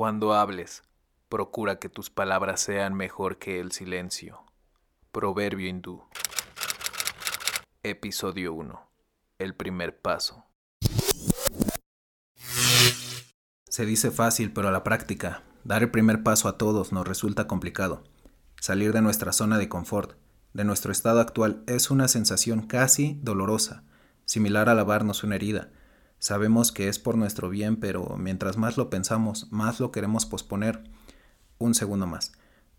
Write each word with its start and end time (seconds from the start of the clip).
Cuando 0.00 0.32
hables, 0.32 0.82
procura 1.28 1.78
que 1.78 1.90
tus 1.90 2.08
palabras 2.08 2.62
sean 2.62 2.94
mejor 2.94 3.36
que 3.36 3.60
el 3.60 3.70
silencio. 3.70 4.46
Proverbio 5.12 5.68
hindú. 5.68 6.04
Episodio 7.82 8.54
1. 8.54 8.80
El 9.38 9.54
primer 9.54 10.00
paso. 10.00 10.46
Se 13.68 13.84
dice 13.84 14.10
fácil, 14.10 14.54
pero 14.54 14.68
a 14.68 14.72
la 14.72 14.84
práctica, 14.84 15.42
dar 15.64 15.82
el 15.82 15.90
primer 15.90 16.22
paso 16.22 16.48
a 16.48 16.56
todos 16.56 16.92
nos 16.92 17.06
resulta 17.06 17.46
complicado. 17.46 18.02
Salir 18.58 18.94
de 18.94 19.02
nuestra 19.02 19.34
zona 19.34 19.58
de 19.58 19.68
confort, 19.68 20.16
de 20.54 20.64
nuestro 20.64 20.92
estado 20.92 21.20
actual, 21.20 21.62
es 21.66 21.90
una 21.90 22.08
sensación 22.08 22.62
casi 22.62 23.18
dolorosa, 23.20 23.84
similar 24.24 24.70
a 24.70 24.74
lavarnos 24.74 25.24
una 25.24 25.34
herida 25.34 25.68
Sabemos 26.20 26.70
que 26.70 26.88
es 26.88 26.98
por 26.98 27.16
nuestro 27.16 27.48
bien, 27.48 27.76
pero 27.76 28.16
mientras 28.18 28.58
más 28.58 28.76
lo 28.76 28.90
pensamos, 28.90 29.50
más 29.50 29.80
lo 29.80 29.90
queremos 29.90 30.26
posponer. 30.26 30.84
Un 31.56 31.74
segundo 31.74 32.06
más, 32.06 32.32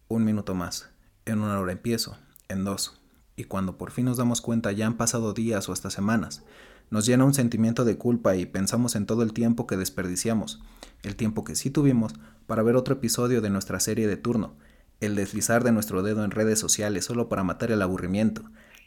un 0.08 0.24
minuto 0.24 0.54
más, 0.54 0.92
en 1.26 1.40
una 1.40 1.60
hora 1.60 1.72
empiezo, 1.72 2.20
en 2.50 2.64
dos. 2.64 3.02
Y 3.36 3.46
cuando 3.46 3.80
por 3.80 3.90
fin 3.90 4.06
nos 4.06 4.18
damos 4.18 4.42
cuenta 4.42 4.72
ya 4.72 4.86
han 4.86 4.96
pasado 4.96 5.34
días 5.34 5.68
o 5.68 5.74
hasta 5.74 5.90
semanas. 5.90 6.44
Nos 6.92 7.08
llena 7.08 7.26
un 7.26 7.34
sentimiento 7.34 7.84
de 7.84 7.98
culpa 7.98 8.36
y 8.36 8.46
pensamos 8.46 8.96
en 8.96 9.08
todo 9.08 9.24
el 9.24 9.34
tiempo 9.34 9.66
que 9.66 9.76
desperdiciamos, 9.76 10.62
el 11.02 11.16
tiempo 11.16 11.44
que 11.44 11.56
sí 11.56 11.72
tuvimos 11.72 12.14
para 12.46 12.62
ver 12.62 12.76
otro 12.76 12.94
episodio 12.94 13.42
de 13.42 13.50
nuestra 13.50 13.80
serie 13.80 14.08
de 14.08 14.18
turno, 14.18 14.54
el 15.00 15.16
deslizar 15.16 15.64
de 15.64 15.72
nuestro 15.72 16.04
dedo 16.04 16.24
en 16.24 16.30
redes 16.30 16.60
sociales 16.60 17.06
solo 17.06 17.28
para 17.28 17.44
matar 17.44 17.72
el 17.72 17.82
aburrimiento, 17.82 18.44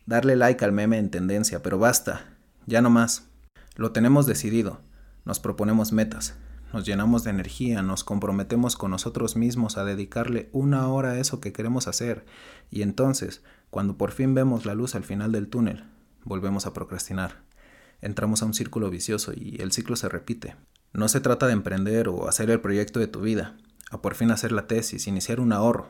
darle 0.06 0.36
like 0.36 0.64
al 0.64 0.70
meme 0.70 0.98
en 0.98 1.10
tendencia, 1.10 1.60
pero 1.60 1.80
basta, 1.80 2.36
ya 2.66 2.82
no 2.82 2.91
más. 2.91 3.33
Lo 3.77 3.91
tenemos 3.91 4.27
decidido, 4.27 4.80
nos 5.24 5.41
proponemos 5.41 5.92
metas, 5.92 6.37
nos 6.73 6.84
llenamos 6.84 7.24
de 7.24 7.30
energía, 7.30 7.83
nos 7.83 8.05
comprometemos 8.05 8.77
con 8.77 8.92
nosotros 8.92 9.37
mismos 9.37 9.77
a 9.77 9.84
dedicarle 9.84 10.48
una 10.52 10.88
hora 10.88 11.10
a 11.10 11.19
eso 11.19 11.41
que 11.41 11.52
queremos 11.52 11.88
hacer, 11.88 12.25
y 12.70 12.83
entonces, 12.83 13.42
cuando 13.70 13.97
por 13.97 14.12
fin 14.12 14.34
vemos 14.34 14.64
la 14.64 14.75
luz 14.75 14.94
al 14.94 15.03
final 15.03 15.33
del 15.33 15.48
túnel, 15.48 15.84
volvemos 16.25 16.66
a 16.66 16.72
procrastinar. 16.72 17.42
Entramos 18.00 18.42
a 18.42 18.47
un 18.47 18.55
círculo 18.55 18.91
vicioso 18.91 19.33
y 19.34 19.61
el 19.61 19.72
ciclo 19.72 19.97
se 19.97 20.09
repite. 20.09 20.56
No 20.92 21.09
se 21.09 21.20
trata 21.20 21.47
de 21.47 21.55
emprender 21.55 22.09
o 22.09 22.28
hacer 22.28 22.50
el 22.50 22.61
proyecto 22.61 23.00
de 23.00 23.09
tu 23.09 23.22
vida, 23.22 23.56
a 23.91 24.03
por 24.03 24.14
fin 24.14 24.31
hacer 24.31 24.53
la 24.53 24.69
tesis, 24.69 25.09
iniciar 25.09 25.41
un 25.41 25.53
ahorro, 25.53 25.88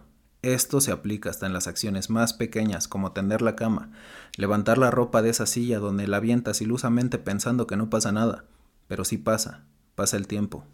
esto 0.52 0.80
se 0.80 0.92
aplica 0.92 1.30
hasta 1.30 1.46
en 1.46 1.52
las 1.52 1.66
acciones 1.66 2.10
más 2.10 2.34
pequeñas 2.34 2.88
como 2.88 3.12
tender 3.12 3.40
la 3.40 3.56
cama, 3.56 3.90
levantar 4.36 4.78
la 4.78 4.90
ropa 4.90 5.22
de 5.22 5.30
esa 5.30 5.46
silla 5.46 5.78
donde 5.78 6.06
la 6.06 6.18
avientas 6.18 6.60
ilusamente 6.60 7.18
pensando 7.18 7.66
que 7.66 7.76
no 7.76 7.88
pasa 7.88 8.12
nada, 8.12 8.44
pero 8.86 9.04
sí 9.04 9.16
pasa, 9.16 9.64
pasa 9.94 10.16
el 10.16 10.26
tiempo. 10.26 10.64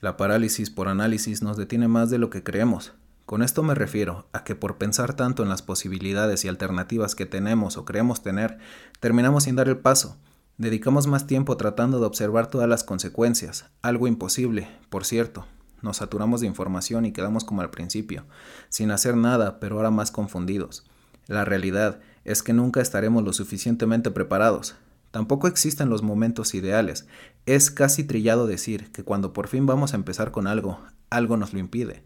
La 0.00 0.16
parálisis 0.16 0.70
por 0.70 0.88
análisis 0.88 1.42
nos 1.42 1.56
detiene 1.56 1.88
más 1.88 2.10
de 2.10 2.18
lo 2.18 2.30
que 2.30 2.42
creemos. 2.42 2.92
Con 3.26 3.42
esto 3.42 3.62
me 3.62 3.74
refiero 3.74 4.28
a 4.32 4.44
que 4.44 4.54
por 4.54 4.76
pensar 4.76 5.14
tanto 5.14 5.42
en 5.42 5.48
las 5.48 5.62
posibilidades 5.62 6.44
y 6.44 6.48
alternativas 6.48 7.14
que 7.14 7.24
tenemos 7.24 7.78
o 7.78 7.84
creemos 7.84 8.22
tener, 8.22 8.58
terminamos 9.00 9.44
sin 9.44 9.56
dar 9.56 9.68
el 9.68 9.78
paso. 9.78 10.18
Dedicamos 10.58 11.06
más 11.06 11.26
tiempo 11.26 11.56
tratando 11.56 11.98
de 12.00 12.06
observar 12.06 12.48
todas 12.48 12.68
las 12.68 12.84
consecuencias, 12.84 13.66
algo 13.82 14.06
imposible, 14.06 14.68
por 14.90 15.04
cierto, 15.04 15.46
nos 15.84 15.98
saturamos 15.98 16.40
de 16.40 16.48
información 16.48 17.04
y 17.04 17.12
quedamos 17.12 17.44
como 17.44 17.60
al 17.60 17.70
principio, 17.70 18.24
sin 18.68 18.90
hacer 18.90 19.16
nada, 19.16 19.60
pero 19.60 19.76
ahora 19.76 19.90
más 19.90 20.10
confundidos. 20.10 20.84
La 21.26 21.44
realidad 21.44 22.00
es 22.24 22.42
que 22.42 22.52
nunca 22.52 22.80
estaremos 22.80 23.22
lo 23.22 23.32
suficientemente 23.32 24.10
preparados. 24.10 24.74
Tampoco 25.10 25.46
existen 25.46 25.90
los 25.90 26.02
momentos 26.02 26.54
ideales. 26.54 27.06
Es 27.46 27.70
casi 27.70 28.02
trillado 28.02 28.46
decir 28.46 28.90
que 28.90 29.04
cuando 29.04 29.32
por 29.32 29.46
fin 29.46 29.66
vamos 29.66 29.92
a 29.92 29.96
empezar 29.96 30.32
con 30.32 30.46
algo, 30.46 30.80
algo 31.10 31.36
nos 31.36 31.52
lo 31.52 31.60
impide. 31.60 32.02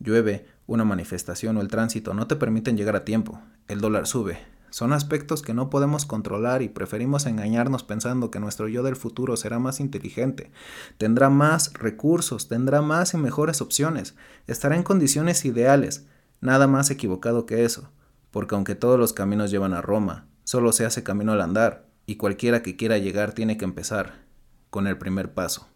Llueve, 0.00 0.46
una 0.66 0.84
manifestación 0.84 1.56
o 1.56 1.60
el 1.60 1.68
tránsito 1.68 2.14
no 2.14 2.26
te 2.26 2.36
permiten 2.36 2.76
llegar 2.76 2.96
a 2.96 3.04
tiempo. 3.04 3.40
El 3.68 3.80
dólar 3.80 4.06
sube, 4.06 4.38
son 4.70 4.92
aspectos 4.92 5.42
que 5.42 5.54
no 5.54 5.70
podemos 5.70 6.06
controlar 6.06 6.62
y 6.62 6.68
preferimos 6.68 7.26
engañarnos 7.26 7.82
pensando 7.82 8.30
que 8.30 8.40
nuestro 8.40 8.68
yo 8.68 8.82
del 8.82 8.96
futuro 8.96 9.36
será 9.36 9.58
más 9.58 9.80
inteligente, 9.80 10.50
tendrá 10.98 11.30
más 11.30 11.72
recursos, 11.74 12.48
tendrá 12.48 12.82
más 12.82 13.14
y 13.14 13.16
mejores 13.16 13.60
opciones, 13.60 14.14
estará 14.46 14.76
en 14.76 14.82
condiciones 14.82 15.44
ideales. 15.44 16.06
Nada 16.40 16.66
más 16.66 16.90
equivocado 16.90 17.46
que 17.46 17.64
eso, 17.64 17.90
porque 18.30 18.54
aunque 18.54 18.74
todos 18.74 18.98
los 18.98 19.12
caminos 19.12 19.50
llevan 19.50 19.74
a 19.74 19.80
Roma, 19.80 20.28
solo 20.44 20.72
se 20.72 20.86
hace 20.86 21.02
camino 21.02 21.32
al 21.32 21.40
andar, 21.40 21.88
y 22.06 22.16
cualquiera 22.16 22.62
que 22.62 22.76
quiera 22.76 22.98
llegar 22.98 23.32
tiene 23.32 23.58
que 23.58 23.64
empezar 23.64 24.24
con 24.70 24.86
el 24.86 24.96
primer 24.98 25.34
paso. 25.34 25.68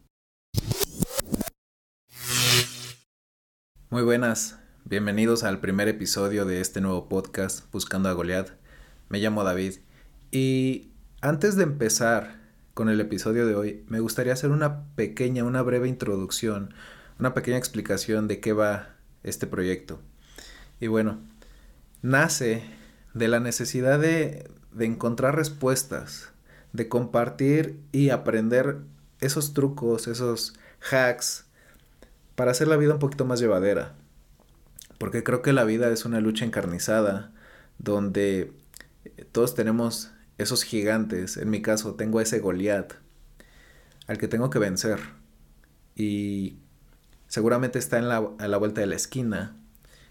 Muy 3.90 4.02
buenas, 4.02 4.58
bienvenidos 4.84 5.44
al 5.44 5.60
primer 5.60 5.88
episodio 5.88 6.46
de 6.46 6.60
este 6.60 6.80
nuevo 6.80 7.08
podcast 7.08 7.70
Buscando 7.70 8.08
a 8.08 8.12
Goliath. 8.12 8.61
Me 9.12 9.18
llamo 9.18 9.44
David 9.44 9.74
y 10.30 10.90
antes 11.20 11.54
de 11.56 11.64
empezar 11.64 12.40
con 12.72 12.88
el 12.88 12.98
episodio 12.98 13.46
de 13.46 13.54
hoy, 13.54 13.84
me 13.86 14.00
gustaría 14.00 14.32
hacer 14.32 14.50
una 14.50 14.86
pequeña, 14.94 15.44
una 15.44 15.60
breve 15.60 15.86
introducción, 15.86 16.72
una 17.20 17.34
pequeña 17.34 17.58
explicación 17.58 18.26
de 18.26 18.40
qué 18.40 18.54
va 18.54 18.94
este 19.22 19.46
proyecto. 19.46 20.00
Y 20.80 20.86
bueno, 20.86 21.18
nace 22.00 22.62
de 23.12 23.28
la 23.28 23.38
necesidad 23.38 24.00
de, 24.00 24.48
de 24.72 24.86
encontrar 24.86 25.36
respuestas, 25.36 26.32
de 26.72 26.88
compartir 26.88 27.78
y 27.92 28.08
aprender 28.08 28.78
esos 29.20 29.52
trucos, 29.52 30.08
esos 30.08 30.54
hacks, 30.90 31.44
para 32.34 32.52
hacer 32.52 32.66
la 32.66 32.78
vida 32.78 32.94
un 32.94 32.98
poquito 32.98 33.26
más 33.26 33.40
llevadera. 33.40 33.92
Porque 34.96 35.22
creo 35.22 35.42
que 35.42 35.52
la 35.52 35.64
vida 35.64 35.90
es 35.90 36.06
una 36.06 36.22
lucha 36.22 36.46
encarnizada, 36.46 37.30
donde 37.76 38.61
todos 39.32 39.54
tenemos 39.54 40.12
esos 40.38 40.62
gigantes. 40.62 41.36
En 41.36 41.50
mi 41.50 41.62
caso, 41.62 41.94
tengo 41.94 42.20
ese 42.20 42.40
Goliat 42.40 42.94
al 44.06 44.18
que 44.18 44.28
tengo 44.28 44.50
que 44.50 44.58
vencer. 44.58 45.00
Y 45.94 46.58
seguramente 47.28 47.78
está 47.78 47.98
en 47.98 48.08
la, 48.08 48.28
a 48.38 48.48
la 48.48 48.56
vuelta 48.56 48.80
de 48.80 48.86
la 48.86 48.96
esquina. 48.96 49.56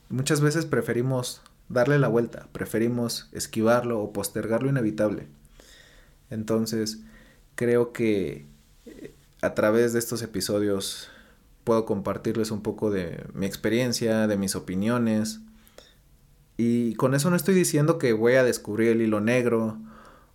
muchas 0.10 0.42
veces 0.42 0.66
preferimos 0.66 1.42
darle 1.70 2.00
la 2.00 2.08
vuelta, 2.08 2.48
preferimos 2.52 3.30
esquivarlo 3.32 4.00
o 4.02 4.14
postergar 4.14 4.64
lo 4.64 4.70
inevitable. 4.70 5.28
Entonces, 6.30 7.02
creo 7.56 7.94
que 7.94 8.46
eh, 8.86 9.14
a 9.42 9.54
través 9.54 9.94
de 9.94 10.00
estos 10.00 10.22
episodios 10.22 11.10
puedo 11.64 11.86
compartirles 11.86 12.52
un 12.52 12.62
poco 12.62 12.92
de 12.92 13.24
mi 13.34 13.46
experiencia, 13.46 14.28
de 14.28 14.38
mis 14.38 14.56
opiniones, 14.56 15.42
y 16.64 16.94
con 16.94 17.16
eso 17.16 17.32
no 17.32 17.36
estoy 17.36 17.56
diciendo 17.56 17.98
que 17.98 18.14
voy 18.14 18.34
a 18.34 18.44
descubrir 18.44 18.90
el 18.90 19.02
hilo 19.02 19.20
negro 19.20 19.80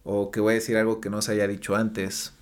o 0.03 0.33
que 0.33 0.41
voy 0.41 0.51
a 0.51 0.55
decir 0.55 0.77
algo 0.77 1.01
que 1.01 1.09
no 1.09 1.23
se 1.23 1.31
haya 1.31 1.47
dicho 1.47 1.77
antes. 1.77 2.33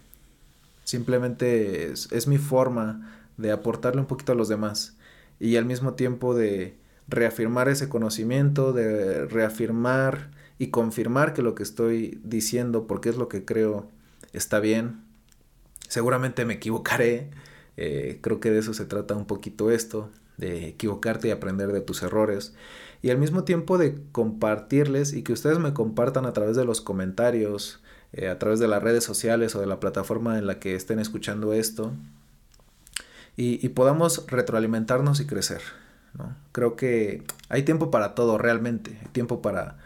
Simplemente 0.85 1.93
es, 1.93 2.27
mi 2.27 2.39
forma 2.39 3.15
de 3.37 3.53
aportarle 3.53 4.01
un 4.01 4.07
poquito 4.07 4.33
a 4.33 4.37
los 4.37 4.49
demás 4.49 4.97
y 5.39 5.57
al 5.57 5.67
mismo 5.67 5.93
tiempo 5.93 6.35
de 6.35 6.79
reafirmar 7.09 7.69
ese 7.69 7.91
conocimiento, 7.91 8.73
de 8.73 9.27
reafirmar 9.27 10.31
y 10.59 10.69
confirmar 10.69 11.35
que 11.35 11.43
lo 11.43 11.55
que 11.55 11.63
estoy 11.63 12.19
diciendo, 12.25 12.87
porque 12.87 13.11
es 13.11 13.19
lo 13.19 13.29
que 13.29 13.45
creo, 13.45 13.91
está 14.33 14.61
bien. 14.61 15.03
Seguramente 15.89 16.47
me 16.47 16.55
equivocaré, 16.55 17.29
eh, 17.77 18.19
creo 18.23 18.41
que 18.41 18.51
de 18.51 18.61
eso 18.61 18.73
se 18.73 18.87
trata 18.87 19.15
un 19.15 19.27
poquito 19.27 19.71
esto, 19.71 20.09
de 20.39 20.69
equivocarte 20.69 21.29
y 21.29 21.33
aprender 21.33 21.71
de 21.71 21.83
tus 21.83 22.03
errores 22.03 22.55
y 23.05 23.11
al 23.11 23.19
mismo 23.19 23.45
tiempo 23.45 23.77
de 23.77 23.99
compartirles 24.13 25.13
y 25.13 25.23
que 25.23 25.35
ustedes 25.35 25.59
me 25.59 25.75
compartan 25.75 26.25
a 26.25 26.33
través 26.33 26.57
de 26.57 26.65
los 26.65 26.81
comentarios, 26.81 27.83
eh, 28.15 28.29
a 28.29 28.39
través 28.39 28.61
de 28.61 28.67
las 28.67 28.83
redes 28.83 29.05
sociales 29.05 29.55
o 29.55 29.61
de 29.61 29.67
la 29.67 29.79
plataforma 29.79 30.39
en 30.39 30.47
la 30.47 30.59
que 30.59 30.75
estén 30.75 30.99
escuchando 30.99 31.53
esto 31.53 31.93
y, 33.37 33.69
podamos 33.69 34.25
retroalimentarnos 34.27 35.21
y 35.21 35.27
crecer. 35.27 35.61
¿no? 36.15 36.35
Creo 36.53 36.77
que 36.77 37.23
hay 37.51 37.63
tiempo 37.65 37.91
para 37.91 38.15
todo 38.15 38.39
realmente, 38.39 38.99
hay 39.03 39.09
tiempo 39.09 39.43
para, 39.43 39.77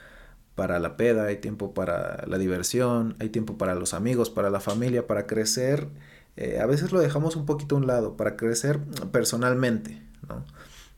para 0.55 0.79
la 0.79 0.97
peda, 0.97 1.25
hay 1.25 1.39
tiempo 1.39 1.75
para 1.75 2.25
la 2.29 2.39
diversión, 2.39 3.17
hay 3.19 3.31
tiempo 3.31 3.59
para 3.59 3.75
los 3.75 3.95
amigos, 3.95 4.31
para 4.31 4.49
la 4.49 4.61
familia, 4.61 5.09
para 5.09 5.27
crecer. 5.27 5.89
Eh, 6.37 6.61
a 6.61 6.67
veces 6.67 6.93
lo 6.93 7.01
dejamos 7.01 7.35
un 7.35 7.47
poquito 7.47 7.75
a 7.75 7.79
un 7.79 7.89
lado, 7.89 8.17
para 8.17 8.37
crecer 8.37 8.79
personalmente. 9.11 10.01
¿no? 10.29 10.45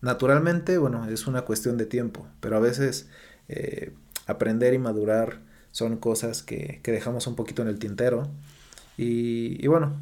Naturalmente, 0.00 0.78
bueno, 0.78 1.06
es 1.08 1.26
una 1.26 1.42
cuestión 1.42 1.76
de 1.76 1.86
tiempo, 1.86 2.26
pero 2.40 2.56
a 2.56 2.60
veces 2.60 3.08
eh, 3.48 3.92
aprender 4.26 4.72
y 4.74 4.78
madurar 4.78 5.40
son 5.72 5.98
cosas 5.98 6.42
que, 6.42 6.80
dejamos 6.84 7.26
un 7.26 7.36
poquito 7.36 7.62
en 7.62 7.68
el 7.68 7.78
tintero. 7.78 8.28
Y, 8.96 9.66
bueno, 9.66 10.00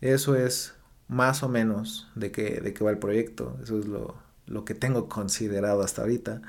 eso 0.00 0.36
es 0.36 0.74
más 1.08 1.42
o 1.42 1.48
menos 1.48 2.08
de 2.14 2.30
qué, 2.32 2.60
de 2.60 2.74
qué 2.74 2.84
va 2.84 2.90
el 2.90 2.98
proyecto. 2.98 3.58
Eso 3.62 3.78
es 3.78 3.86
lo, 3.86 4.64
que 4.64 4.74
tengo 4.74 5.08
considerado 5.08 5.82
hasta 5.82 6.02
ahorita. 6.02 6.42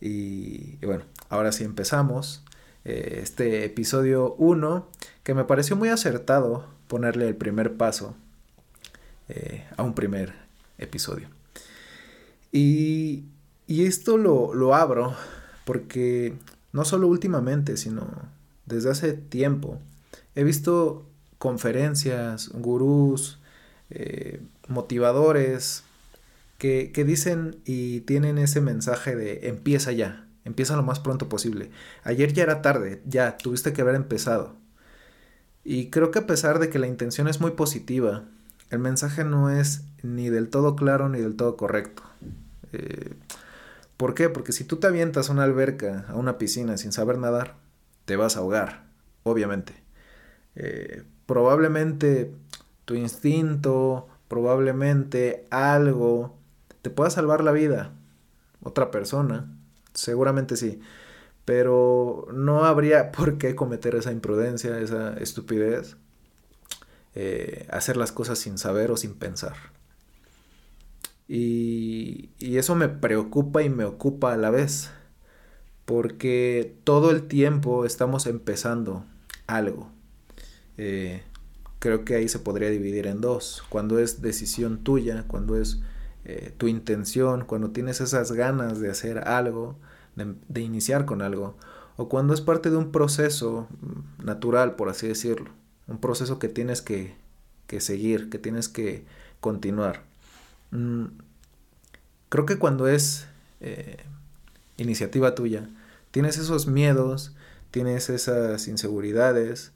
Y, 0.00 0.76
bueno, 0.84 1.04
ahora 1.28 1.52
sí 1.52 1.64
empezamos. 1.64 2.44
Eh, 2.84 3.20
este 3.22 3.64
episodio 3.64 4.34
1, 4.34 4.88
que 5.22 5.34
me 5.34 5.44
pareció 5.44 5.76
muy 5.76 5.88
acertado 5.88 6.66
ponerle 6.88 7.28
el 7.28 7.36
primer 7.36 7.76
paso 7.76 8.16
eh, 9.28 9.64
a 9.76 9.82
un 9.82 9.94
primer 9.94 10.34
episodio. 10.78 11.28
Y, 12.52 13.24
y 13.66 13.86
esto 13.86 14.18
lo, 14.18 14.54
lo 14.54 14.74
abro 14.74 15.14
porque 15.64 16.34
no 16.72 16.84
solo 16.84 17.08
últimamente, 17.08 17.76
sino 17.76 18.08
desde 18.66 18.90
hace 18.90 19.12
tiempo, 19.14 19.80
he 20.34 20.44
visto 20.44 21.06
conferencias, 21.38 22.50
gurús, 22.50 23.40
eh, 23.90 24.40
motivadores, 24.68 25.84
que, 26.58 26.92
que, 26.92 27.04
dicen 27.04 27.56
y 27.64 28.00
tienen 28.02 28.38
ese 28.38 28.60
mensaje 28.60 29.16
de 29.16 29.48
empieza 29.48 29.90
ya, 29.90 30.28
empieza 30.44 30.76
lo 30.76 30.84
más 30.84 31.00
pronto 31.00 31.28
posible. 31.28 31.70
Ayer 32.04 32.32
ya 32.32 32.44
era 32.44 32.62
tarde, 32.62 33.02
ya 33.04 33.36
tuviste 33.36 33.72
que 33.72 33.82
haber 33.82 33.96
empezado. 33.96 34.54
Y 35.64 35.90
creo 35.90 36.10
que 36.10 36.20
a 36.20 36.26
pesar 36.26 36.58
de 36.58 36.70
que 36.70 36.78
la 36.78 36.86
intención 36.86 37.28
es 37.28 37.40
muy 37.40 37.52
positiva, 37.52 38.24
el 38.70 38.78
mensaje 38.78 39.24
no 39.24 39.50
es 39.50 39.84
ni 40.02 40.30
del 40.30 40.48
todo 40.48 40.76
claro 40.76 41.08
ni 41.08 41.18
del 41.18 41.36
todo 41.36 41.56
correcto. 41.56 42.02
Eh, 42.72 43.14
¿Por 43.96 44.14
qué? 44.14 44.28
Porque 44.28 44.52
si 44.52 44.64
tú 44.64 44.76
te 44.76 44.86
avientas 44.86 45.28
a 45.28 45.32
una 45.32 45.44
alberca, 45.44 46.06
a 46.08 46.14
una 46.14 46.38
piscina 46.38 46.76
sin 46.76 46.92
saber 46.92 47.18
nadar, 47.18 47.56
te 48.04 48.16
vas 48.16 48.36
a 48.36 48.40
ahogar, 48.40 48.84
obviamente. 49.22 49.74
Eh, 50.56 51.04
probablemente 51.26 52.34
tu 52.84 52.94
instinto, 52.94 54.08
probablemente 54.28 55.46
algo 55.50 56.36
te 56.82 56.90
pueda 56.90 57.10
salvar 57.10 57.44
la 57.44 57.52
vida. 57.52 57.92
Otra 58.62 58.90
persona, 58.90 59.56
seguramente 59.94 60.56
sí. 60.56 60.80
Pero 61.44 62.26
no 62.32 62.64
habría 62.64 63.12
por 63.12 63.38
qué 63.38 63.54
cometer 63.54 63.94
esa 63.94 64.12
imprudencia, 64.12 64.78
esa 64.78 65.14
estupidez, 65.14 65.96
eh, 67.14 67.66
hacer 67.70 67.96
las 67.96 68.12
cosas 68.12 68.38
sin 68.38 68.58
saber 68.58 68.90
o 68.90 68.96
sin 68.96 69.14
pensar. 69.14 69.54
Y, 71.28 72.30
y 72.38 72.58
eso 72.58 72.74
me 72.74 72.88
preocupa 72.88 73.62
y 73.62 73.70
me 73.70 73.84
ocupa 73.84 74.32
a 74.32 74.36
la 74.36 74.50
vez, 74.50 74.90
porque 75.84 76.76
todo 76.84 77.10
el 77.10 77.26
tiempo 77.28 77.84
estamos 77.84 78.26
empezando 78.26 79.04
algo. 79.46 79.90
Eh, 80.78 81.22
creo 81.78 82.04
que 82.04 82.14
ahí 82.14 82.28
se 82.28 82.38
podría 82.38 82.70
dividir 82.70 83.06
en 83.06 83.20
dos. 83.20 83.62
Cuando 83.68 83.98
es 83.98 84.22
decisión 84.22 84.84
tuya, 84.84 85.24
cuando 85.26 85.56
es 85.56 85.80
eh, 86.24 86.54
tu 86.56 86.68
intención, 86.68 87.44
cuando 87.44 87.70
tienes 87.70 88.00
esas 88.00 88.32
ganas 88.32 88.80
de 88.80 88.90
hacer 88.90 89.26
algo, 89.28 89.76
de, 90.16 90.34
de, 90.48 90.60
iniciar 90.60 91.04
con 91.04 91.22
algo, 91.22 91.56
o 91.96 92.08
cuando 92.08 92.34
es 92.34 92.40
parte 92.40 92.70
de 92.70 92.76
un 92.76 92.92
proceso 92.92 93.68
mm, 93.80 94.24
natural, 94.24 94.76
por 94.76 94.88
así 94.88 95.08
decirlo, 95.08 95.50
un 95.88 95.98
proceso 95.98 96.38
que 96.38 96.48
tienes 96.48 96.82
que, 96.82 97.16
que 97.66 97.80
seguir, 97.80 98.30
que 98.30 98.38
tienes 98.38 98.68
que 98.68 99.04
continuar. 99.40 100.04
Mm, 100.72 101.04
creo 102.28 102.46
que 102.46 102.58
cuando 102.58 102.88
es 102.88 103.26
eh, 103.60 103.98
iniciativa 104.76 105.34
tuya, 105.34 105.68
tienes 106.10 106.38
esos 106.38 106.66
miedos, 106.66 107.32
tienes 107.70 108.10
esas 108.10 108.66
inseguridades, 108.66 109.72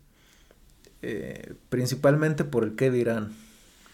eh, 1.03 1.55
principalmente 1.69 2.45
por 2.45 2.65
el 2.65 2.75
qué 2.75 2.91
dirán, 2.91 3.33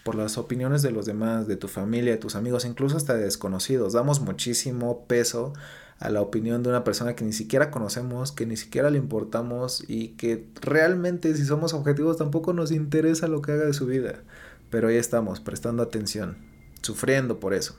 por 0.03 0.15
las 0.15 0.37
opiniones 0.37 0.81
de 0.81 0.91
los 0.91 1.05
demás, 1.05 1.47
de 1.47 1.55
tu 1.55 1.67
familia, 1.67 2.11
de 2.11 2.17
tus 2.17 2.35
amigos, 2.35 2.65
incluso 2.65 2.97
hasta 2.97 3.15
de 3.15 3.23
desconocidos. 3.23 3.93
Damos 3.93 4.19
muchísimo 4.19 5.05
peso 5.05 5.53
a 5.99 6.09
la 6.09 6.21
opinión 6.21 6.63
de 6.63 6.69
una 6.69 6.83
persona 6.83 7.15
que 7.15 7.23
ni 7.23 7.31
siquiera 7.31 7.71
conocemos, 7.71 8.31
que 8.31 8.45
ni 8.45 8.57
siquiera 8.57 8.89
le 8.89 8.97
importamos 8.97 9.83
y 9.87 10.09
que 10.09 10.49
realmente 10.61 11.35
si 11.35 11.45
somos 11.45 11.73
objetivos 11.73 12.17
tampoco 12.17 12.51
nos 12.53 12.71
interesa 12.71 13.27
lo 13.27 13.41
que 13.41 13.53
haga 13.53 13.65
de 13.65 13.73
su 13.73 13.85
vida. 13.85 14.23
Pero 14.69 14.87
ahí 14.87 14.97
estamos, 14.97 15.39
prestando 15.39 15.83
atención, 15.83 16.35
sufriendo 16.83 17.39
por 17.39 17.53
eso. 17.53 17.75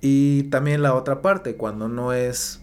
Y 0.00 0.44
también 0.44 0.82
la 0.82 0.94
otra 0.94 1.20
parte, 1.20 1.56
cuando 1.56 1.88
no 1.88 2.12
es 2.12 2.60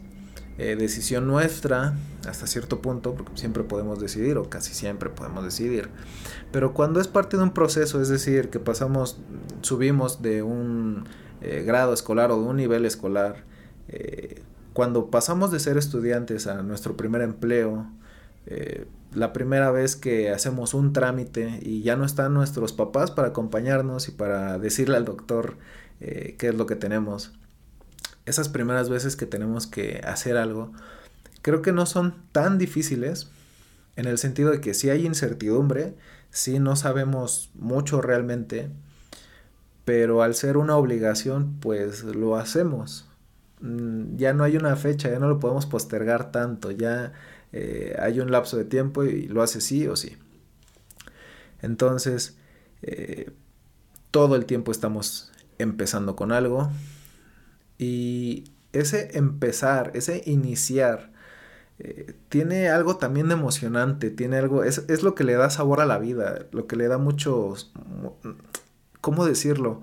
eh, 0.58 0.76
decisión 0.76 1.28
nuestra, 1.28 1.96
hasta 2.28 2.48
cierto 2.48 2.82
punto, 2.82 3.16
siempre 3.36 3.64
podemos 3.64 4.00
decidir, 4.00 4.38
o 4.38 4.50
casi 4.50 4.74
siempre 4.74 5.10
podemos 5.10 5.44
decidir, 5.44 5.90
pero 6.52 6.74
cuando 6.74 7.00
es 7.00 7.08
parte 7.08 7.38
de 7.38 7.44
un 7.44 7.52
proceso, 7.52 8.02
es 8.02 8.10
decir, 8.10 8.50
que 8.50 8.60
pasamos, 8.60 9.20
subimos 9.62 10.22
de 10.22 10.42
un 10.42 11.04
eh, 11.42 11.64
grado 11.64 11.94
escolar 11.94 12.32
o 12.32 12.42
de 12.42 12.48
un 12.48 12.56
nivel 12.56 12.86
escolar, 12.86 13.44
eh, 13.88 14.42
cuando 14.74 15.12
pasamos 15.12 15.52
de 15.52 15.60
ser 15.60 15.78
estudiantes 15.78 16.48
a 16.48 16.64
nuestro 16.64 16.98
primer 16.98 17.22
empleo, 17.22 17.88
la 19.14 19.34
primera 19.34 19.72
vez 19.72 19.96
que 19.96 20.30
hacemos 20.30 20.74
un 20.74 20.94
trámite 20.94 21.60
y 21.62 21.82
ya 21.82 21.96
no 21.96 22.06
están 22.06 22.34
nuestros 22.34 22.74
papás 22.74 23.12
para 23.12 23.30
acompañarnos 23.30 24.08
y 24.08 24.12
para 24.12 24.58
decirle 24.60 24.98
al 24.98 25.06
doctor 25.06 25.58
eh, 26.00 26.36
qué 26.38 26.50
es 26.50 26.56
lo 26.56 26.66
que 26.66 26.76
tenemos. 26.76 27.34
Esas 28.26 28.50
primeras 28.50 28.90
veces 28.90 29.16
que 29.16 29.26
tenemos 29.26 29.68
que 29.68 30.02
hacer 30.06 30.38
algo, 30.38 30.72
creo 31.42 31.62
que 31.62 31.72
no 31.72 31.86
son 31.86 32.16
tan 32.32 32.58
difíciles 32.58 33.30
en 33.96 34.06
el 34.06 34.18
sentido 34.18 34.52
de 34.52 34.62
que 34.62 34.74
si 34.74 34.90
hay 34.90 35.06
incertidumbre, 35.06 35.96
si 36.30 36.60
no 36.60 36.76
sabemos 36.76 37.50
mucho 37.56 38.02
realmente, 38.02 38.70
pero 39.86 40.22
al 40.22 40.36
ser 40.36 40.58
una 40.58 40.76
obligación, 40.76 41.58
pues 41.60 42.04
lo 42.04 42.36
hacemos. 42.36 43.08
Mm, 43.62 44.18
ya 44.18 44.34
no 44.34 44.44
hay 44.44 44.58
una 44.58 44.76
fecha, 44.76 45.10
ya 45.10 45.20
no 45.20 45.30
lo 45.30 45.40
podemos 45.40 45.66
postergar 45.66 46.32
tanto, 46.32 46.70
ya 46.72 47.14
eh, 47.54 47.96
hay 48.00 48.20
un 48.20 48.32
lapso 48.32 48.58
de 48.58 48.66
tiempo 48.66 49.04
y 49.04 49.28
lo 49.28 49.42
hace 49.42 49.62
sí 49.62 49.88
o 49.88 49.96
sí. 49.96 50.18
Entonces, 51.62 52.38
eh, 52.82 53.32
todo 54.12 54.36
el 54.36 54.46
tiempo 54.46 54.72
estamos 54.72 55.32
empezando 55.58 56.16
con 56.16 56.32
algo. 56.32 56.70
Y 57.78 58.46
ese 58.74 59.18
empezar, 59.18 59.92
ese 59.94 60.24
iniciar, 60.26 61.12
eh, 61.80 62.16
tiene 62.30 62.70
algo 62.70 62.98
también 62.98 63.32
emocionante, 63.32 64.10
tiene 64.10 64.38
algo, 64.38 64.64
es, 64.64 64.84
es, 64.88 65.04
lo 65.04 65.14
que 65.16 65.24
le 65.24 65.34
da 65.34 65.50
sabor 65.50 65.80
a 65.80 65.86
la 65.86 66.00
vida, 66.00 66.48
lo 66.52 66.66
que 66.66 66.76
le 66.76 66.88
da 66.88 66.98
mucho, 66.98 67.54
¿cómo 69.02 69.26
decirlo? 69.26 69.82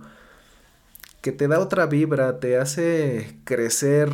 Que 1.20 1.32
te 1.32 1.48
da 1.48 1.60
otra 1.60 1.86
vibra, 1.86 2.40
te 2.40 2.58
hace 2.58 3.38
crecer. 3.44 4.10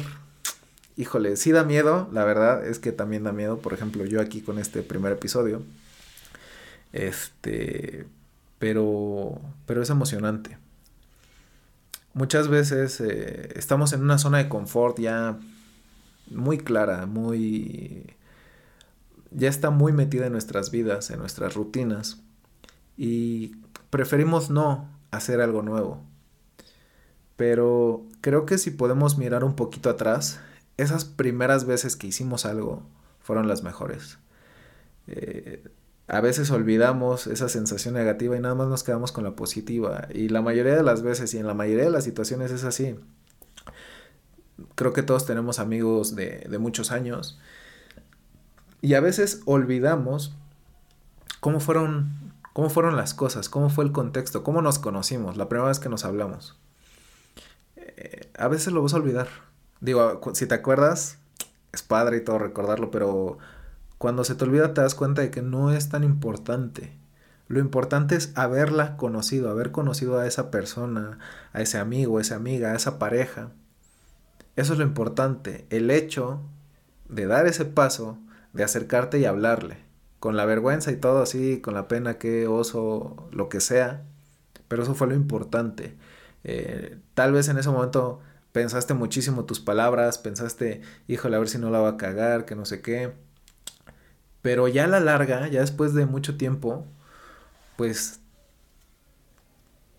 Híjole, 1.00 1.37
sí 1.37 1.52
da 1.52 1.64
miedo, 1.64 2.08
la 2.12 2.25
verdad 2.25 2.67
es 2.67 2.79
que 2.79 2.93
también 2.93 3.25
da 3.25 3.32
miedo, 3.32 3.58
por 3.58 3.73
ejemplo, 3.73 4.05
yo 4.05 4.20
aquí 4.20 4.43
con 4.43 4.58
este 4.58 4.82
primer 4.82 5.12
episodio. 5.12 5.62
Este, 6.93 8.06
pero, 8.58 9.41
pero 9.67 9.82
es 9.82 9.91
emocionante 9.91 10.58
muchas 12.14 12.49
veces 12.49 13.00
eh, 13.00 13.52
estamos 13.57 13.92
en 13.92 14.02
una 14.02 14.19
zona 14.19 14.38
de 14.38 14.49
confort 14.49 14.99
ya 14.99 15.38
muy 16.30 16.59
clara, 16.59 17.07
muy... 17.07 18.14
ya 19.30 19.49
está 19.49 19.71
muy 19.71 19.92
metida 19.92 20.26
en 20.26 20.33
nuestras 20.33 20.71
vidas, 20.71 21.11
en 21.11 21.19
nuestras 21.19 21.54
rutinas 21.54 22.21
y 22.97 23.57
preferimos 23.90 24.50
no 24.50 24.88
hacer 25.11 25.40
algo 25.40 25.62
nuevo. 25.62 26.02
Pero 27.37 28.04
creo 28.21 28.45
que 28.45 28.59
si 28.59 28.71
podemos 28.71 29.16
mirar 29.16 29.45
un 29.45 29.57
poquito 29.57 29.88
atrás, 29.88 30.40
esas 30.77 31.05
primeras 31.05 31.67
veces 31.67 31.97
que 31.97 32.07
hicimos 32.07 32.47
algo 32.47 32.83
fueron 33.21 33.49
las 33.49 33.62
mejores. 33.62 34.19
Eh, 35.07 35.69
a 36.09 36.21
veces 36.21 36.50
olvidamos 36.50 37.27
esa 37.27 37.49
sensación 37.49 37.95
negativa 37.95 38.37
y 38.37 38.41
nada 38.41 38.55
más 38.55 38.69
nos 38.69 38.83
quedamos 38.83 39.12
con 39.12 39.25
la 39.25 39.37
positiva. 39.37 40.09
Y 40.12 40.29
la 40.29 40.43
mayoría 40.43 40.75
de 40.75 40.83
las 40.83 41.03
veces 41.03 41.33
y 41.35 41.39
en 41.39 41.47
la 41.47 41.55
mayoría 41.55 41.85
de 41.85 41.91
las 41.91 42.05
situaciones 42.05 42.50
es 42.50 42.65
así. 42.65 42.97
Creo 44.75 44.93
que 44.93 45.03
todos 45.03 45.25
tenemos 45.25 45.59
amigos 45.59 46.17
de, 46.17 46.47
de 46.50 46.59
muchos 46.59 46.91
años. 46.91 47.39
Y 48.83 48.95
a 48.95 49.00
veces 49.00 49.43
olvidamos 49.45 50.35
cómo 51.41 51.61
fueron, 51.61 52.33
cómo 52.53 52.71
fueron 52.71 52.97
las 52.97 53.15
cosas, 53.15 53.49
cómo 53.49 53.71
fue 53.71 53.85
el 53.85 53.93
contexto, 53.93 54.43
cómo 54.43 54.62
nos 54.62 54.79
conocimos 54.79 55.37
la 55.37 55.49
primera 55.49 55.69
vez 55.69 55.79
que 55.81 55.89
nos 55.89 56.05
hablamos. 56.05 56.59
Eh, 57.77 58.31
a 58.39 58.49
veces 58.49 58.73
lo 58.73 58.83
vas 58.83 58.95
a 58.95 58.97
olvidar. 58.97 59.29
Digo, 59.80 60.20
si 60.34 60.46
te 60.46 60.54
acuerdas, 60.54 61.18
es 61.72 61.82
padre 61.82 62.18
y 62.18 62.20
todo 62.20 62.38
recordarlo, 62.38 62.90
pero 62.90 63.38
cuando 63.99 64.25
se 64.25 64.34
te 64.34 64.44
olvida 64.44 64.75
te 64.75 64.80
das 64.80 64.94
cuenta 64.94 65.22
de 65.22 65.30
que 65.30 65.42
no 65.42 65.72
es 65.72 65.88
tan 65.88 66.04
importante. 66.04 66.99
Lo 67.49 67.58
importante 67.58 68.14
es 68.14 68.32
haberla 68.37 68.96
conocido, 68.96 69.50
haber 69.50 69.72
conocido 69.72 70.18
a 70.18 70.26
esa 70.26 70.50
persona, 70.50 71.18
a 71.52 71.62
ese 71.62 71.78
amigo, 71.78 72.18
a 72.18 72.20
esa 72.20 72.37
amiga, 72.37 72.72
a 72.72 72.76
esa 72.76 72.99
pareja. 72.99 73.50
Eso 74.56 74.72
es 74.72 74.78
lo 74.78 74.84
importante, 74.84 75.66
el 75.70 75.90
hecho 75.90 76.40
de 77.08 77.26
dar 77.26 77.46
ese 77.46 77.64
paso, 77.64 78.18
de 78.52 78.62
acercarte 78.64 79.18
y 79.18 79.25
hablarle, 79.25 79.78
con 80.20 80.37
la 80.37 80.44
vergüenza 80.44 80.92
y 80.92 80.96
todo 80.96 81.22
así, 81.22 81.60
con 81.60 81.75
la 81.75 81.88
pena, 81.88 82.18
que 82.18 82.46
oso, 82.46 83.28
lo 83.32 83.49
que 83.49 83.60
sea, 83.60 84.04
pero 84.68 84.82
eso 84.82 84.94
fue 84.94 85.08
lo 85.08 85.14
importante. 85.14 85.96
Eh, 86.44 86.99
tal 87.14 87.32
vez 87.32 87.49
en 87.49 87.58
ese 87.58 87.70
momento 87.70 88.20
pensaste 88.52 88.95
muchísimo 88.95 89.45
tus 89.45 89.61
palabras, 89.61 90.19
pensaste, 90.19 90.83
híjole, 91.09 91.37
a 91.37 91.38
ver 91.38 91.49
si 91.49 91.59
no 91.59 91.71
la 91.71 91.80
va 91.80 91.90
a 91.90 91.97
cagar, 91.97 92.45
que 92.45 92.54
no 92.54 92.64
sé 92.64 92.80
qué 92.80 93.12
pero 94.42 94.69
ya 94.69 94.85
a 94.85 94.88
la 94.88 95.00
larga, 95.00 95.49
ya 95.49 95.61
después 95.61 95.95
de 95.95 96.07
mucho 96.07 96.37
tiempo, 96.37 96.87
pues 97.76 98.21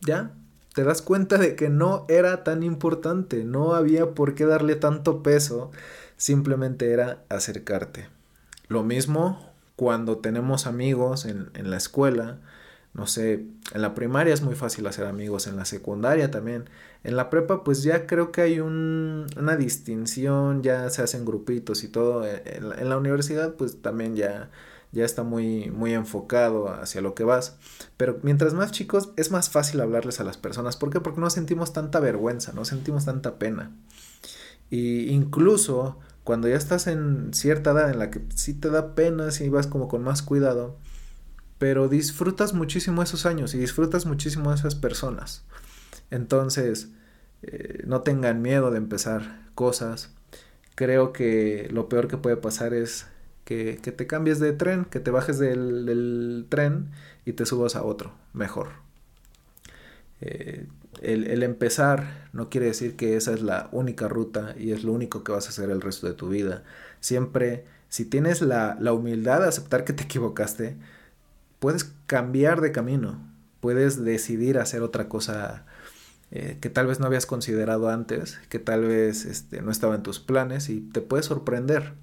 ya 0.01 0.31
te 0.73 0.83
das 0.83 1.01
cuenta 1.01 1.37
de 1.37 1.55
que 1.55 1.69
no 1.69 2.05
era 2.09 2.43
tan 2.43 2.63
importante, 2.63 3.43
no 3.43 3.75
había 3.75 4.13
por 4.13 4.33
qué 4.33 4.45
darle 4.45 4.75
tanto 4.75 5.21
peso, 5.21 5.71
simplemente 6.17 6.91
era 6.91 7.23
acercarte. 7.29 8.07
Lo 8.67 8.83
mismo 8.83 9.51
cuando 9.75 10.17
tenemos 10.19 10.65
amigos 10.65 11.25
en, 11.25 11.51
la 11.69 11.77
escuela, 11.77 12.39
no 12.93 13.07
sé, 13.07 13.45
en 13.73 13.81
la 13.81 13.93
primaria 13.93 14.33
es 14.33 14.41
muy 14.41 14.55
fácil 14.55 14.85
hacer 14.87 15.05
amigos, 15.05 15.47
en 15.47 15.55
la 15.55 15.65
secundaria 15.65 16.29
también, 16.29 16.69
en 17.03 17.15
la 17.15 17.29
prepa 17.29 17.63
pues 17.63 17.83
ya 17.83 18.05
creo 18.05 18.31
que 18.31 18.41
hay 18.41 18.59
una 18.59 19.55
distinción, 19.57 20.61
ya 20.61 20.89
se 20.89 21.01
hacen 21.01 21.25
grupitos 21.25 21.83
y 21.83 21.87
todo, 21.87 22.25
en 22.27 22.89
la 22.89 22.97
universidad 22.97 23.55
pues 23.55 23.81
también 23.81 24.15
ya 24.15 24.49
ya 24.91 25.05
está 25.05 25.23
muy, 25.23 25.69
muy 25.71 25.93
enfocado 25.93 26.69
hacia 26.69 27.01
lo 27.01 27.15
que 27.15 27.23
vas. 27.23 27.55
Pero 27.97 28.19
mientras 28.23 28.53
más 28.53 28.71
chicos 28.71 29.11
es 29.15 29.31
más 29.31 29.49
fácil 29.49 29.79
hablarles 29.81 30.19
a 30.19 30.23
las 30.23 30.37
personas. 30.37 30.77
¿Por 30.77 30.89
qué? 30.89 30.99
Porque 30.99 31.21
no 31.21 31.29
sentimos 31.29 31.73
tanta 31.73 31.99
vergüenza, 31.99 32.51
no 32.53 32.65
sentimos 32.65 33.05
tanta 33.05 33.39
pena. 33.39 33.71
Y 34.69 35.09
incluso 35.09 35.97
cuando 36.23 36.47
ya 36.47 36.55
estás 36.55 36.87
en 36.87 37.33
cierta 37.33 37.71
edad 37.71 37.89
en 37.89 37.99
la 37.99 38.11
que 38.11 38.21
sí 38.35 38.53
te 38.53 38.69
da 38.69 38.95
pena, 38.95 39.31
si 39.31 39.49
vas 39.49 39.67
como 39.67 39.87
con 39.87 40.03
más 40.03 40.21
cuidado, 40.21 40.77
pero 41.61 41.87
disfrutas 41.87 42.55
muchísimo 42.55 43.03
esos 43.03 43.27
años 43.27 43.53
y 43.53 43.59
disfrutas 43.59 44.07
muchísimo 44.07 44.51
esas 44.51 44.73
personas. 44.73 45.43
Entonces, 46.09 46.89
eh, 47.43 47.83
no 47.85 48.01
tengan 48.01 48.41
miedo 48.41 48.71
de 48.71 48.79
empezar 48.79 49.43
cosas. 49.53 50.09
Creo 50.73 51.13
que 51.13 51.69
lo 51.71 51.87
peor 51.87 52.07
que 52.07 52.17
puede 52.17 52.35
pasar 52.35 52.73
es 52.73 53.05
que, 53.45 53.75
te 53.75 54.07
cambies 54.07 54.39
de 54.39 54.53
tren, 54.53 54.85
que 54.85 54.99
te 54.99 55.11
bajes 55.11 55.37
del, 55.37 56.47
tren 56.49 56.89
y 57.27 57.33
te 57.33 57.45
subas 57.45 57.75
a 57.75 57.83
otro, 57.83 58.11
mejor. 58.33 58.69
Eh, 60.19 60.65
el, 61.03 61.43
empezar 61.43 62.27
no 62.33 62.49
quiere 62.49 62.65
decir 62.65 62.95
que 62.95 63.15
esa 63.15 63.35
es 63.35 63.43
la 63.43 63.69
única 63.71 64.07
ruta 64.07 64.55
y 64.57 64.71
es 64.71 64.83
lo 64.83 64.93
único 64.93 65.23
que 65.23 65.31
vas 65.31 65.45
a 65.45 65.49
hacer 65.49 65.69
el 65.69 65.81
resto 65.81 66.07
de 66.07 66.15
tu 66.15 66.27
vida. 66.27 66.63
Siempre, 67.01 67.65
si 67.87 68.05
tienes 68.05 68.41
la, 68.41 68.75
humildad 68.91 69.41
de 69.41 69.47
aceptar 69.49 69.85
que 69.85 69.93
te 69.93 70.05
equivocaste, 70.05 70.75
puedes 71.61 71.93
cambiar 72.07 72.59
de 72.59 72.71
camino, 72.71 73.21
puedes 73.59 74.03
decidir 74.03 74.57
hacer 74.57 74.81
otra 74.81 75.07
cosa 75.07 75.63
eh, 76.31 76.57
que 76.59 76.71
tal 76.71 76.87
vez 76.87 76.99
no 76.99 77.05
habías 77.05 77.27
considerado 77.27 77.89
antes, 77.89 78.39
que 78.49 78.57
tal 78.57 78.81
vez 78.85 79.25
este, 79.25 79.61
no 79.61 79.69
estaba 79.71 79.93
en 79.93 80.01
tus 80.01 80.19
planes 80.19 80.69
y 80.69 80.81
te 80.81 81.01
puede 81.01 81.21
sorprender. 81.21 81.93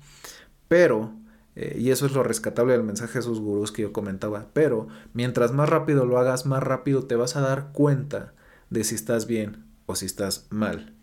Pero 0.69 1.13
eh, 1.57 1.77
y 1.77 1.91
eso 1.91 2.07
es 2.07 2.13
lo 2.13 2.23
rescatable 2.23 2.73
del 2.73 2.85
mensaje 2.85 3.15
de 3.15 3.19
esos 3.19 3.41
gurús 3.41 3.73
que 3.73 3.83
yo 3.83 3.93
comentaba. 3.93 4.47
Pero 4.53 4.87
mientras 5.13 5.51
más 5.53 5.69
rápido 5.69 6.07
lo 6.07 6.19
hagas, 6.19 6.47
más 6.47 6.63
rápido 6.63 7.07
te 7.07 7.17
vas 7.17 7.35
a 7.35 7.41
dar 7.41 7.73
cuenta 7.73 8.33
de 8.71 8.85
si 8.85 8.95
estás 8.95 9.27
bien 9.27 9.65
o 9.87 9.97
si 9.97 10.07
estás 10.07 10.47
mal. 10.51 10.95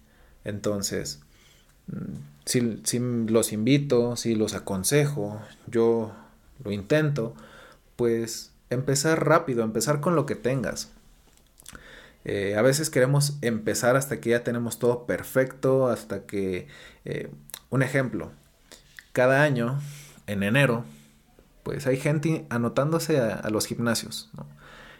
Entonces, 0.45 1.19
mm, 1.87 2.45
si 2.45 2.99
los 3.27 3.51
invito, 3.51 4.15
si 4.15 4.33
los 4.33 4.53
aconsejo, 4.53 5.41
yo 5.67 6.13
lo 6.63 6.71
intento, 6.71 7.35
pues 7.95 8.51
empezar 8.69 9.25
rápido, 9.25 9.63
empezar 9.63 10.01
con 10.01 10.15
lo 10.15 10.25
que 10.25 10.35
tengas. 10.35 10.91
Eh, 12.25 12.55
a 12.57 12.61
veces 12.63 12.89
queremos 12.89 13.37
empezar 13.41 13.95
hasta 13.95 14.19
que 14.19 14.31
ya 14.31 14.43
tenemos 14.43 14.79
todo 14.79 15.05
perfecto, 15.05 15.87
hasta 15.87 16.25
que... 16.25 16.67
Eh, 17.05 17.29
un 17.69 17.83
ejemplo, 17.83 18.31
cada 19.11 19.43
año 19.43 19.79
en 20.27 20.43
enero, 20.43 20.85
pues 21.63 21.87
hay 21.87 21.97
gente 21.97 22.45
anotándose 22.49 23.19
a, 23.19 23.49
los 23.49 23.65
gimnasios. 23.65 24.31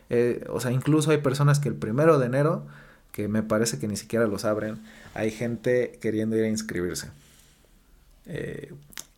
Eh, 0.10 0.46
o 0.50 0.60
sea, 0.60 0.72
incluso 0.72 1.12
hay 1.12 1.20
personas 1.20 1.60
que 1.60 1.70
el 1.70 1.76
primero 1.76 2.20
de 2.20 2.26
enero, 2.26 2.68
que 3.12 3.28
me 3.28 3.44
parece 3.44 3.80
que 3.80 3.88
ni 3.88 3.96
siquiera 3.96 4.28
los 4.28 4.46
abren, 4.46 4.84
hay 5.14 5.32
gente 5.32 5.98
queriendo 6.02 6.36
ir 6.36 6.44
a 6.44 6.50
inscribirse. 6.50 7.12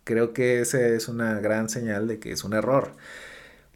Creo 0.03 0.33
que 0.33 0.61
esa 0.61 0.79
es 0.79 1.07
una 1.07 1.39
gran 1.39 1.67
señal 1.67 2.07
de 2.07 2.19
que 2.19 2.31
es 2.31 2.43
un 2.43 2.53
error. 2.53 2.91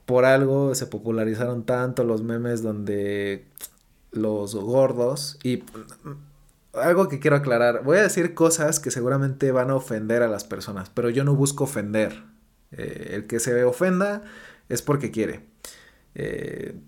Por 0.05 0.25
algo 0.25 0.75
se 0.75 0.87
popularizaron 0.87 1.65
tanto 1.65 2.03
los 2.03 2.23
memes 2.23 2.61
donde 2.61 3.45
los 4.11 4.55
gordos 4.55 5.37
y 5.43 5.63
algo 6.73 7.07
que 7.07 7.19
quiero 7.19 7.35
aclarar. 7.35 7.83
Voy 7.83 7.97
a 7.97 8.03
decir 8.03 8.33
cosas 8.33 8.79
que 8.79 8.91
seguramente 8.91 9.51
van 9.51 9.69
a 9.69 9.75
ofender 9.75 10.23
a 10.23 10.27
las 10.27 10.43
personas, 10.43 10.89
pero 10.89 11.09
yo 11.09 11.23
no 11.23 11.35
busco 11.35 11.65
ofender. 11.65 12.23
Eh, 12.71 13.11
el 13.13 13.27
que 13.27 13.39
se 13.39 13.63
ofenda 13.63 14.23
es 14.69 14.81
porque 14.81 15.11
quiere. 15.11 15.45
Eh, 16.15 16.79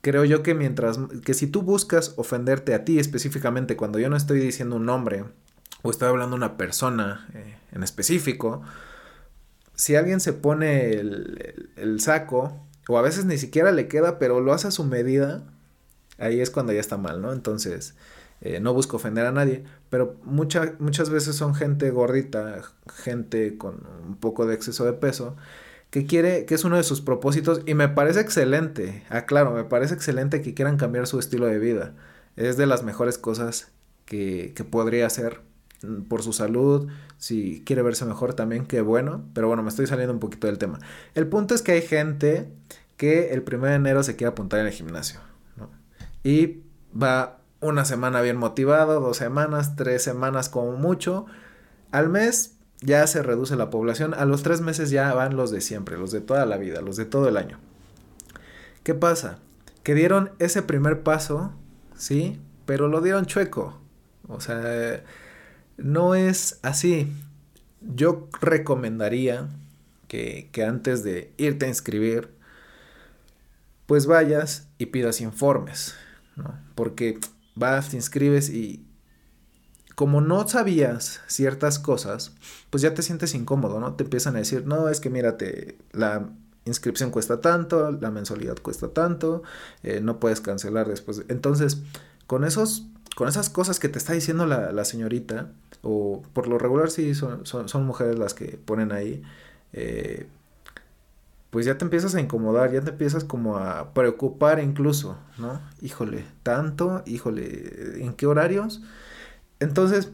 creo 0.00 0.24
yo 0.24 0.42
que 0.42 0.54
mientras 0.54 0.98
que 1.24 1.34
si 1.34 1.46
tú 1.46 1.62
buscas 1.62 2.14
ofenderte 2.16 2.74
a 2.74 2.84
ti 2.84 2.98
específicamente 2.98 3.76
cuando 3.76 3.98
yo 3.98 4.08
no 4.08 4.16
estoy 4.16 4.40
diciendo 4.40 4.76
un 4.76 4.86
nombre 4.86 5.24
o 5.82 5.90
estoy 5.90 6.08
hablando 6.08 6.36
de 6.36 6.44
una 6.44 6.56
persona 6.56 7.28
eh, 7.34 7.56
en 7.72 7.82
específico, 7.82 8.62
si 9.74 9.96
alguien 9.96 10.20
se 10.20 10.32
pone 10.32 10.92
el, 10.92 11.70
el, 11.76 12.00
saco 12.00 12.66
o 12.88 12.98
a 12.98 13.02
veces 13.02 13.24
ni 13.24 13.38
siquiera 13.38 13.72
le 13.72 13.88
queda, 13.88 14.18
pero 14.18 14.40
lo 14.40 14.52
hace 14.52 14.68
a 14.68 14.70
su 14.72 14.84
medida, 14.84 15.44
ahí 16.18 16.40
es 16.40 16.50
cuando 16.50 16.72
ya 16.72 16.80
está 16.80 16.96
mal, 16.96 17.22
¿no? 17.22 17.32
Entonces, 17.32 17.94
eh, 18.40 18.58
no 18.60 18.74
busco 18.74 18.96
ofender 18.96 19.24
a 19.24 19.32
nadie, 19.32 19.64
pero 19.88 20.16
muchas 20.24 21.10
veces 21.10 21.36
son 21.36 21.54
gente 21.54 21.90
gordita, 21.90 22.62
gente 22.92 23.56
con 23.56 23.86
un 24.06 24.16
poco 24.16 24.46
de 24.46 24.54
exceso 24.54 24.84
de 24.84 24.94
peso, 24.94 25.36
que 25.90 26.06
quiere, 26.06 26.44
que 26.44 26.54
es 26.54 26.64
uno 26.64 26.76
de 26.76 26.82
sus 26.82 27.00
propósitos, 27.02 27.62
y 27.66 27.74
me 27.74 27.88
parece 27.88 28.20
excelente, 28.20 29.04
aclaro, 29.10 29.52
me 29.52 29.64
parece 29.64 29.94
excelente 29.94 30.42
que 30.42 30.54
quieran 30.54 30.76
cambiar 30.76 31.06
su 31.06 31.18
estilo 31.20 31.46
de 31.46 31.58
vida. 31.60 31.94
Es 32.36 32.56
de 32.56 32.66
las 32.66 32.82
mejores 32.82 33.18
cosas 33.18 33.70
que, 34.06 34.52
que 34.56 34.64
podría 34.64 35.06
hacer 35.06 35.40
por 36.08 36.22
su 36.22 36.32
salud, 36.32 36.88
si 37.18 37.62
quiere 37.64 37.82
verse 37.82 38.04
mejor 38.04 38.34
también, 38.34 38.66
qué 38.66 38.80
bueno, 38.80 39.24
pero 39.34 39.48
bueno, 39.48 39.62
me 39.62 39.68
estoy 39.68 39.86
saliendo 39.86 40.12
un 40.12 40.20
poquito 40.20 40.46
del 40.46 40.58
tema. 40.58 40.78
El 41.14 41.26
punto 41.26 41.54
es 41.54 41.62
que 41.62 41.72
hay 41.72 41.82
gente 41.82 42.48
que 42.96 43.32
el 43.32 43.44
1 43.46 43.66
de 43.66 43.74
enero 43.74 44.02
se 44.02 44.16
quiere 44.16 44.30
apuntar 44.30 44.60
en 44.60 44.66
el 44.66 44.72
gimnasio, 44.72 45.20
Y 46.22 46.60
va 47.00 47.38
una 47.60 47.84
semana 47.84 48.20
bien 48.20 48.36
motivado, 48.36 49.00
dos 49.00 49.16
semanas, 49.16 49.76
tres 49.76 50.02
semanas 50.02 50.48
como 50.48 50.72
mucho. 50.72 51.26
Al 51.90 52.08
mes 52.08 52.54
ya 52.80 53.06
se 53.06 53.22
reduce 53.22 53.56
la 53.56 53.70
población, 53.70 54.14
a 54.14 54.24
los 54.24 54.42
tres 54.42 54.60
meses 54.60 54.90
ya 54.90 55.12
van 55.14 55.36
los 55.36 55.50
de 55.50 55.60
siempre, 55.60 55.96
los 55.96 56.10
de 56.10 56.20
toda 56.20 56.44
la 56.46 56.56
vida, 56.56 56.80
los 56.80 56.96
de 56.96 57.04
todo 57.04 57.28
el 57.28 57.36
año. 57.36 57.58
¿Qué 58.82 58.94
pasa? 58.94 59.38
Que 59.82 59.94
dieron 59.94 60.32
ese 60.38 60.62
primer 60.62 61.02
paso, 61.02 61.52
¿sí? 61.96 62.40
Pero 62.66 62.88
lo 62.88 63.00
dieron 63.00 63.26
chueco. 63.26 63.78
O 64.28 64.40
sea, 64.40 65.02
no 65.76 66.14
es 66.14 66.58
así. 66.62 67.12
Yo 67.80 68.28
recomendaría 68.40 69.48
que, 70.08 70.48
que 70.52 70.64
antes 70.64 71.02
de 71.02 71.32
irte 71.36 71.66
a 71.66 71.68
inscribir, 71.68 72.30
pues 73.86 74.06
vayas 74.06 74.68
y 74.78 74.86
pidas 74.86 75.20
informes, 75.20 75.94
¿no? 76.36 76.58
Porque 76.74 77.18
vas, 77.54 77.90
te 77.90 77.96
inscribes 77.96 78.48
y 78.50 78.86
como 79.94 80.20
no 80.20 80.48
sabías 80.48 81.20
ciertas 81.26 81.78
cosas, 81.78 82.32
pues 82.70 82.82
ya 82.82 82.94
te 82.94 83.02
sientes 83.02 83.34
incómodo, 83.34 83.80
¿no? 83.80 83.94
Te 83.94 84.04
empiezan 84.04 84.36
a 84.36 84.38
decir, 84.38 84.66
no, 84.66 84.88
es 84.88 85.00
que 85.00 85.10
mírate, 85.10 85.78
la 85.92 86.30
inscripción 86.64 87.10
cuesta 87.10 87.40
tanto, 87.40 87.92
la 87.92 88.10
mensualidad 88.10 88.56
cuesta 88.56 88.88
tanto, 88.88 89.42
eh, 89.82 90.00
no 90.00 90.18
puedes 90.20 90.40
cancelar 90.40 90.88
después. 90.88 91.22
Entonces, 91.28 91.82
con 92.26 92.44
esos, 92.44 92.86
con 93.14 93.28
esas 93.28 93.50
cosas 93.50 93.78
que 93.78 93.88
te 93.88 93.98
está 93.98 94.12
diciendo 94.12 94.46
la, 94.46 94.84
señorita, 94.84 95.50
o 95.82 96.22
por 96.32 96.48
lo 96.48 96.58
regular 96.58 96.90
sí 96.90 97.14
son, 97.14 97.46
son, 97.46 97.86
mujeres 97.86 98.18
las 98.18 98.34
que 98.34 98.58
ponen 98.64 98.92
ahí, 98.92 99.22
eh, 99.72 100.26
pues 101.50 101.66
ya 101.66 101.76
te 101.76 101.84
empiezas 101.84 102.14
a 102.14 102.20
incomodar, 102.20 102.72
ya 102.72 102.80
te 102.80 102.90
empiezas 102.90 103.24
como 103.24 103.58
a 103.58 103.92
preocupar 103.92 104.60
incluso, 104.60 105.18
¿no? 105.36 105.60
Híjole, 105.82 106.24
tanto, 106.42 107.02
híjole, 107.04 108.02
¿en 108.02 108.14
qué 108.14 108.26
horarios? 108.26 108.80
Entonces, 109.60 110.08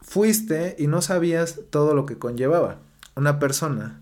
fuiste 0.00 0.76
y 0.78 0.86
no 0.86 1.02
sabías 1.02 1.60
todo 1.70 1.94
lo 1.94 2.06
que 2.06 2.18
conllevaba. 2.18 2.78
Una 3.16 3.40
persona 3.40 4.00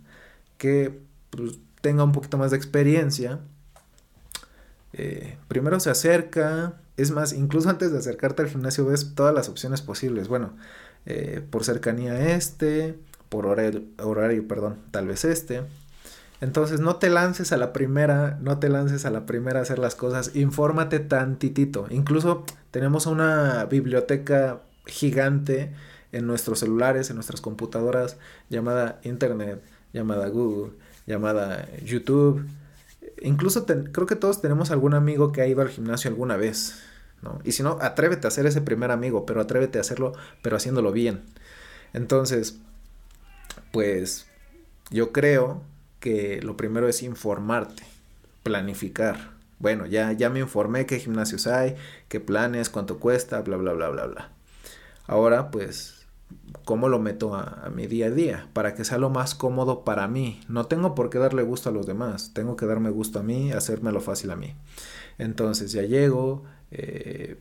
que 0.59 1.01
pues, 1.31 1.59
tenga 1.81 2.05
un 2.05 2.13
poquito 2.13 2.37
más 2.37 2.51
de 2.51 2.59
experiencia, 2.59 3.41
eh, 4.93 5.39
primero 5.49 5.81
se 5.81 5.89
acerca, 5.89 6.75
es 6.97 7.11
más, 7.11 7.33
incluso 7.33 7.69
antes 7.69 7.93
de 7.93 7.99
acercarte 7.99 8.43
al 8.43 8.49
gimnasio 8.49 8.87
ves 8.87 9.15
todas 9.15 9.35
las 9.35 9.49
opciones 9.49 9.83
posibles. 9.83 10.29
Bueno, 10.29 10.57
eh, 11.07 11.43
por 11.51 11.65
cercanía 11.65 12.35
este, 12.35 12.99
por 13.29 13.47
horario, 13.47 13.83
horario, 13.99 14.47
perdón, 14.49 14.79
tal 14.91 15.07
vez 15.09 15.25
este 15.25 15.63
entonces 16.41 16.81
no 16.81 16.97
te 16.97 17.09
lances 17.09 17.53
a 17.53 17.57
la 17.57 17.73
primera, 17.73 18.39
no 18.43 18.59
te 18.59 18.69
lances 18.69 19.07
a 19.07 19.11
la 19.11 19.25
primera 19.25 19.61
a 19.61 19.63
hacer 19.63 19.79
las 19.79 19.95
cosas, 19.95 20.33
infórmate 20.35 20.99
tantitito. 21.01 21.87
Incluso 21.91 22.45
tenemos 22.71 23.07
una 23.07 23.65
biblioteca 23.65 24.61
gigante 24.85 25.73
en 26.13 26.27
nuestros 26.27 26.61
celulares, 26.61 27.09
en 27.09 27.17
nuestras 27.17 27.41
computadoras, 27.41 28.19
llamada 28.51 29.01
Internet, 29.03 29.63
llamada 29.93 30.29
Google, 30.29 30.73
llamada 31.07 31.69
YouTube. 31.83 32.47
Incluso 33.21 33.67
creo 33.67 34.07
que 34.07 34.17
todos 34.17 34.41
tenemos 34.41 34.71
algún 34.71 34.95
amigo 34.95 35.33
que 35.33 35.41
ha 35.43 35.47
ido 35.47 35.63
al 35.63 35.69
gimnasio 35.69 36.11
alguna 36.11 36.37
vez. 36.37 36.83
¿no? 37.23 37.41
Y 37.45 37.53
si 37.53 37.63
no, 37.63 37.79
atrévete 37.81 38.27
a 38.27 38.31
ser 38.31 38.47
ese 38.47 38.61
primer 38.61 38.91
amigo, 38.91 39.27
pero 39.27 39.41
atrévete 39.41 39.79
a 39.79 39.81
hacerlo, 39.81 40.13
pero 40.43 40.57
haciéndolo 40.57 40.93
bien. 40.93 41.23
Entonces, 41.93 42.59
pues 43.73 44.27
yo 44.91 45.13
creo 45.13 45.63
que 46.01 46.41
lo 46.43 46.57
primero 46.57 46.89
es 46.89 47.03
informarte, 47.03 47.83
planificar. 48.43 49.31
Bueno, 49.59 49.87
ya, 49.87 50.13
ya 50.13 50.29
me 50.29 50.41
informé 50.41 50.85
qué 50.85 50.99
gimnasios 50.99 51.47
hay, 51.47 51.77
qué 52.09 52.21
planes, 52.21 52.69
cuánto 52.69 52.99
cuesta, 52.99 53.41
bla, 53.41 53.57
bla, 53.57 53.73
bla, 53.73 53.89
bla, 53.89 54.07
bla. 54.07 54.31
Ahora, 55.07 55.51
pues, 55.51 55.96
¿cómo 56.65 56.89
lo 56.89 56.99
meto 56.99 57.35
a, 57.35 57.71
mi 57.75 57.87
día 57.87 58.07
a 58.07 58.11
día? 58.11 58.49
Para 58.53 58.75
que 58.75 58.85
sea 58.85 58.99
lo 58.99 59.11
más 59.11 59.35
cómodo 59.35 59.85
para 59.85 60.09
mí. 60.09 60.41
No 60.49 60.67
tengo 60.67 60.95
por 60.95 61.11
qué 61.11 61.19
darle 61.19 61.43
gusto 61.43 61.69
a 61.69 61.73
los 61.73 61.87
demás, 61.87 62.33
tengo 62.35 62.57
que 62.57 62.67
darme 62.67 62.91
gusto 62.91 63.21
a 63.21 63.23
mí, 63.23 63.53
hacérmelo 63.53 64.01
fácil 64.01 64.31
a 64.31 64.37
mí. 64.37 64.55
Entonces 65.19 65.73
ya 65.73 65.83
llego, 65.83 66.45
eh, 66.71 67.39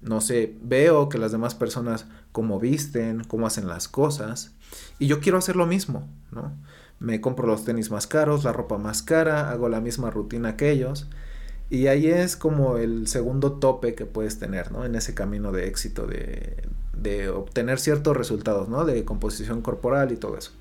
no 0.00 0.20
sé, 0.20 0.56
veo 0.62 1.08
que 1.08 1.18
las 1.18 1.32
demás 1.32 1.54
personas 1.54 2.06
cómo 2.32 2.58
visten, 2.58 3.24
cómo 3.24 3.46
hacen 3.46 3.66
las 3.66 3.88
cosas, 3.88 4.52
y 4.98 5.06
yo 5.06 5.20
quiero 5.20 5.38
hacer 5.38 5.56
lo 5.56 5.66
mismo, 5.66 6.08
¿no? 6.30 6.52
Me 7.00 7.20
compro 7.20 7.46
los 7.46 7.64
tenis 7.64 7.90
más 7.90 8.06
caros, 8.06 8.44
la 8.44 8.52
ropa 8.52 8.78
más 8.78 9.02
cara, 9.02 9.50
hago 9.50 9.68
la 9.68 9.80
misma 9.80 10.10
rutina 10.10 10.56
que 10.56 10.70
ellos, 10.70 11.08
y 11.70 11.86
ahí 11.86 12.06
es 12.06 12.36
como 12.36 12.76
el 12.78 13.06
segundo 13.06 13.52
tope 13.54 13.94
que 13.94 14.06
puedes 14.06 14.38
tener, 14.38 14.72
¿no? 14.72 14.84
En 14.84 14.94
ese 14.94 15.14
camino 15.14 15.52
de 15.52 15.66
éxito, 15.66 16.06
de, 16.06 16.62
de 17.00 17.28
obtener 17.28 17.78
ciertos 17.78 18.16
resultados, 18.16 18.68
¿no? 18.68 18.84
De 18.84 19.04
composición 19.04 19.62
corporal 19.62 20.12
y 20.12 20.16
todo 20.16 20.36
eso. 20.36 20.52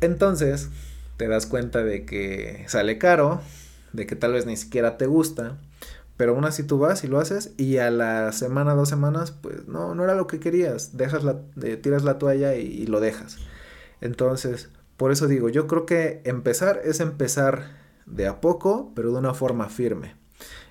Entonces, 0.00 0.68
te 1.16 1.28
das 1.28 1.46
cuenta 1.46 1.84
de 1.84 2.04
que 2.04 2.64
sale 2.68 2.98
caro, 2.98 3.40
de 3.92 4.06
que 4.06 4.16
tal 4.16 4.32
vez 4.32 4.46
ni 4.46 4.56
siquiera 4.56 4.96
te 4.98 5.06
gusta, 5.06 5.58
pero 6.16 6.34
aún 6.34 6.44
así 6.44 6.64
tú 6.64 6.78
vas 6.78 7.04
y 7.04 7.08
lo 7.08 7.20
haces 7.20 7.52
y 7.56 7.78
a 7.78 7.90
la 7.90 8.32
semana, 8.32 8.74
dos 8.74 8.88
semanas, 8.88 9.30
pues 9.30 9.66
no, 9.68 9.94
no 9.94 10.04
era 10.04 10.14
lo 10.14 10.26
que 10.26 10.40
querías, 10.40 10.96
dejas 10.96 11.24
la, 11.24 11.40
eh, 11.62 11.76
tiras 11.76 12.02
la 12.02 12.18
toalla 12.18 12.56
y, 12.56 12.66
y 12.66 12.86
lo 12.86 13.00
dejas. 13.00 13.38
Entonces, 14.00 14.68
por 14.96 15.12
eso 15.12 15.28
digo, 15.28 15.48
yo 15.48 15.66
creo 15.66 15.86
que 15.86 16.20
empezar 16.24 16.80
es 16.84 17.00
empezar 17.00 17.76
de 18.06 18.26
a 18.26 18.40
poco, 18.40 18.92
pero 18.94 19.12
de 19.12 19.18
una 19.18 19.34
forma 19.34 19.68
firme. 19.68 20.16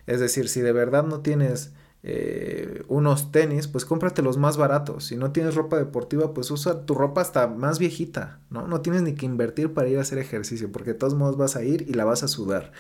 Es 0.06 0.20
decir, 0.20 0.50
si 0.50 0.62
de 0.62 0.74
verdad 0.74 1.04
no 1.04 1.22
tienes 1.22 1.72
eh, 2.04 2.84
unos 2.88 3.32
tenis, 3.32 3.68
pues 3.68 3.86
cómprate 3.86 4.24
los 4.24 4.38
más 4.38 4.58
baratos. 4.58 5.06
Si 5.06 5.18
no 5.18 5.32
tienes 5.32 5.54
ropa 5.54 5.78
deportiva, 5.78 6.34
pues 6.34 6.50
usa 6.50 6.86
tu 6.86 6.96
ropa 6.96 7.22
hasta 7.22 7.48
más 7.48 7.78
viejita, 7.78 8.40
¿no? 8.50 8.68
No 8.68 8.82
tienes 8.82 9.04
ni 9.04 9.14
que 9.14 9.28
invertir 9.28 9.74
para 9.74 9.88
ir 9.88 10.00
a 10.00 10.02
hacer 10.02 10.18
ejercicio, 10.18 10.72
porque 10.72 10.94
de 10.94 11.00
todos 11.00 11.14
modos 11.14 11.38
vas 11.38 11.56
a 11.56 11.64
ir 11.64 11.86
y 11.88 11.94
la 11.94 12.06
vas 12.06 12.24
a 12.24 12.28
sudar. 12.28 12.72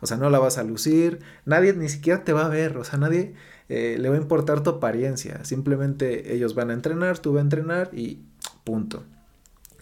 O 0.00 0.06
sea, 0.06 0.16
no 0.16 0.30
la 0.30 0.38
vas 0.38 0.56
a 0.56 0.64
lucir, 0.64 1.20
nadie 1.44 1.74
ni 1.74 1.88
siquiera 1.90 2.24
te 2.24 2.32
va 2.32 2.46
a 2.46 2.48
ver, 2.48 2.78
o 2.78 2.84
sea, 2.84 2.98
nadie 2.98 3.34
eh, 3.68 3.96
le 3.98 4.08
va 4.08 4.14
a 4.16 4.18
importar 4.18 4.62
tu 4.62 4.70
apariencia. 4.70 5.44
Simplemente 5.44 6.34
ellos 6.34 6.54
van 6.54 6.70
a 6.70 6.74
entrenar, 6.74 7.18
tú 7.18 7.32
vas 7.34 7.40
a 7.40 7.42
entrenar 7.42 7.90
y 7.92 8.24
punto. 8.64 9.04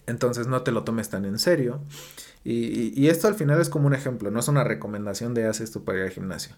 Entonces 0.07 0.47
no 0.47 0.63
te 0.63 0.71
lo 0.71 0.83
tomes 0.83 1.09
tan 1.09 1.23
en 1.23 1.39
serio. 1.39 1.81
Y, 2.43 2.99
y, 2.99 3.09
esto 3.09 3.27
al 3.27 3.35
final 3.35 3.59
es 3.59 3.69
como 3.69 3.87
un 3.87 3.93
ejemplo, 3.93 4.31
no 4.31 4.39
es 4.39 4.47
una 4.47 4.63
recomendación 4.63 5.33
de 5.33 5.45
haces 5.45 5.69
esto 5.69 5.83
para 5.83 5.99
ir 5.99 6.03
al 6.05 6.09
gimnasio. 6.09 6.55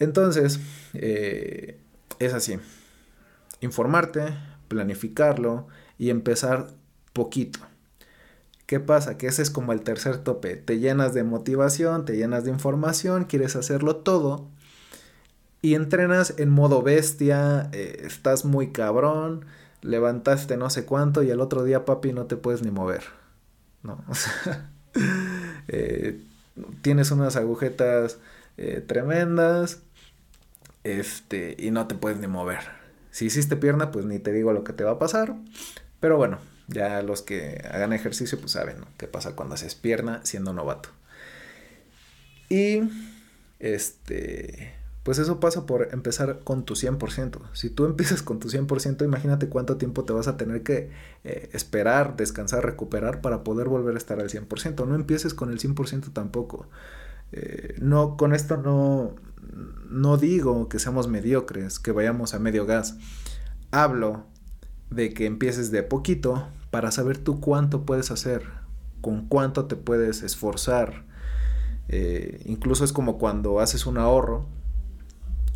Entonces, 0.00 0.58
eh, 0.94 1.78
es 2.18 2.34
así. 2.34 2.58
Informarte, 3.60 4.34
planificarlo 4.66 5.68
y 5.98 6.10
empezar 6.10 6.68
poquito. 7.12 7.60
¿Qué 8.66 8.80
pasa? 8.80 9.18
Que 9.18 9.26
ese 9.26 9.42
es 9.42 9.50
como 9.50 9.72
el 9.72 9.82
tercer 9.82 10.18
tope. 10.18 10.56
Te 10.56 10.78
llenas 10.78 11.12
de 11.12 11.22
motivación, 11.22 12.04
te 12.06 12.16
llenas 12.16 12.44
de 12.44 12.50
información, 12.50 13.24
quieres 13.24 13.56
hacerlo 13.56 13.96
todo. 13.96 14.48
Y 15.60 15.74
entrenas 15.74 16.34
en 16.38 16.48
modo 16.48 16.82
bestia, 16.82 17.68
eh, 17.72 18.00
estás 18.04 18.46
muy 18.46 18.72
cabrón, 18.72 19.44
levantaste 19.82 20.56
no 20.56 20.70
sé 20.70 20.86
cuánto 20.86 21.22
y 21.22 21.30
el 21.30 21.40
otro 21.40 21.64
día, 21.64 21.84
papi, 21.84 22.14
no 22.14 22.24
te 22.24 22.36
puedes 22.36 22.62
ni 22.62 22.70
mover. 22.70 23.04
¿No? 23.82 24.02
O 24.08 24.14
sea, 24.14 24.70
eh, 25.68 26.20
tienes 26.82 27.10
unas 27.10 27.36
agujetas 27.36 28.18
tremendas, 28.86 29.82
este, 30.84 31.56
y 31.58 31.70
no 31.70 31.86
te 31.86 31.94
puedes 31.94 32.18
ni 32.18 32.26
mover. 32.26 32.60
Si 33.10 33.26
hiciste 33.26 33.56
pierna, 33.56 33.90
pues 33.90 34.04
ni 34.04 34.18
te 34.18 34.32
digo 34.32 34.52
lo 34.52 34.64
que 34.64 34.72
te 34.72 34.84
va 34.84 34.92
a 34.92 34.98
pasar. 34.98 35.36
Pero 36.00 36.16
bueno, 36.16 36.38
ya 36.68 37.02
los 37.02 37.22
que 37.22 37.62
hagan 37.70 37.92
ejercicio, 37.92 38.38
pues 38.38 38.52
saben 38.52 38.76
qué 38.96 39.06
pasa 39.06 39.36
cuando 39.36 39.54
haces 39.54 39.74
pierna 39.74 40.20
siendo 40.24 40.52
novato. 40.52 40.90
Y 42.48 42.82
este, 43.58 44.74
pues 45.02 45.18
eso 45.18 45.40
pasa 45.40 45.66
por 45.66 45.88
empezar 45.92 46.40
con 46.44 46.64
tu 46.64 46.74
100%. 46.74 47.40
Si 47.52 47.70
tú 47.70 47.84
empiezas 47.86 48.22
con 48.22 48.38
tu 48.38 48.48
100%, 48.48 49.04
imagínate 49.04 49.48
cuánto 49.48 49.76
tiempo 49.76 50.04
te 50.04 50.12
vas 50.12 50.28
a 50.28 50.36
tener 50.36 50.62
que 50.62 50.90
eh, 51.24 51.50
esperar, 51.52 52.16
descansar, 52.16 52.64
recuperar 52.64 53.20
para 53.20 53.42
poder 53.44 53.68
volver 53.68 53.94
a 53.94 53.98
estar 53.98 54.20
al 54.20 54.30
100%. 54.30 54.86
No 54.86 54.94
empieces 54.94 55.34
con 55.34 55.50
el 55.50 55.58
100% 55.58 56.12
tampoco. 56.12 56.68
Eh, 57.32 57.76
no, 57.80 58.16
con 58.16 58.34
esto 58.34 58.56
no, 58.56 59.14
no 59.88 60.16
digo 60.16 60.68
que 60.68 60.78
seamos 60.78 61.08
mediocres, 61.08 61.78
que 61.78 61.92
vayamos 61.92 62.34
a 62.34 62.38
medio 62.38 62.66
gas. 62.66 62.96
Hablo 63.70 64.26
de 64.90 65.14
que 65.14 65.26
empieces 65.26 65.70
de 65.70 65.82
poquito 65.82 66.48
para 66.70 66.90
saber 66.90 67.18
tú 67.18 67.40
cuánto 67.40 67.84
puedes 67.84 68.10
hacer, 68.10 68.44
con 69.00 69.26
cuánto 69.26 69.66
te 69.66 69.76
puedes 69.76 70.22
esforzar. 70.22 71.04
Eh, 71.88 72.42
incluso 72.46 72.84
es 72.84 72.92
como 72.92 73.18
cuando 73.18 73.60
haces 73.60 73.86
un 73.86 73.98
ahorro, 73.98 74.46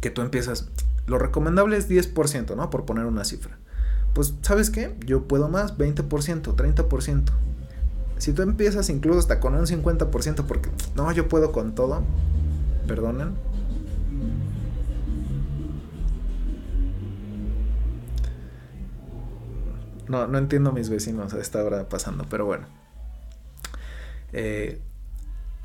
que 0.00 0.10
tú 0.10 0.22
empiezas, 0.22 0.68
lo 1.06 1.18
recomendable 1.18 1.76
es 1.76 1.88
10%, 1.88 2.56
¿no? 2.56 2.70
Por 2.70 2.84
poner 2.84 3.06
una 3.06 3.24
cifra. 3.24 3.58
Pues, 4.14 4.34
¿sabes 4.42 4.70
qué? 4.70 4.96
Yo 5.06 5.26
puedo 5.26 5.48
más, 5.48 5.76
20%, 5.78 6.54
30%. 6.54 7.24
Si 8.18 8.32
tú 8.32 8.42
empiezas 8.42 8.88
incluso 8.90 9.18
hasta 9.18 9.40
con 9.40 9.54
un 9.54 9.66
50%, 9.66 10.46
porque, 10.46 10.70
no, 10.94 11.10
yo 11.12 11.28
puedo 11.28 11.52
con 11.52 11.74
todo, 11.74 12.02
perdonen, 12.86 13.34
No, 20.08 20.26
no 20.26 20.38
entiendo 20.38 20.70
a 20.70 20.72
mis 20.72 20.90
vecinos 20.90 21.32
a 21.34 21.40
esta 21.40 21.64
hora 21.64 21.88
pasando, 21.88 22.26
pero 22.28 22.44
bueno. 22.44 22.66
Eh, 24.32 24.80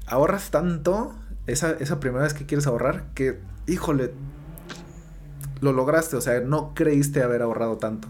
ahorras 0.05 0.51
tanto 0.51 1.13
esa, 1.47 1.71
esa 1.71 1.99
primera 1.99 2.23
vez 2.23 2.33
que 2.33 2.45
quieres 2.45 2.67
ahorrar 2.67 3.05
que, 3.13 3.39
híjole, 3.67 4.13
lo 5.61 5.73
lograste, 5.73 6.15
o 6.15 6.21
sea, 6.21 6.39
no 6.39 6.73
creíste 6.73 7.21
haber 7.21 7.41
ahorrado 7.41 7.77
tanto. 7.77 8.07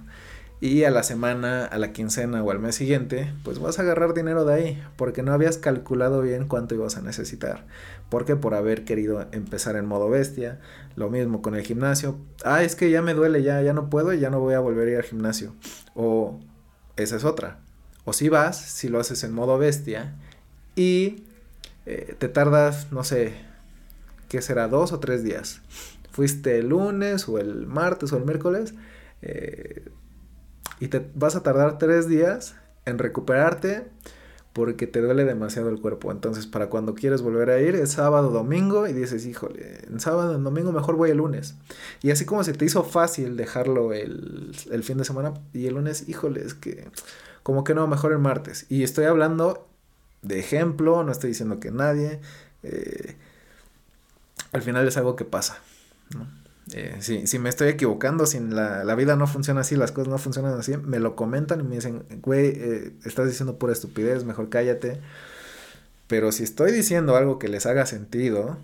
Y 0.62 0.84
a 0.84 0.92
la 0.92 1.04
semana, 1.04 1.66
a 1.66 1.78
la 1.78 1.94
quincena 1.94 2.44
o 2.44 2.52
al 2.52 2.60
mes 2.60 2.76
siguiente, 2.76 3.34
pues 3.44 3.60
vas 3.60 3.80
a 3.80 3.84
agarrar 3.84 4.14
dinero 4.14 4.44
de 4.44 4.54
ahí, 4.54 4.84
porque 4.98 5.24
no 5.24 5.32
habías 5.32 5.58
calculado 5.58 6.22
bien 6.22 6.50
cuánto 6.50 6.76
ibas 6.76 6.98
a 6.98 7.02
necesitar. 7.02 7.66
Porque 8.10 8.36
por 8.36 8.54
haber 8.54 8.84
querido 8.84 9.26
empezar 9.32 9.78
en 9.78 9.86
modo 9.86 10.10
bestia, 10.10 10.60
lo 10.98 11.10
mismo 11.10 11.42
con 11.42 11.56
el 11.56 11.64
gimnasio. 11.64 12.18
Ah, 12.44 12.64
es 12.64 12.76
que 12.76 12.92
ya 12.92 13.02
me 13.02 13.14
duele, 13.14 13.42
ya, 13.42 13.62
ya 13.62 13.72
no 13.72 13.90
puedo 13.90 14.14
y 14.14 14.20
ya 14.20 14.30
no 14.30 14.42
voy 14.42 14.54
a 14.54 14.60
volver 14.60 14.90
a 14.90 14.92
ir 14.92 14.98
al 14.98 15.04
gimnasio. 15.04 15.56
O 15.96 16.40
esa 16.98 17.16
es 17.16 17.24
otra. 17.24 17.60
O 18.04 18.12
si 18.12 18.28
vas, 18.28 18.60
si 18.60 18.90
lo 18.90 19.00
haces 19.00 19.24
en 19.24 19.34
modo 19.34 19.58
bestia 19.58 20.16
y 20.76 21.24
eh, 21.86 22.16
te 22.18 22.28
tardas, 22.28 22.92
no 22.92 23.06
sé, 23.06 23.34
¿qué 24.28 24.42
será? 24.42 24.68
Dos 24.68 24.92
o 24.92 25.00
tres 25.00 25.24
días. 25.24 25.62
Fuiste 26.12 26.58
el 26.58 26.70
lunes 26.70 27.30
o 27.30 27.40
el 27.40 27.66
martes 27.66 28.12
o 28.12 28.18
el 28.18 28.26
miércoles. 28.26 28.74
Eh, 29.22 29.86
y 30.80 30.88
te 30.88 31.10
vas 31.16 31.36
a 31.36 31.44
tardar 31.44 31.78
tres 31.78 32.08
días 32.08 32.56
en 32.86 32.98
recuperarte 32.98 33.88
porque 34.54 34.88
te 34.88 35.02
duele 35.02 35.26
demasiado 35.26 35.70
el 35.70 35.80
cuerpo. 35.80 36.12
Entonces, 36.12 36.48
para 36.48 36.70
cuando 36.70 36.96
quieres 36.96 37.22
volver 37.22 37.50
a 37.50 37.60
ir, 37.60 37.76
es 37.76 37.92
sábado, 37.92 38.30
domingo, 38.32 38.88
y 38.88 38.94
dices, 38.94 39.26
híjole, 39.26 39.86
en 39.88 40.00
sábado, 40.00 40.36
en 40.36 40.44
domingo 40.44 40.72
mejor 40.72 40.96
voy 40.96 41.12
el 41.12 41.18
lunes. 41.18 41.56
Y 42.02 42.12
así 42.12 42.26
como 42.26 42.44
se 42.44 42.54
te 42.54 42.66
hizo 42.66 42.84
fácil 42.84 43.38
dejarlo 43.38 43.94
el, 43.94 44.52
el 44.72 44.84
fin 44.84 44.98
de 44.98 45.06
semana 45.06 45.34
y 45.54 45.68
el 45.68 45.76
lunes, 45.76 46.10
híjole, 46.10 46.42
es 46.42 46.56
que 46.56 46.88
como 47.44 47.64
que 47.64 47.74
no, 47.74 47.88
mejor 47.88 48.12
el 48.12 48.20
martes. 48.20 48.66
Y 48.70 48.84
estoy 48.84 49.06
hablando 49.06 49.68
de 50.22 50.40
ejemplo, 50.40 51.04
no 51.04 51.12
estoy 51.12 51.30
diciendo 51.30 51.60
que 51.60 51.72
nadie. 51.72 52.20
Eh, 52.64 53.16
al 54.52 54.62
final 54.62 54.88
es 54.88 54.98
algo 54.98 55.16
que 55.16 55.26
pasa. 55.26 55.60
¿no? 56.16 56.28
Eh, 56.74 56.98
si, 57.00 57.26
si, 57.26 57.40
me 57.40 57.50
estoy 57.50 57.70
equivocando, 57.70 58.26
si 58.26 58.40
la, 58.40 58.84
la, 58.84 58.96
vida 58.96 59.16
no 59.16 59.28
funciona 59.28 59.62
así, 59.62 59.76
las 59.76 59.92
cosas 59.92 60.10
no 60.10 60.18
funcionan 60.18 60.60
así, 60.60 60.78
me 60.78 61.00
lo 61.00 61.16
comentan 61.16 61.60
y 61.62 61.64
me 61.64 61.76
dicen, 61.76 62.04
güey, 62.22 62.48
eh, 62.48 62.94
estás 63.06 63.28
diciendo 63.28 63.58
pura 63.58 63.74
estupidez, 63.74 64.24
mejor 64.24 64.50
cállate. 64.50 65.00
Pero 66.08 66.32
si 66.32 66.44
estoy 66.44 66.72
diciendo 66.72 67.16
algo 67.16 67.40
que 67.40 67.48
les 67.48 67.66
haga 67.66 67.86
sentido, 67.86 68.58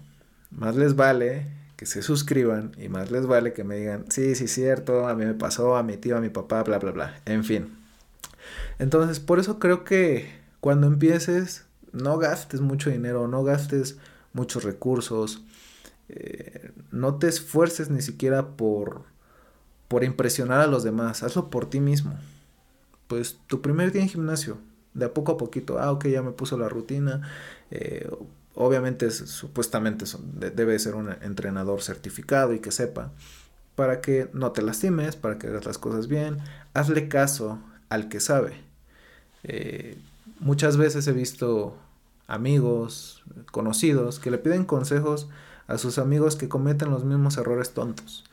más 0.52 0.76
les 0.76 0.96
vale 0.96 1.48
que 1.78 1.86
se 1.86 2.02
suscriban 2.02 2.72
y 2.78 2.89
más 2.89 3.12
les 3.12 3.26
vale 3.26 3.54
que 3.54 3.63
me 3.63 3.78
digan, 3.78 4.06
sí, 4.10 4.36
sí, 4.36 4.48
cierto, 4.48 5.08
a 5.08 5.15
mí 5.15 5.26
me 5.26 5.34
pasó, 5.34 5.76
a 5.76 5.84
mi 5.84 5.98
tío, 5.98 6.18
a 6.18 6.22
mi 6.22 6.30
papá, 6.30 6.63
bla, 6.63 6.80
bla, 6.80 6.91
bla. 6.91 7.22
En 7.26 7.44
fin. 7.44 7.78
Entonces, 8.80 9.20
por 9.20 9.39
eso 9.39 9.60
creo 9.60 9.84
que 9.84 10.30
cuando 10.60 10.88
empieces, 10.88 11.65
no 11.91 12.18
gastes 12.18 12.62
mucho 12.62 12.89
dinero, 12.89 13.28
no 13.28 13.44
gastes 13.44 13.98
muchos 14.34 14.63
recursos 14.63 15.44
no 16.91 17.15
te 17.15 17.28
esfuerces 17.28 17.89
ni 17.89 18.02
siquiera 18.02 18.50
por, 18.50 19.04
por 19.88 20.04
impresionar 20.04 20.62
a 20.62 20.68
los 20.68 20.84
demás, 20.84 21.24
hazlo 21.24 21.50
por 21.50 21.70
ti 21.70 21.80
mismo. 21.80 22.18
Pues 23.08 23.39
tu 23.48 23.62
primer 23.62 23.91
día 23.91 24.02
en 24.02 24.10
gimnasio, 24.10 24.58
de 24.94 25.06
a 25.06 25.13
poco 25.13 25.34
a 25.34 25.38
poquito, 25.38 25.80
ah, 25.80 25.91
ok, 25.91 26.08
ya 26.08 26.22
me 26.22 26.32
puso 26.32 26.58
la 26.58 26.70
rutina, 26.70 27.22
eh, 27.70 28.10
obviamente 28.56 29.12
supuestamente 29.12 30.06
debe 30.56 30.80
ser 30.80 30.96
un 30.96 31.12
entrenador 31.22 31.82
certificado 31.82 32.54
y 32.54 32.60
que 32.60 32.72
sepa, 32.72 33.12
para 33.76 34.00
que 34.00 34.30
no 34.34 34.52
te 34.54 34.62
lastimes, 34.62 35.15
para 35.15 35.38
que 35.38 35.48
hagas 35.48 35.65
las 35.65 35.78
cosas 35.78 36.08
bien, 36.08 36.38
hazle 36.74 37.10
caso 37.10 37.60
al 37.89 38.08
que 38.08 38.20
sabe. 38.20 38.62
Eh, 39.44 39.98
muchas 40.39 40.78
veces 40.78 41.06
he 41.08 41.12
visto 41.12 41.78
amigos, 42.28 43.24
conocidos, 43.52 44.20
que 44.20 44.32
le 44.32 44.38
piden 44.38 44.65
consejos 44.65 45.28
a 45.67 45.78
sus 45.78 45.97
amigos 45.97 46.36
que 46.36 46.49
cometen 46.49 46.91
los 46.91 47.04
mismos 47.04 47.38
errores 47.38 47.73
tontos. 47.73 48.23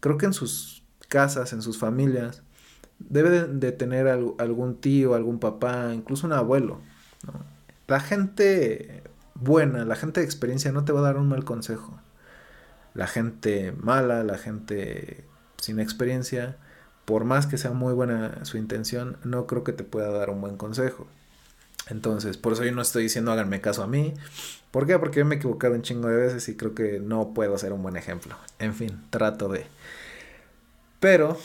Creo 0.00 0.16
que 0.16 0.26
en 0.26 0.32
sus 0.32 0.82
casas, 1.08 1.52
en 1.52 1.62
sus 1.62 1.78
familias, 1.78 2.42
debe 2.98 3.30
de, 3.30 3.72
tener 3.72 4.08
algún 4.08 4.76
tío, 4.80 5.14
algún 5.14 5.38
papá, 5.38 5.92
incluso 5.94 6.26
un 6.26 6.32
abuelo. 6.32 6.80
La 7.86 8.00
gente 8.00 9.02
buena, 9.34 9.84
la 9.84 9.96
gente 9.96 10.20
de 10.20 10.26
experiencia 10.26 10.72
no 10.72 10.84
te 10.84 10.92
va 10.92 11.00
a 11.00 11.04
dar 11.04 11.16
un 11.16 11.28
mal 11.28 11.44
consejo. 11.44 12.00
La 12.94 13.06
gente 13.06 13.72
mala, 13.72 14.24
la 14.24 14.38
gente 14.38 15.24
sin 15.58 15.80
experiencia, 15.80 16.56
por 17.04 17.24
más 17.24 17.46
que 17.46 17.58
sea 17.58 17.72
muy 17.72 17.94
buena 17.94 18.44
su 18.44 18.58
intención, 18.58 19.18
no 19.24 19.46
creo 19.46 19.64
que 19.64 19.72
te 19.72 19.84
pueda 19.84 20.10
dar 20.10 20.30
un 20.30 20.40
buen 20.40 20.56
consejo. 20.56 21.06
Entonces, 21.90 22.36
por 22.36 22.52
eso 22.52 22.64
yo 22.64 22.72
no 22.72 22.82
estoy 22.82 23.04
diciendo 23.04 23.32
háganme 23.32 23.60
caso 23.60 23.82
a 23.82 23.86
mí. 23.86 24.14
¿Por 24.70 24.86
qué? 24.86 24.98
Porque 24.98 25.20
yo 25.20 25.24
me 25.24 25.36
he 25.36 25.38
equivocado 25.38 25.74
un 25.74 25.82
chingo 25.82 26.08
de 26.08 26.16
veces 26.16 26.48
y 26.48 26.56
creo 26.56 26.74
que 26.74 27.00
no 27.00 27.32
puedo 27.32 27.56
ser 27.56 27.72
un 27.72 27.82
buen 27.82 27.96
ejemplo. 27.96 28.36
En 28.58 28.74
fin, 28.74 29.00
trato 29.10 29.48
de. 29.48 29.66
Pero, 31.00 31.38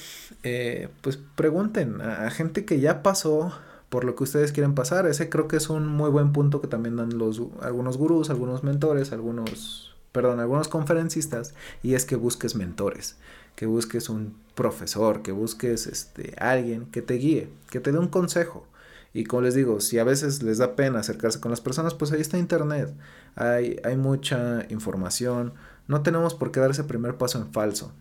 eh, 0.44 0.90
pues 1.02 1.20
pregunten 1.36 2.02
a, 2.02 2.30
gente 2.32 2.66
que 2.66 2.80
ya 2.80 3.04
pasó 3.04 3.54
por 3.90 4.04
lo 4.04 4.16
que 4.16 4.24
ustedes 4.24 4.52
quieren 4.52 4.76
pasar. 4.76 5.06
Ese 5.08 5.30
creo 5.30 5.48
que 5.48 5.58
es 5.58 5.70
un 5.70 5.88
muy 5.88 6.10
buen 6.10 6.34
punto 6.34 6.60
que 6.60 6.68
también 6.68 6.98
dan 6.98 7.18
los, 7.18 7.42
algunos 7.62 7.98
gurús, 7.98 8.30
algunos 8.30 8.64
mentores, 8.64 9.12
algunos, 9.12 9.96
perdón, 10.12 10.40
algunos 10.40 10.68
conferencistas. 10.68 11.54
Y 11.84 11.94
es 11.94 12.06
que 12.06 12.16
busques 12.16 12.56
mentores, 12.56 13.16
que 13.56 13.68
busques 13.68 14.10
un 14.10 14.36
profesor, 14.56 15.22
que 15.22 15.32
busques 15.32 15.88
este, 15.88 16.36
alguien 16.40 16.88
que 16.88 17.02
te 17.02 17.14
guíe, 17.14 17.50
que 17.70 17.80
te 17.80 17.92
dé 17.92 18.00
un 18.00 18.08
consejo 18.10 18.68
y 19.14 19.26
como 19.26 19.44
les 19.44 19.54
digo, 19.54 19.80
si 19.80 20.00
a 20.00 20.04
veces 20.04 20.42
les 20.42 20.58
da 20.58 20.76
pena 20.76 21.00
acercarse 21.00 21.40
con 21.40 21.52
las 21.52 21.62
personas, 21.62 21.94
pues 21.94 22.12
ahí 22.12 22.22
está 22.22 22.40
Internet. 22.40 22.94
Hay, 23.36 23.80
hay 23.84 23.96
mucha 23.96 24.66
información. 24.70 25.54
No 25.88 26.02
tenemos 26.02 26.34
por 26.34 26.52
qué 26.52 26.60
dar 26.60 26.72
ese 26.72 26.84
primer 26.84 27.16
paso 27.18 27.38
en 27.38 27.52
falso. 27.54 27.94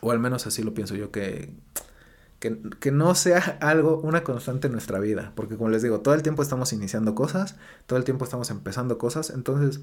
O 0.00 0.12
al 0.12 0.20
menos 0.20 0.46
así 0.46 0.62
lo 0.62 0.74
pienso 0.74 0.94
yo, 0.94 1.10
que, 1.10 1.52
que, 2.38 2.56
que, 2.78 2.92
no 2.92 3.16
sea 3.16 3.38
algo, 3.60 3.98
una 3.98 4.22
constante 4.22 4.68
en 4.68 4.72
nuestra 4.74 5.00
vida. 5.00 5.32
Porque 5.34 5.56
como 5.56 5.70
les 5.70 5.82
digo, 5.82 6.00
todo 6.00 6.14
el 6.14 6.22
tiempo 6.22 6.42
estamos 6.42 6.72
iniciando 6.72 7.16
cosas, 7.16 7.56
todo 7.86 7.98
el 7.98 8.04
tiempo 8.04 8.24
estamos 8.24 8.50
empezando 8.50 8.98
cosas. 8.98 9.30
Entonces, 9.30 9.80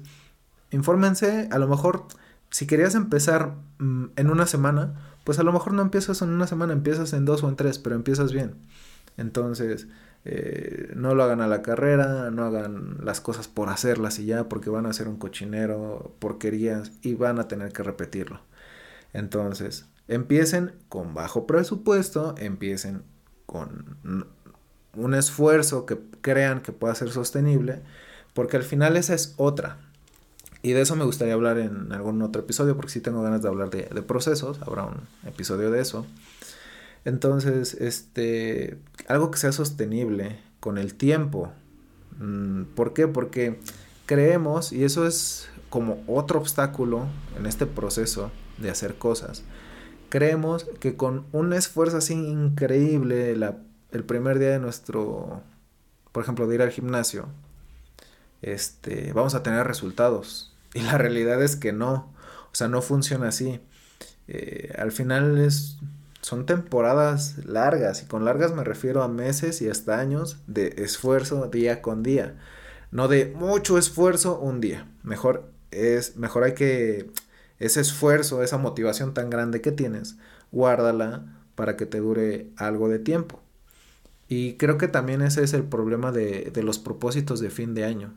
infórmense, 0.70 1.48
a 1.50 1.58
lo 1.58 1.68
mejor 1.68 2.06
si 2.50 2.66
querías 2.66 2.94
empezar 2.94 3.56
mm, 3.78 4.06
en 4.16 4.30
una 4.30 4.46
semana, 4.46 4.94
pues 5.24 5.38
a 5.38 5.42
lo 5.42 5.52
mejor 5.52 5.74
no 5.74 5.82
empiezas 5.82 6.22
en 6.22 6.30
una 6.30 6.46
semana, 6.46 6.72
empiezas 6.72 7.12
en 7.12 7.26
dos 7.26 7.42
o 7.42 7.48
en 7.50 7.56
tres, 7.56 7.78
pero 7.78 7.94
empiezas 7.94 8.32
bien. 8.32 8.54
Entonces, 9.16 9.86
eh, 10.24 10.92
no 10.94 11.14
lo 11.14 11.22
hagan 11.22 11.40
a 11.40 11.48
la 11.48 11.62
carrera, 11.62 12.30
no 12.30 12.44
hagan 12.44 12.98
las 13.02 13.20
cosas 13.20 13.48
por 13.48 13.68
hacerlas 13.68 14.18
y 14.18 14.26
ya, 14.26 14.48
porque 14.48 14.70
van 14.70 14.86
a 14.86 14.92
ser 14.92 15.08
un 15.08 15.16
cochinero, 15.16 16.14
porquerías 16.18 16.92
y 17.02 17.14
van 17.14 17.38
a 17.38 17.48
tener 17.48 17.72
que 17.72 17.82
repetirlo. 17.82 18.40
Entonces, 19.12 19.86
empiecen 20.08 20.72
con 20.88 21.14
bajo 21.14 21.46
presupuesto, 21.46 22.34
empiecen 22.38 23.02
con 23.46 23.96
un 24.96 25.14
esfuerzo 25.14 25.86
que 25.86 25.98
crean 26.20 26.60
que 26.60 26.72
pueda 26.72 26.94
ser 26.94 27.10
sostenible, 27.10 27.82
porque 28.34 28.56
al 28.56 28.62
final 28.62 28.96
esa 28.96 29.14
es 29.14 29.34
otra. 29.36 29.78
Y 30.62 30.72
de 30.72 30.82
eso 30.82 30.94
me 30.94 31.04
gustaría 31.04 31.32
hablar 31.32 31.58
en 31.58 31.90
algún 31.92 32.20
otro 32.20 32.42
episodio, 32.42 32.76
porque 32.76 32.92
si 32.92 33.00
tengo 33.00 33.22
ganas 33.22 33.40
de 33.40 33.48
hablar 33.48 33.70
de, 33.70 33.84
de 33.84 34.02
procesos, 34.02 34.60
habrá 34.60 34.84
un 34.84 35.00
episodio 35.26 35.70
de 35.70 35.80
eso. 35.80 36.06
Entonces, 37.04 37.74
este, 37.74 38.78
algo 39.08 39.30
que 39.30 39.38
sea 39.38 39.52
sostenible 39.52 40.40
con 40.60 40.78
el 40.78 40.94
tiempo. 40.94 41.50
Mm, 42.18 42.64
¿Por 42.74 42.92
qué? 42.92 43.08
Porque 43.08 43.58
creemos, 44.06 44.72
y 44.72 44.84
eso 44.84 45.06
es 45.06 45.48
como 45.70 46.02
otro 46.06 46.38
obstáculo 46.40 47.06
en 47.38 47.46
este 47.46 47.66
proceso 47.66 48.30
de 48.58 48.70
hacer 48.70 48.96
cosas, 48.96 49.44
creemos 50.08 50.64
que 50.80 50.96
con 50.96 51.26
un 51.32 51.52
esfuerzo 51.52 51.96
así 51.96 52.14
increíble 52.14 53.30
el 53.30 54.04
primer 54.04 54.38
día 54.38 54.50
de 54.50 54.58
nuestro, 54.58 55.42
por 56.12 56.22
ejemplo, 56.22 56.46
de 56.46 56.56
ir 56.56 56.62
al 56.62 56.70
gimnasio, 56.70 57.28
este, 58.42 59.12
vamos 59.12 59.34
a 59.34 59.42
tener 59.42 59.66
resultados. 59.66 60.48
Y 60.72 60.82
la 60.82 60.98
realidad 60.98 61.42
es 61.42 61.56
que 61.56 61.72
no, 61.72 62.12
o 62.52 62.54
sea, 62.54 62.68
no 62.68 62.80
funciona 62.80 63.28
así. 63.28 63.60
Eh, 64.28 64.72
al 64.78 64.92
final 64.92 65.36
es 65.38 65.78
son 66.22 66.46
temporadas 66.46 67.44
largas 67.46 68.02
y 68.02 68.06
con 68.06 68.24
largas 68.24 68.54
me 68.54 68.64
refiero 68.64 69.02
a 69.02 69.08
meses 69.08 69.62
y 69.62 69.68
hasta 69.68 69.98
años 69.98 70.38
de 70.46 70.74
esfuerzo 70.78 71.46
día 71.46 71.82
con 71.82 72.02
día. 72.02 72.36
No 72.90 73.08
de 73.08 73.26
mucho 73.26 73.78
esfuerzo 73.78 74.38
un 74.38 74.60
día. 74.60 74.86
Mejor 75.02 75.50
es 75.70 76.16
mejor 76.16 76.44
hay 76.44 76.54
que 76.54 77.10
ese 77.58 77.80
esfuerzo, 77.80 78.42
esa 78.42 78.58
motivación 78.58 79.14
tan 79.14 79.30
grande 79.30 79.60
que 79.60 79.72
tienes, 79.72 80.16
guárdala 80.50 81.26
para 81.54 81.76
que 81.76 81.86
te 81.86 82.00
dure 82.00 82.50
algo 82.56 82.88
de 82.88 82.98
tiempo. 82.98 83.40
Y 84.28 84.54
creo 84.54 84.78
que 84.78 84.88
también 84.88 85.22
ese 85.22 85.42
es 85.42 85.52
el 85.54 85.64
problema 85.64 86.12
de, 86.12 86.50
de 86.52 86.62
los 86.62 86.78
propósitos 86.78 87.40
de 87.40 87.50
fin 87.50 87.74
de 87.74 87.84
año, 87.84 88.14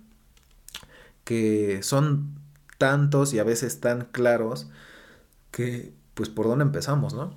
que 1.23 1.81
son 1.83 2.35
tantos 2.77 3.33
y 3.33 3.39
a 3.39 3.43
veces 3.43 3.79
tan 3.79 4.05
claros 4.05 4.69
que 5.51 5.93
pues 6.13 6.29
por 6.29 6.47
dónde 6.47 6.63
empezamos, 6.63 7.13
¿no? 7.13 7.35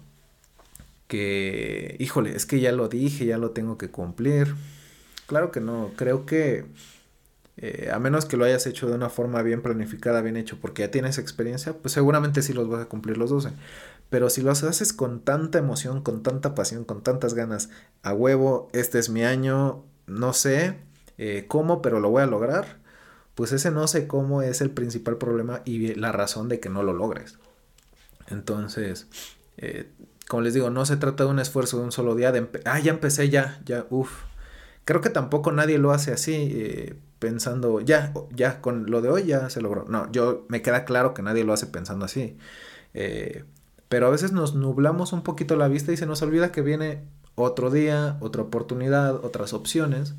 Que, 1.09 1.97
híjole, 1.99 2.35
es 2.35 2.47
que 2.47 2.61
ya 2.61 2.73
lo 2.73 2.89
dije, 2.89 3.27
ya 3.27 3.39
lo 3.39 3.51
tengo 3.51 3.79
que 3.79 3.91
cumplir. 3.91 4.55
Claro 5.27 5.51
que 5.53 5.61
no, 5.61 5.93
creo 5.97 6.27
que 6.27 6.67
eh, 7.59 7.91
a 7.93 7.99
menos 7.99 8.27
que 8.27 8.37
lo 8.37 8.45
hayas 8.45 8.67
hecho 8.67 8.87
de 8.87 8.95
una 8.95 9.09
forma 9.09 9.43
bien 9.43 9.63
planificada, 9.63 10.21
bien 10.21 10.37
hecho, 10.37 10.59
porque 10.61 10.83
ya 10.83 10.91
tienes 10.91 11.19
experiencia, 11.19 11.73
pues 11.75 11.93
seguramente 11.93 12.43
sí 12.43 12.53
los 12.53 12.69
vas 12.69 12.83
a 12.83 12.89
cumplir 12.89 13.17
los 13.17 13.31
12. 13.31 13.51
Pero 14.11 14.31
si 14.31 14.43
los 14.43 14.63
haces 14.63 14.93
con 14.93 15.21
tanta 15.21 15.59
emoción, 15.59 16.03
con 16.03 16.23
tanta 16.23 16.55
pasión, 16.55 16.85
con 16.85 17.03
tantas 17.03 17.35
ganas, 17.35 17.71
a 18.03 18.13
huevo, 18.13 18.69
este 18.73 18.99
es 18.99 19.09
mi 19.09 19.25
año, 19.25 19.85
no 20.07 20.33
sé 20.33 20.77
eh, 21.19 21.47
cómo, 21.49 21.83
pero 21.83 21.99
lo 21.99 22.11
voy 22.11 22.23
a 22.23 22.27
lograr, 22.27 22.79
pues 23.35 23.53
ese 23.53 23.71
no 23.71 23.89
sé 23.89 24.07
cómo 24.07 24.43
es 24.43 24.61
el 24.61 24.71
principal 24.71 25.17
problema 25.17 25.63
y 25.65 25.95
la 25.95 26.13
razón 26.13 26.49
de 26.49 26.61
que 26.61 26.69
no 26.69 26.83
lo 26.83 26.93
logres. 26.93 27.39
Entonces, 28.29 29.07
eh, 29.57 29.91
como 30.29 30.43
les 30.43 30.55
digo, 30.55 30.71
no 30.71 30.85
se 30.87 30.97
trata 30.97 31.25
de 31.25 31.31
un 31.31 31.39
esfuerzo 31.39 31.79
de 31.79 31.85
un 31.85 31.93
solo 31.93 32.15
día, 32.15 32.33
de, 32.33 32.49
ah, 32.65 32.81
ya 32.81 32.91
empecé, 32.93 33.29
ya, 33.29 33.61
ya, 33.65 33.87
uff. 33.91 34.25
Creo 34.85 35.01
que 35.01 35.11
tampoco 35.11 35.53
nadie 35.53 35.79
lo 35.79 35.93
hace 35.93 36.13
así, 36.13 36.35
eh, 36.35 36.97
pensando, 37.19 37.81
ya, 37.81 38.13
ya, 38.35 38.61
con 38.61 38.91
lo 38.91 39.03
de 39.03 39.09
hoy 39.09 39.25
ya 39.25 39.51
se 39.51 39.61
logró. 39.61 39.85
No, 39.89 40.11
yo 40.13 40.47
me 40.49 40.63
queda 40.63 40.85
claro 40.85 41.15
que 41.15 41.23
nadie 41.23 41.45
lo 41.45 41.53
hace 41.53 41.67
pensando 41.67 42.05
así. 42.05 42.37
Eh, 42.95 43.45
pero 43.89 44.07
a 44.07 44.11
veces 44.11 44.33
nos 44.33 44.55
nublamos 44.55 45.13
un 45.13 45.23
poquito 45.23 45.57
la 45.57 45.69
vista 45.69 45.93
y 45.93 45.97
se 45.97 46.07
nos 46.07 46.23
olvida 46.23 46.53
que 46.53 46.63
viene 46.63 47.05
otro 47.35 47.71
día, 47.71 48.17
otra 48.21 48.43
oportunidad, 48.43 49.25
otras 49.25 49.53
opciones. 49.55 50.15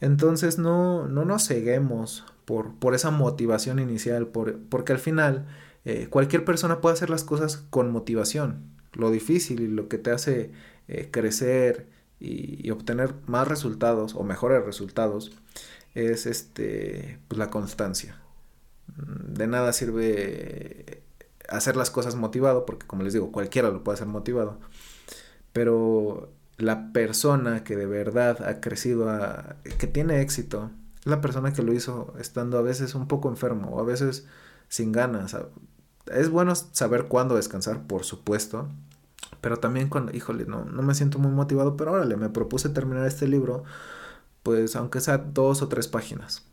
Entonces 0.00 0.58
no, 0.58 1.06
no 1.08 1.24
nos 1.24 1.46
ceguemos 1.46 2.24
por, 2.44 2.74
por 2.76 2.94
esa 2.94 3.10
motivación 3.10 3.78
inicial, 3.78 4.26
por, 4.26 4.58
porque 4.68 4.92
al 4.92 4.98
final 4.98 5.46
eh, 5.84 6.08
cualquier 6.10 6.44
persona 6.44 6.80
puede 6.80 6.94
hacer 6.94 7.10
las 7.10 7.24
cosas 7.24 7.58
con 7.70 7.90
motivación 7.92 8.72
lo 8.92 9.10
difícil 9.10 9.60
y 9.60 9.68
lo 9.68 9.88
que 9.88 9.98
te 9.98 10.10
hace 10.10 10.50
eh, 10.88 11.08
crecer 11.10 11.88
y, 12.20 12.70
obtener 12.70 13.14
más 13.26 13.48
resultados 13.48 14.14
o 14.14 14.22
mejores 14.22 14.64
resultados 14.64 15.32
es 15.94 16.26
este 16.26 17.18
pues 17.28 17.38
la 17.38 17.50
constancia. 17.50 18.20
Mm, 18.96 19.34
de 19.34 19.46
nada 19.46 19.72
sirve 19.72 21.02
hacer 21.48 21.76
las 21.76 21.90
cosas 21.90 22.14
motivado, 22.16 22.66
porque 22.66 22.86
como 22.86 23.02
les 23.02 23.12
digo, 23.12 23.32
cualquiera 23.32 23.70
lo 23.70 23.84
puede 23.84 23.96
hacer 23.96 24.08
motivado. 24.08 24.58
Pero 25.52 26.32
la 26.56 26.92
persona 26.92 27.64
que 27.64 27.76
de 27.76 27.86
verdad 27.86 28.46
ha 28.48 28.60
crecido, 28.60 29.10
a, 29.10 29.56
que 29.78 29.86
tiene 29.86 30.20
éxito, 30.20 30.70
la 31.04 31.20
persona 31.20 31.52
que 31.52 31.62
lo 31.62 31.72
hizo 31.72 32.14
estando 32.18 32.58
a 32.58 32.62
veces 32.62 32.94
un 32.94 33.08
poco 33.08 33.28
enfermo 33.28 33.70
o 33.70 33.80
a 33.80 33.84
veces 33.84 34.26
sin 34.68 34.92
ganas, 34.92 35.36
es 36.06 36.30
bueno 36.30 36.54
saber 36.54 37.04
cuándo 37.06 37.36
descansar, 37.36 37.86
por 37.86 38.04
supuesto. 38.04 38.68
Pero 39.40 39.58
también 39.58 39.88
cuando, 39.88 40.14
híjole, 40.14 40.46
no, 40.46 40.64
no 40.64 40.82
me 40.82 40.94
siento 40.94 41.18
muy 41.18 41.32
motivado, 41.32 41.76
pero 41.76 41.92
órale, 41.92 42.16
me 42.16 42.28
propuse 42.28 42.68
terminar 42.68 43.06
este 43.06 43.26
libro, 43.26 43.64
pues 44.42 44.76
aunque 44.76 45.00
sea 45.00 45.18
dos 45.18 45.62
o 45.62 45.68
tres 45.68 45.88
páginas, 45.88 46.44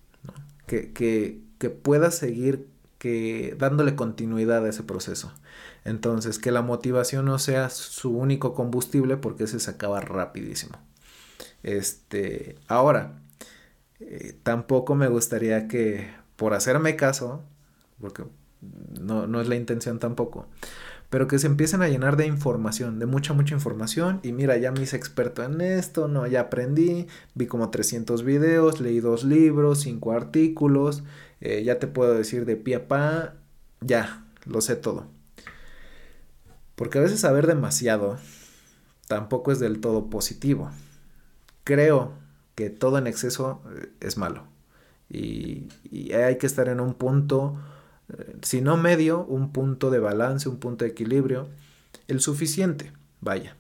que, 0.66 0.92
que, 0.94 1.42
que 1.60 1.70
pueda 1.70 2.12
seguir 2.12 2.68
que 2.98 3.56
dándole 3.58 3.96
continuidad 3.96 4.66
a 4.66 4.70
ese 4.70 4.84
proceso. 4.84 5.32
Entonces, 5.86 6.40
que 6.40 6.52
la 6.52 6.62
motivación 6.62 7.26
no 7.26 7.40
sea 7.40 7.70
su 7.70 8.12
único 8.12 8.54
combustible 8.54 9.18
porque 9.18 9.46
ese 9.46 9.60
se 9.60 9.72
acaba 9.72 10.02
rapidísimo. 10.02 10.78
Este, 11.64 12.58
ahora, 12.68 13.22
eh, 14.00 14.38
tampoco 14.44 14.96
me 14.96 15.08
gustaría 15.08 15.68
que 15.68 16.10
por 16.36 16.54
hacerme 16.54 16.96
caso, 16.96 17.44
porque 18.00 18.24
no, 18.62 19.28
no 19.28 19.42
es 19.42 19.48
la 19.48 19.56
intención 19.56 20.00
tampoco, 20.00 20.48
pero 21.10 21.28
que 21.28 21.40
se 21.40 21.48
empiecen 21.48 21.82
a 21.82 21.88
llenar 21.88 22.18
de 22.18 22.28
información, 22.28 23.00
de 23.00 23.06
mucha, 23.06 23.34
mucha 23.34 23.56
información. 23.56 24.20
Y 24.24 24.32
mira, 24.32 24.58
ya 24.58 24.72
me 24.72 24.82
hice 24.82 24.96
experto 24.96 25.44
en 25.44 25.62
esto, 25.62 26.08
no, 26.08 26.28
ya 26.28 26.42
aprendí, 26.42 27.08
vi 27.34 27.48
como 27.48 27.70
300 27.72 28.24
videos, 28.24 28.80
leí 28.80 29.00
dos 29.00 29.24
libros, 29.24 29.82
cinco 29.82 30.12
artículos, 30.12 31.04
eh, 31.42 31.64
ya 31.64 31.80
te 31.80 31.88
puedo 31.88 32.14
decir 32.14 32.46
de 32.46 32.58
pie 32.58 32.76
a 32.76 32.88
pa, 32.88 33.36
ya, 33.82 34.26
lo 34.46 34.62
sé 34.62 34.76
todo. 34.76 35.08
Porque 36.76 37.00
a 37.00 37.02
veces 37.02 37.20
saber 37.20 37.48
demasiado 37.48 38.18
tampoco 39.08 39.52
es 39.52 39.60
del 39.60 39.82
todo 39.82 40.10
positivo. 40.10 40.70
Creo 41.64 42.14
que 42.56 42.70
todo 42.70 42.98
en 42.98 43.08
exceso 43.08 43.62
eh, 43.76 43.90
es 44.00 44.18
malo. 44.18 44.44
Y, 45.10 45.70
y 45.90 46.14
hay 46.14 46.38
que 46.38 46.46
estar 46.46 46.70
en 46.70 46.80
un 46.80 46.94
punto 46.94 47.58
si 48.42 48.62
no 48.62 48.78
medio, 48.78 49.24
un 49.26 49.52
punto 49.52 49.90
de 49.90 50.00
balance, 50.00 50.50
un 50.50 50.58
punto 50.58 50.86
de 50.86 50.92
equilibrio, 50.92 51.48
el 52.08 52.22
suficiente, 52.22 52.92
vaya. 53.22 53.56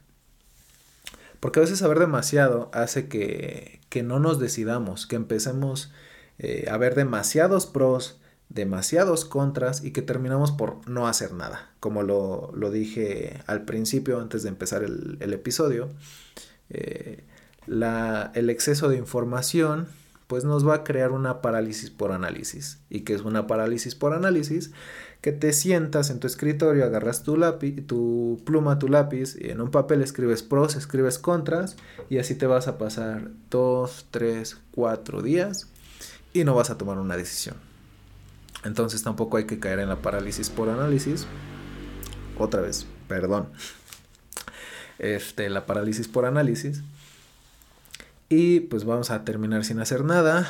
Porque 1.39 1.59
a 1.59 1.63
veces 1.63 1.79
saber 1.79 1.99
demasiado 1.99 2.69
hace 2.73 3.07
que, 3.07 3.79
que 3.89 4.03
no 4.03 4.19
nos 4.19 4.39
decidamos, 4.39 5.07
que 5.07 5.15
empecemos 5.15 5.91
eh, 6.38 6.67
a 6.69 6.77
ver 6.77 6.95
demasiados 6.95 7.65
pros, 7.65 8.19
demasiados 8.49 9.25
contras 9.25 9.83
y 9.83 9.91
que 9.91 10.01
terminamos 10.01 10.51
por 10.51 10.88
no 10.89 11.07
hacer 11.07 11.33
nada. 11.33 11.71
Como 11.79 12.03
lo, 12.03 12.51
lo 12.53 12.71
dije 12.71 13.41
al 13.45 13.63
principio, 13.63 14.19
antes 14.19 14.43
de 14.43 14.49
empezar 14.49 14.83
el, 14.83 15.33
episodio, 15.33 15.89
eh, 16.69 17.23
la, 17.67 18.31
el 18.35 18.49
exceso 18.49 18.89
de 18.89 18.97
información 18.97 19.88
pues 20.29 20.43
nos 20.43 20.65
va 20.65 20.75
a 20.75 20.83
crear 20.83 21.11
una 21.11 21.41
parálisis 21.41 21.89
por 21.89 22.11
análisis. 22.11 22.77
¿Y 22.87 22.99
qué 22.99 23.15
es 23.15 23.21
una 23.21 23.47
parálisis 23.47 23.95
por 23.95 24.13
análisis? 24.13 24.69
Que 25.21 25.31
te 25.31 25.53
sientas 25.53 26.11
en 26.11 26.19
tu 26.19 26.27
escritorio, 26.27 26.85
agarras 26.85 27.23
tu 27.23 27.35
lápiz, 27.35 27.81
tu 27.87 28.39
pluma, 28.45 28.77
tu 28.77 28.89
lápiz, 28.89 29.35
y 29.39 29.49
en 29.49 29.59
un 29.59 29.71
papel 29.71 30.03
escribes 30.03 30.43
pros, 30.43 30.75
escribes 30.75 31.17
contras, 31.17 31.77
y 32.11 32.19
así 32.19 32.35
te 32.35 32.45
vas 32.45 32.67
a 32.67 32.77
pasar 32.77 33.31
dos, 33.49 34.05
tres, 34.11 34.59
cuatro 34.69 35.23
días 35.23 35.67
y 36.31 36.43
no 36.43 36.53
vas 36.53 36.69
a 36.69 36.77
tomar 36.77 36.99
una 36.99 37.17
decisión. 37.17 37.55
Entonces 38.63 39.01
tampoco 39.01 39.37
hay 39.37 39.45
que 39.45 39.59
caer 39.59 39.79
en 39.79 39.89
la 39.89 40.03
parálisis 40.03 40.51
por 40.51 40.69
análisis. 40.69 41.25
Otra 42.37 42.61
vez, 42.61 42.85
perdón. 43.07 43.49
Este, 44.99 45.49
la 45.49 45.65
parálisis 45.65 46.07
por 46.07 46.25
análisis 46.25 46.83
y 48.29 48.61
pues 48.61 48.85
vamos 48.85 49.09
a 49.09 49.25
terminar 49.25 49.65
sin 49.65 49.79
hacer 49.79 50.03
nada. 50.03 50.47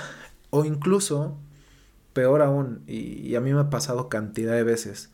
O 0.52 0.66
incluso 0.66 1.38
peor 2.14 2.42
aún 2.42 2.84
y, 2.88 3.36
a 3.36 3.40
mí 3.42 3.54
me 3.54 3.62
ha 3.62 3.70
pasado 3.70 4.10
cantidad 4.10 4.54
de 4.54 4.64
veces 4.64 5.10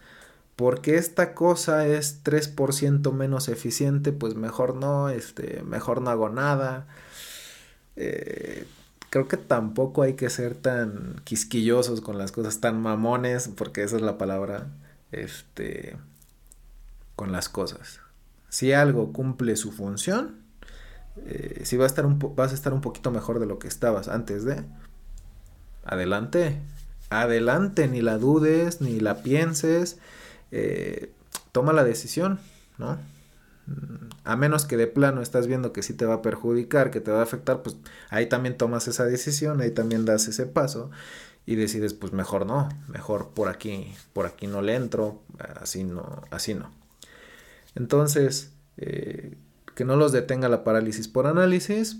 porque 0.55 0.95
esta 0.95 1.35
cosa 1.35 1.85
es 1.85 2.23
3% 2.23 3.11
menos 3.11 3.49
eficiente 3.49 4.13
pues 4.13 4.35
mejor 4.35 4.75
no 4.75 5.09
este 5.09 5.61
mejor 5.63 6.01
no 6.01 6.09
hago 6.09 6.29
nada. 6.29 6.87
Eh, 7.97 8.65
creo 9.09 9.27
que 9.27 9.37
tampoco 9.37 10.01
hay 10.01 10.13
que 10.15 10.29
ser 10.29 10.55
tan 10.55 11.21
quisquillosos 11.25 12.01
con 12.01 12.17
las 12.17 12.31
cosas 12.31 12.61
tan 12.61 12.81
mamones 12.81 13.49
porque 13.55 13.83
esa 13.83 13.97
es 13.97 14.01
la 14.01 14.17
palabra 14.17 14.67
este 15.11 15.97
con 17.15 17.31
las 17.31 17.49
cosas. 17.49 17.99
Si 18.49 18.71
algo 18.71 19.11
cumple 19.11 19.57
su 19.57 19.71
función 19.73 20.44
eh, 21.25 21.61
si 21.63 21.77
va 21.77 21.85
a 21.85 21.87
estar 21.87 22.05
un 22.05 22.19
vas 22.35 22.51
a 22.51 22.55
estar 22.55 22.73
un 22.73 22.81
poquito 22.81 23.11
mejor 23.11 23.39
de 23.39 23.45
lo 23.45 23.59
que 23.59 23.67
estabas 23.67 24.07
antes 24.07 24.43
de, 24.43 24.63
adelante, 25.85 26.59
adelante, 27.09 27.87
ni 27.87 28.01
la 28.01 28.17
dudes, 28.17 28.81
ni 28.81 28.99
la 28.99 29.21
pienses, 29.23 29.97
eh, 30.51 31.11
toma 31.51 31.73
la 31.73 31.83
decisión, 31.83 32.39
¿no? 32.77 32.97
Mm, 33.67 34.09
a 34.23 34.35
menos 34.35 34.65
que 34.65 34.77
de 34.77 34.87
plano 34.87 35.21
estás 35.21 35.47
viendo 35.47 35.73
que 35.73 35.83
sí 35.83 35.93
te 35.93 36.05
va 36.05 36.15
a 36.15 36.21
perjudicar, 36.21 36.91
que 36.91 37.01
te 37.01 37.11
va 37.11 37.19
a 37.19 37.23
afectar, 37.23 37.63
pues 37.63 37.77
ahí 38.09 38.27
también 38.27 38.57
tomas 38.57 38.87
esa 38.87 39.05
decisión, 39.05 39.61
ahí 39.61 39.71
también 39.71 40.05
das 40.05 40.27
ese 40.27 40.45
paso 40.45 40.91
y 41.45 41.55
decides, 41.55 41.93
pues 41.93 42.11
mejor 42.13 42.45
no, 42.45 42.69
mejor 42.87 43.29
por 43.29 43.49
aquí, 43.49 43.93
por 44.13 44.25
aquí 44.25 44.47
no 44.47 44.61
le 44.61 44.75
entro, 44.75 45.21
así 45.61 45.83
no, 45.83 46.23
así 46.31 46.55
no. 46.55 46.71
Entonces, 47.75 48.51
eh, 48.77 49.37
que 49.75 49.85
no 49.85 49.95
los 49.95 50.11
detenga 50.11 50.49
la 50.49 50.63
parálisis 50.63 51.07
por 51.07 51.27
análisis, 51.27 51.97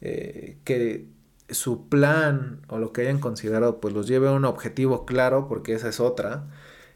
eh, 0.00 0.58
que 0.64 1.06
su 1.50 1.88
plan 1.88 2.62
o 2.68 2.78
lo 2.78 2.92
que 2.92 3.02
hayan 3.02 3.20
considerado 3.20 3.80
pues 3.80 3.94
los 3.94 4.08
lleve 4.08 4.28
a 4.28 4.32
un 4.32 4.44
objetivo 4.44 5.04
claro, 5.06 5.48
porque 5.48 5.74
esa 5.74 5.88
es 5.88 6.00
otra. 6.00 6.46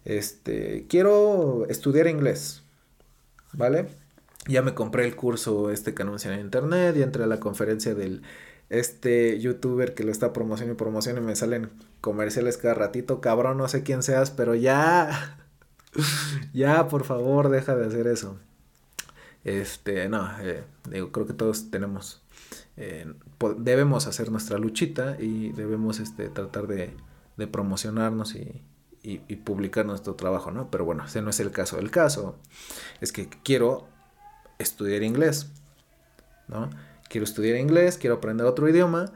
Este, 0.04 0.86
quiero 0.88 1.66
estudiar 1.68 2.06
inglés, 2.08 2.62
¿vale? 3.52 3.88
Ya 4.48 4.62
me 4.62 4.74
compré 4.74 5.04
el 5.04 5.16
curso 5.16 5.70
este 5.70 5.94
que 5.94 6.02
en 6.02 6.40
internet 6.40 6.96
y 6.96 7.02
entré 7.02 7.24
a 7.24 7.26
la 7.26 7.40
conferencia 7.40 7.94
del 7.94 8.22
este 8.70 9.38
youtuber 9.40 9.94
que 9.94 10.04
lo 10.04 10.12
está 10.12 10.32
promocionando 10.32 10.74
y 10.74 10.76
promocionando 10.76 11.22
y 11.22 11.26
me 11.26 11.36
salen 11.36 11.70
comerciales 12.00 12.56
cada 12.56 12.74
ratito, 12.74 13.20
cabrón, 13.20 13.58
no 13.58 13.68
sé 13.68 13.82
quién 13.82 14.02
seas, 14.02 14.30
pero 14.30 14.54
ya, 14.54 15.38
ya, 16.54 16.88
por 16.88 17.04
favor, 17.04 17.48
deja 17.48 17.76
de 17.76 17.86
hacer 17.86 18.06
eso. 18.06 18.38
Este, 19.46 20.08
no, 20.08 20.28
eh, 20.40 20.64
digo, 20.90 21.12
creo 21.12 21.24
que 21.24 21.32
todos 21.32 21.70
tenemos, 21.70 22.20
eh, 22.76 23.06
debemos 23.58 24.08
hacer 24.08 24.32
nuestra 24.32 24.58
luchita 24.58 25.16
y 25.20 25.52
debemos 25.52 26.00
este, 26.00 26.28
tratar 26.30 26.66
de, 26.66 26.96
promocionarnos 27.52 28.34
y, 28.34 28.64
y, 29.04 29.20
y, 29.28 29.36
publicar 29.36 29.86
nuestro 29.86 30.16
trabajo, 30.16 30.50
¿no? 30.50 30.68
Pero 30.72 30.84
bueno, 30.84 31.04
ese 31.04 31.22
no 31.22 31.30
es 31.30 31.38
el 31.38 31.52
caso. 31.52 31.78
El 31.78 31.92
caso 31.92 32.34
es 33.00 33.12
que 33.12 33.28
quiero 33.44 33.86
estudiar 34.58 35.04
inglés, 35.04 35.52
¿no? 36.48 36.68
Quiero 37.08 37.22
estudiar 37.24 37.56
inglés, 37.56 37.98
quiero 37.98 38.16
aprender 38.16 38.48
otro 38.48 38.68
idioma, 38.68 39.12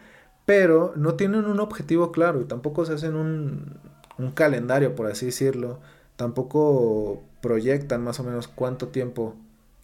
pero 0.46 0.92
no 0.94 1.14
tienen 1.14 1.46
un 1.46 1.58
objetivo 1.58 2.12
claro 2.12 2.40
y 2.40 2.44
tampoco 2.44 2.86
se 2.86 2.92
hacen 2.92 3.16
un, 3.16 3.80
un 4.16 4.30
calendario, 4.30 4.94
por 4.94 5.08
así 5.08 5.26
decirlo. 5.26 5.80
Tampoco 6.14 7.24
proyectan 7.40 8.04
más 8.04 8.20
o 8.20 8.22
menos 8.22 8.46
cuánto 8.46 8.86
tiempo 8.88 9.34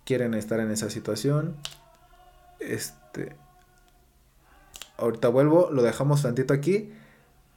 quieren 0.06 0.32
estar 0.32 0.60
en 0.60 0.70
esa 0.70 0.88
situación. 0.88 1.56
Este. 2.60 3.36
Ahorita 4.96 5.28
vuelvo, 5.28 5.68
lo 5.70 5.82
dejamos 5.82 6.22
tantito 6.22 6.54
aquí. 6.54 6.94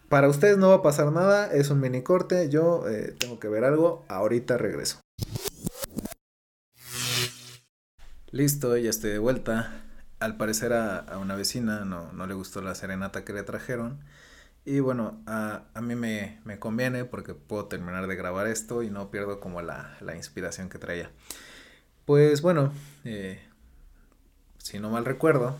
Para 0.10 0.28
ustedes 0.28 0.58
no 0.58 0.70
va 0.70 0.76
a 0.76 0.82
pasar 0.82 1.12
nada, 1.12 1.54
es 1.54 1.70
un 1.70 1.80
mini 1.80 2.02
corte. 2.02 2.50
Yo 2.50 2.90
eh, 2.90 3.16
tengo 3.18 3.40
que 3.40 3.48
ver 3.48 3.64
algo. 3.64 4.04
Ahorita 4.10 4.58
regreso. 4.58 5.00
Listo, 8.32 8.76
ya 8.76 8.90
estoy 8.90 9.12
de 9.12 9.20
vuelta. 9.20 9.84
Al 10.20 10.36
parecer 10.36 10.74
a, 10.74 11.18
una 11.20 11.36
vecina 11.36 11.86
no, 11.86 12.12
no, 12.12 12.28
le 12.28 12.34
gustó 12.34 12.62
la 12.62 12.76
serenata 12.76 13.24
que 13.24 13.32
le 13.32 13.44
trajeron. 13.44 14.00
Y 14.66 14.80
bueno, 14.80 15.22
a, 15.28 15.64
a 15.74 15.82
mí 15.82 15.96
me, 15.96 16.42
me, 16.44 16.60
conviene 16.60 17.06
porque 17.06 17.34
puedo 17.34 17.66
terminar 17.68 18.08
de 18.08 18.16
grabar 18.16 18.48
esto 18.48 18.84
y 18.84 18.90
no 18.90 19.10
pierdo 19.10 19.40
como 19.40 19.62
la, 19.62 19.96
la 20.02 20.16
inspiración 20.16 20.70
que 20.70 20.80
traía. 20.80 21.12
Pues 22.10 22.42
bueno, 22.42 22.74
eh, 23.06 23.40
si 24.58 24.80
no 24.80 24.90
mal 24.90 25.06
recuerdo, 25.06 25.60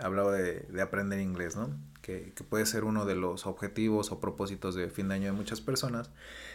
hablaba 0.00 0.32
de, 0.32 0.60
de 0.60 0.80
aprender 0.80 1.20
inglés, 1.20 1.56
¿no? 1.56 1.76
Que, 2.00 2.32
que, 2.34 2.42
puede 2.42 2.64
ser 2.64 2.84
uno 2.84 3.04
de 3.04 3.14
los 3.14 3.44
objetivos 3.44 4.10
o 4.10 4.18
propósitos 4.18 4.74
de 4.74 4.88
fin 4.88 5.08
de 5.08 5.16
año 5.16 5.26
de 5.26 5.32
muchas 5.32 5.60
personas. 5.60 6.08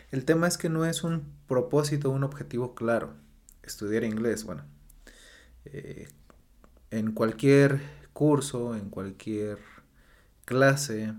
El 0.09 0.25
tema 0.25 0.47
es 0.47 0.57
que 0.57 0.67
no 0.67 0.83
es 0.83 1.03
un 1.03 1.31
propósito, 1.47 2.09
un 2.09 2.23
objetivo 2.23 2.73
claro. 2.73 3.13
Estudiar 3.61 4.03
inglés, 4.03 4.45
bueno, 4.45 4.63
eh, 5.65 6.07
en 6.89 7.11
cualquier 7.11 7.81
curso, 8.13 8.75
en 8.75 8.89
cualquier 8.89 9.59
clase, 10.45 11.13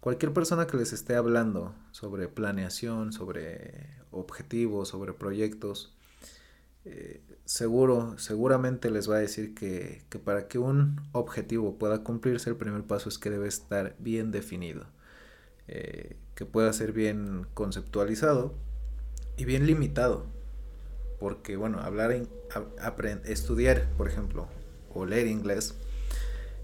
cualquier 0.00 0.34
persona 0.34 0.66
que 0.66 0.76
les 0.76 0.92
esté 0.92 1.14
hablando 1.14 1.74
sobre 1.92 2.28
planeación, 2.28 3.14
sobre 3.14 3.88
objetivos, 4.10 4.88
sobre 4.88 5.14
proyectos, 5.14 5.94
eh, 6.84 7.20
seguro, 7.44 8.18
seguramente 8.18 8.90
les 8.90 9.08
va 9.08 9.16
a 9.16 9.20
decir 9.20 9.54
que, 9.54 10.02
que, 10.08 10.18
para 10.18 10.48
que 10.48 10.58
un 10.58 11.00
objetivo 11.12 11.78
pueda 11.78 12.02
cumplirse, 12.02 12.50
el 12.50 12.56
primer 12.56 12.82
paso 12.84 13.08
es 13.08 13.18
que 13.18 13.30
debe 13.30 13.48
estar 13.48 13.94
bien 13.98 14.32
definido, 14.32 14.86
eh, 15.68 16.16
que 16.34 16.44
pueda 16.44 16.72
ser 16.72 16.92
bien 16.92 17.46
conceptualizado 17.54 18.54
y 19.36 19.44
bien 19.44 19.66
limitado. 19.66 20.26
Porque, 21.20 21.56
bueno, 21.56 21.78
hablar, 21.78 22.12
estudiar, 23.24 23.88
por 23.96 24.08
ejemplo, 24.08 24.48
o 24.92 25.06
leer 25.06 25.28
inglés, 25.28 25.76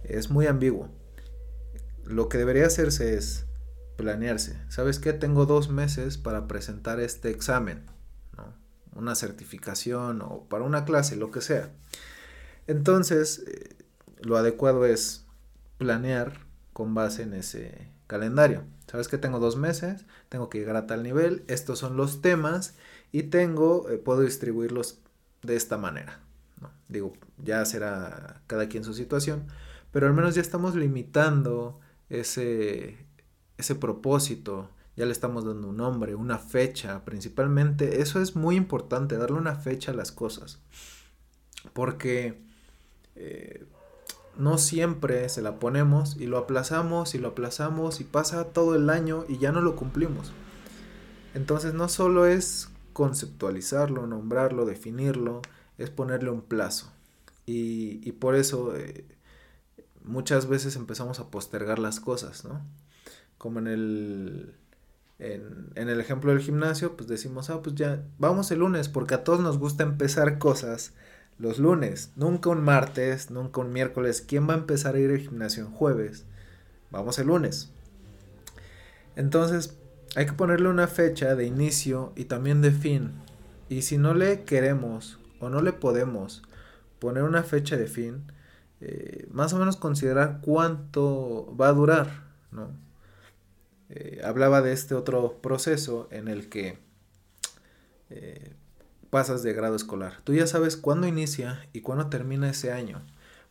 es 0.02 0.30
muy 0.30 0.46
ambiguo. 0.46 0.88
Lo 2.04 2.28
que 2.28 2.38
debería 2.38 2.66
hacerse 2.66 3.14
es 3.14 3.46
planearse. 3.96 4.58
¿Sabes 4.68 4.98
qué? 4.98 5.12
Tengo 5.12 5.46
dos 5.46 5.68
meses 5.68 6.18
para 6.18 6.48
presentar 6.48 6.98
este 6.98 7.30
examen. 7.30 7.84
Una 8.98 9.14
certificación 9.14 10.20
o 10.22 10.44
para 10.48 10.64
una 10.64 10.84
clase, 10.84 11.16
lo 11.16 11.30
que 11.30 11.40
sea. 11.40 11.70
Entonces, 12.66 13.44
eh, 13.46 13.76
lo 14.20 14.36
adecuado 14.36 14.84
es 14.84 15.24
planear 15.78 16.40
con 16.72 16.94
base 16.94 17.22
en 17.22 17.32
ese 17.32 17.88
calendario. 18.06 18.64
Sabes 18.90 19.08
que 19.08 19.18
tengo 19.18 19.38
dos 19.38 19.56
meses, 19.56 20.04
tengo 20.28 20.50
que 20.50 20.58
llegar 20.58 20.76
a 20.76 20.86
tal 20.86 21.02
nivel, 21.02 21.44
estos 21.46 21.78
son 21.78 21.96
los 21.96 22.20
temas 22.20 22.74
y 23.12 23.24
tengo, 23.24 23.88
eh, 23.88 23.98
puedo 23.98 24.22
distribuirlos 24.22 24.98
de 25.42 25.56
esta 25.56 25.78
manera. 25.78 26.20
Digo, 26.88 27.12
ya 27.38 27.64
será 27.64 28.40
cada 28.46 28.68
quien 28.68 28.82
su 28.82 28.94
situación, 28.94 29.44
pero 29.92 30.06
al 30.06 30.14
menos 30.14 30.34
ya 30.34 30.40
estamos 30.40 30.74
limitando 30.74 31.78
ese, 32.08 32.96
ese 33.58 33.74
propósito, 33.74 34.70
ya 34.98 35.06
le 35.06 35.12
estamos 35.12 35.44
dando 35.44 35.68
un 35.68 35.76
nombre, 35.76 36.16
una 36.16 36.38
fecha, 36.38 37.04
principalmente. 37.04 38.02
Eso 38.02 38.20
es 38.20 38.34
muy 38.34 38.56
importante, 38.56 39.16
darle 39.16 39.38
una 39.38 39.54
fecha 39.54 39.92
a 39.92 39.94
las 39.94 40.10
cosas. 40.10 40.58
Porque 41.72 42.42
eh, 43.14 43.64
no 44.36 44.58
siempre 44.58 45.28
se 45.28 45.40
la 45.40 45.60
ponemos 45.60 46.16
y 46.16 46.26
lo 46.26 46.36
aplazamos 46.36 47.14
y 47.14 47.18
lo 47.18 47.28
aplazamos 47.28 48.00
y 48.00 48.04
pasa 48.04 48.46
todo 48.46 48.74
el 48.74 48.90
año 48.90 49.24
y 49.28 49.38
ya 49.38 49.52
no 49.52 49.60
lo 49.60 49.76
cumplimos. 49.76 50.32
Entonces 51.32 51.74
no 51.74 51.88
solo 51.88 52.26
es 52.26 52.68
conceptualizarlo, 52.92 54.08
nombrarlo, 54.08 54.66
definirlo, 54.66 55.42
es 55.76 55.90
ponerle 55.90 56.30
un 56.30 56.42
plazo. 56.42 56.90
Y, 57.46 58.10
por 58.12 58.34
eso 58.34 58.74
eh, 58.74 59.06
muchas 60.02 60.48
veces 60.48 60.74
empezamos 60.74 61.20
a 61.20 61.30
postergar 61.30 61.78
las 61.78 62.00
cosas, 62.00 62.44
¿no? 62.44 62.60
Como 63.38 63.60
en 63.60 63.68
el, 63.68 64.54
en, 65.18 65.70
en, 65.74 65.88
el 65.88 66.00
ejemplo 66.00 66.32
del 66.32 66.40
gimnasio, 66.40 66.96
pues 66.96 67.08
decimos, 67.08 67.50
ah, 67.50 67.60
pues 67.62 67.74
ya, 67.74 68.04
vamos 68.18 68.50
el 68.50 68.60
lunes, 68.60 68.88
porque 68.88 69.14
a 69.14 69.24
todos 69.24 69.40
nos 69.40 69.58
gusta 69.58 69.82
empezar 69.82 70.38
cosas 70.38 70.92
los 71.38 71.58
lunes, 71.58 72.10
nunca 72.16 72.50
un 72.50 72.62
martes, 72.62 73.30
nunca 73.30 73.60
un 73.60 73.72
miércoles. 73.72 74.24
¿Quién 74.26 74.48
va 74.48 74.54
a 74.54 74.58
empezar 74.58 74.96
a 74.96 74.98
ir 74.98 75.10
al 75.10 75.18
gimnasio 75.18 75.64
en 75.64 75.72
jueves? 75.72 76.24
Vamos 76.90 77.18
el 77.18 77.28
lunes. 77.28 77.70
Entonces, 79.14 79.76
hay 80.16 80.26
que 80.26 80.32
ponerle 80.32 80.68
una 80.68 80.88
fecha 80.88 81.34
de 81.36 81.46
inicio 81.46 82.12
y 82.16 82.24
también 82.24 82.60
de 82.60 82.72
fin. 82.72 83.12
Y 83.68 83.82
si 83.82 83.98
no 83.98 84.14
le 84.14 84.42
queremos 84.44 85.18
o 85.40 85.48
no 85.48 85.62
le 85.62 85.72
podemos 85.72 86.42
poner 86.98 87.22
una 87.22 87.44
fecha 87.44 87.76
de 87.76 87.86
fin, 87.86 88.32
eh, 88.80 89.28
más 89.30 89.52
o 89.52 89.58
menos 89.58 89.76
considerar 89.76 90.40
cuánto 90.42 91.54
va 91.56 91.68
a 91.68 91.72
durar, 91.72 92.24
¿no? 92.50 92.70
Eh, 93.90 94.20
hablaba 94.22 94.60
de 94.60 94.72
este 94.72 94.94
otro 94.94 95.40
proceso 95.40 96.08
en 96.10 96.28
el 96.28 96.48
que 96.48 96.78
eh, 98.10 98.52
pasas 99.10 99.42
de 99.42 99.52
grado 99.54 99.76
escolar. 99.76 100.20
Tú 100.24 100.34
ya 100.34 100.46
sabes 100.46 100.76
cuándo 100.76 101.06
inicia 101.06 101.66
y 101.72 101.80
cuándo 101.80 102.08
termina 102.08 102.50
ese 102.50 102.72
año. 102.72 103.04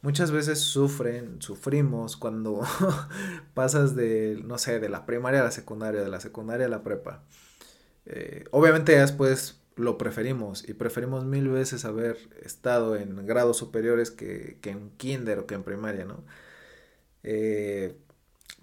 Muchas 0.04 0.30
veces 0.32 0.60
sufren, 0.60 1.41
sufrimos 1.41 2.17
cuando 2.17 2.62
pasas 3.56 3.95
de, 3.95 4.39
no 4.45 4.60
sé, 4.60 4.80
de 4.80 4.89
la 4.89 5.06
primaria 5.08 5.41
a 5.41 5.43
la 5.43 5.52
secundaria, 5.52 6.02
de 6.02 6.10
la 6.10 6.19
secundaria 6.19 6.67
a 6.67 6.69
la 6.69 6.84
prepa. 6.84 7.23
Eh, 8.06 8.45
obviamente 8.52 8.97
después 8.97 9.60
lo 9.76 9.97
preferimos 9.97 10.67
y 10.67 10.73
preferimos 10.73 11.26
mil 11.26 11.50
veces 11.50 11.84
haber 11.86 12.17
estado 12.43 12.95
en 12.95 13.26
grados 13.26 13.58
superiores 13.58 14.12
que, 14.12 14.60
en 14.63 14.91
kinder 14.91 15.39
o 15.39 15.47
que 15.47 15.56
en 15.56 15.63
primaria, 15.63 16.06
¿no? 16.06 16.23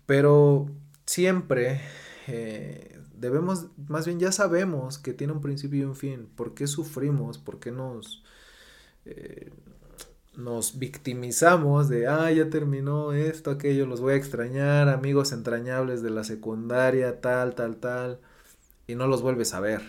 Pero 0.07 0.69
siempre 1.15 1.81
eh, 2.27 2.99
debemos, 3.17 3.69
más 3.89 4.05
bien 4.05 4.19
ya 4.19 4.33
sabemos 4.33 4.99
que 4.99 5.13
tiene 5.13 5.33
un 5.33 5.41
principio 5.41 5.81
y 5.81 5.85
un 5.85 5.95
fin. 5.95 6.29
¿Por 6.35 6.55
qué 6.55 6.67
sufrimos? 6.67 7.39
¿Por 7.39 7.61
qué 7.61 7.71
nos, 7.71 8.25
eh, 9.05 9.53
nos 10.37 10.79
victimizamos 10.79 11.89
de, 11.89 12.09
ah, 12.09 12.33
ya 12.33 12.51
terminó 12.51 13.13
esto, 13.13 13.51
aquello, 13.53 13.87
los 13.87 14.01
voy 14.01 14.15
a 14.15 14.17
extrañar, 14.17 14.89
amigos 14.89 15.33
entrañables 15.33 16.03
de 16.03 16.11
la 16.11 16.25
secundaria, 16.25 17.21
tal, 17.21 17.55
tal, 17.55 17.77
tal, 17.77 18.21
y 18.89 18.97
no 18.97 19.07
los 19.07 19.23
vuelves 19.23 19.55
a 19.55 19.61
ver? 19.61 19.83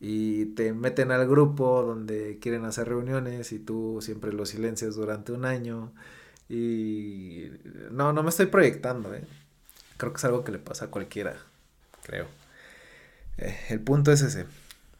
Y 0.00 0.46
te 0.56 0.72
meten 0.72 1.12
al 1.12 1.28
grupo 1.28 1.82
donde 1.84 2.38
quieren 2.40 2.64
hacer 2.64 2.88
reuniones 2.88 3.52
y 3.52 3.60
tú 3.60 4.00
siempre 4.02 4.32
los 4.32 4.48
silencias 4.50 4.96
durante 4.96 5.32
un 5.32 5.44
año. 5.44 5.92
Y 6.48 7.50
no, 7.92 8.12
no 8.12 8.22
me 8.24 8.30
estoy 8.30 8.46
proyectando, 8.46 9.14
¿eh? 9.14 9.24
Creo 9.96 10.12
que 10.12 10.18
es 10.18 10.24
algo 10.24 10.44
que 10.44 10.52
le 10.52 10.58
pasa 10.58 10.86
a 10.86 10.90
cualquiera 10.90 11.36
creo. 12.02 12.26
Eh, 13.38 13.56
el 13.70 13.80
punto 13.80 14.12
es 14.12 14.22
ese. 14.22 14.46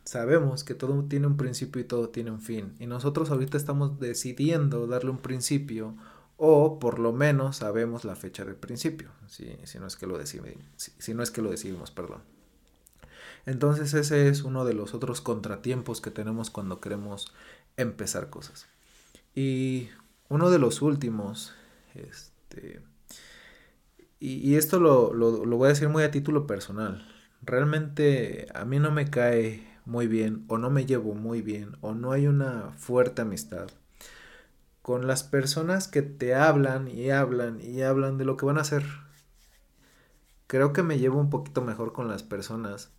Sabemos 0.05 0.64
que 0.64 0.74
todo 0.74 1.05
tiene 1.05 1.26
un 1.26 1.37
principio 1.37 1.81
y 1.81 1.85
todo 1.85 2.09
tiene 2.09 2.31
un 2.31 2.40
fin. 2.40 2.74
Y 2.78 2.87
nosotros 2.87 3.31
ahorita 3.31 3.57
estamos 3.57 4.00
decidiendo 4.00 4.87
darle 4.87 5.11
un 5.11 5.18
principio 5.18 5.94
o 6.37 6.78
por 6.81 6.98
lo 6.98 7.12
menos 7.12 7.59
sabemos 7.59 8.05
la 8.05 8.16
fecha 8.16 8.44
del 8.44 8.57
principio, 8.57 9.11
si, 9.28 9.57
si 9.64 9.78
no 9.78 9.87
es 9.87 9.94
que 9.94 10.09
lo 10.09 10.18
decidimos, 10.18 10.64
si, 10.76 11.14
no 11.14 11.22
es 11.22 11.31
que 11.31 11.40
lo 11.40 11.50
decidimos, 11.50 11.92
perdón. 11.92 12.22
Entonces 13.46 13.94
ese 13.94 14.28
es 14.28 14.42
uno 14.42 14.64
de 14.64 14.74
los 14.74 14.92
otros 14.94 15.20
contratiempos 15.20 16.00
que 16.00 16.11
tenemos 16.11 16.50
cuando 16.50 16.81
queremos 16.81 17.33
empezar 17.76 18.28
cosas. 18.28 18.66
Y 19.37 19.88
uno 20.28 20.50
de 20.50 20.59
los 20.59 20.83
últimos, 20.83 21.52
este, 21.94 22.81
y, 24.24 24.54
esto 24.54 24.78
lo, 24.78 25.12
lo, 25.12 25.56
voy 25.56 25.66
a 25.66 25.70
decir 25.70 25.88
muy 25.88 26.04
a 26.04 26.12
título 26.12 26.46
personal. 26.46 27.04
Realmente 27.42 28.46
a 28.54 28.64
mí 28.64 28.78
no 28.78 28.92
me 28.92 29.11
cae 29.11 29.66
muy 29.85 30.06
bien 30.06 30.44
o 30.46 30.58
no 30.58 30.70
me 30.70 30.87
llevo 30.87 31.14
muy 31.14 31.42
bien 31.42 31.76
o 31.80 31.92
no 31.92 32.12
hay 32.12 32.28
una 32.28 32.70
fuerte 32.76 33.22
amistad 33.22 33.66
con 34.80 35.08
las 35.08 35.24
personas 35.24 35.88
que 35.88 36.02
te 36.02 36.37
hablan 36.37 36.87
y 36.87 37.11
hablan 37.11 37.61
y 37.61 37.82
hablan 37.82 38.16
de 38.16 38.24
lo 38.24 38.37
que 38.37 38.46
van 38.46 38.58
a 38.58 38.61
hacer. 38.61 38.85
Creo 40.46 40.72
que 40.72 40.85
me 40.85 41.00
llevo 41.00 41.18
un 41.18 41.30
poquito 41.30 41.61
mejor 41.61 41.92
con 41.92 42.06
las 42.06 42.22
personas 42.22 42.92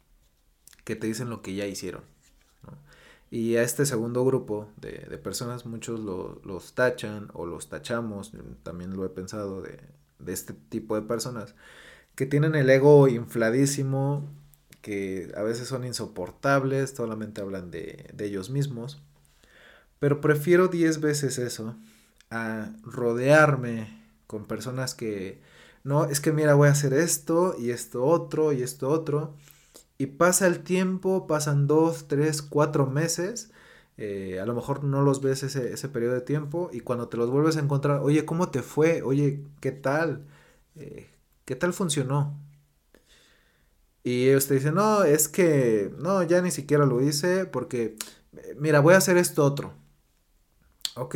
que 0.83 0.97
te 0.97 1.07
dicen 1.07 1.29
lo 1.29 1.41
que 1.41 1.55
ya 1.55 1.65
hicieron. 1.65 2.03
Y 3.31 3.55
a 3.55 3.63
este 3.63 3.85
segundo 3.85 4.25
grupo 4.25 4.67
de, 4.75 5.07
de 5.09 5.17
personas 5.17 5.65
muchos 5.65 6.01
lo, 6.01 6.41
los 6.43 6.75
tachan 6.75 7.29
o 7.33 7.45
los 7.45 7.69
tachamos, 7.69 8.33
también 8.63 8.93
lo 8.93 9.05
he 9.05 9.09
pensado 9.09 9.61
de 9.61 9.79
de 10.19 10.33
este 10.33 10.53
tipo 10.53 10.95
de 10.95 11.01
personas 11.03 11.55
que 12.15 12.25
tienen 12.25 12.55
el 12.55 12.69
ego 12.69 13.07
infladísimo, 13.07 14.29
que 14.81 15.31
a 15.35 15.41
veces 15.43 15.67
son 15.67 15.85
insoportables, 15.85 16.91
solamente 16.91 17.41
hablan 17.41 17.71
de, 17.71 18.13
ellos 18.19 18.49
mismos. 18.49 19.01
Pero 19.99 20.21
prefiero 20.21 20.67
10 20.67 20.99
veces 20.99 21.37
eso 21.39 21.75
a 22.29 22.71
rodearme 22.83 24.03
con 24.27 24.45
personas 24.45 24.95
que, 24.95 25.41
no, 25.83 26.05
es 26.05 26.19
que 26.19 26.31
mira, 26.33 26.55
voy 26.55 26.67
a 26.67 26.71
hacer 26.71 26.93
esto 26.93 27.55
y 27.57 27.71
esto 27.71 28.03
otro 28.03 28.51
y 28.53 28.61
esto 28.61 28.89
otro. 28.89 29.35
Y 29.97 30.07
pasa 30.07 30.47
el 30.47 30.63
tiempo, 30.63 31.27
pasan 31.27 31.67
2, 31.67 32.07
3, 32.07 32.41
4 32.41 32.87
meses. 32.87 33.51
Eh, 33.97 34.39
a 34.41 34.45
lo 34.45 34.55
mejor 34.55 34.83
no 34.83 35.01
los 35.03 35.21
ves 35.21 35.43
ese, 35.43 35.73
ese 35.73 35.89
periodo 35.89 36.15
de 36.15 36.21
tiempo 36.21 36.69
y 36.73 36.79
cuando 36.81 37.09
te 37.09 37.17
los 37.17 37.29
vuelves 37.29 37.57
a 37.57 37.61
encontrar, 37.61 38.01
oye, 38.01 38.25
¿cómo 38.25 38.49
te 38.49 38.63
fue? 38.63 39.01
Oye, 39.03 39.43
¿qué 39.61 39.71
tal? 39.71 40.25
Eh, 40.75 41.09
¿qué 41.45 41.55
tal 41.55 41.73
funcionó? 41.73 42.39
Y 44.03 44.27
ellos 44.29 44.47
te 44.47 44.55
dicen, 44.55 44.75
no, 44.75 45.03
es 45.03 45.29
que, 45.29 45.93
no, 45.97 46.23
ya 46.23 46.41
ni 46.41 46.51
siquiera 46.51 46.85
lo 46.85 47.01
hice 47.01 47.45
porque, 47.45 47.95
mira, 48.57 48.79
voy 48.81 48.93
a 48.95 48.97
hacer 48.97 49.17
esto 49.17 49.45
otro. 49.45 49.73
Ok, 50.95 51.15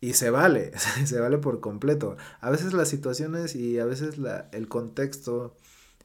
y 0.00 0.14
se 0.14 0.30
vale, 0.30 0.72
se 1.04 1.20
vale 1.20 1.38
por 1.38 1.60
completo. 1.60 2.16
A 2.40 2.50
veces 2.50 2.72
las 2.72 2.88
situaciones 2.88 3.54
y 3.54 3.78
a 3.78 3.84
veces 3.84 4.18
la, 4.18 4.48
el 4.52 4.68
contexto 4.68 5.56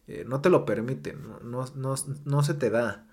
eh, 0.08 0.26
no 0.28 0.42
te 0.42 0.50
lo 0.50 0.66
permiten, 0.66 1.24
no, 1.24 1.66
no, 1.76 1.96
no, 2.26 2.44
se 2.44 2.54
te 2.56 2.70
da. 2.70 3.08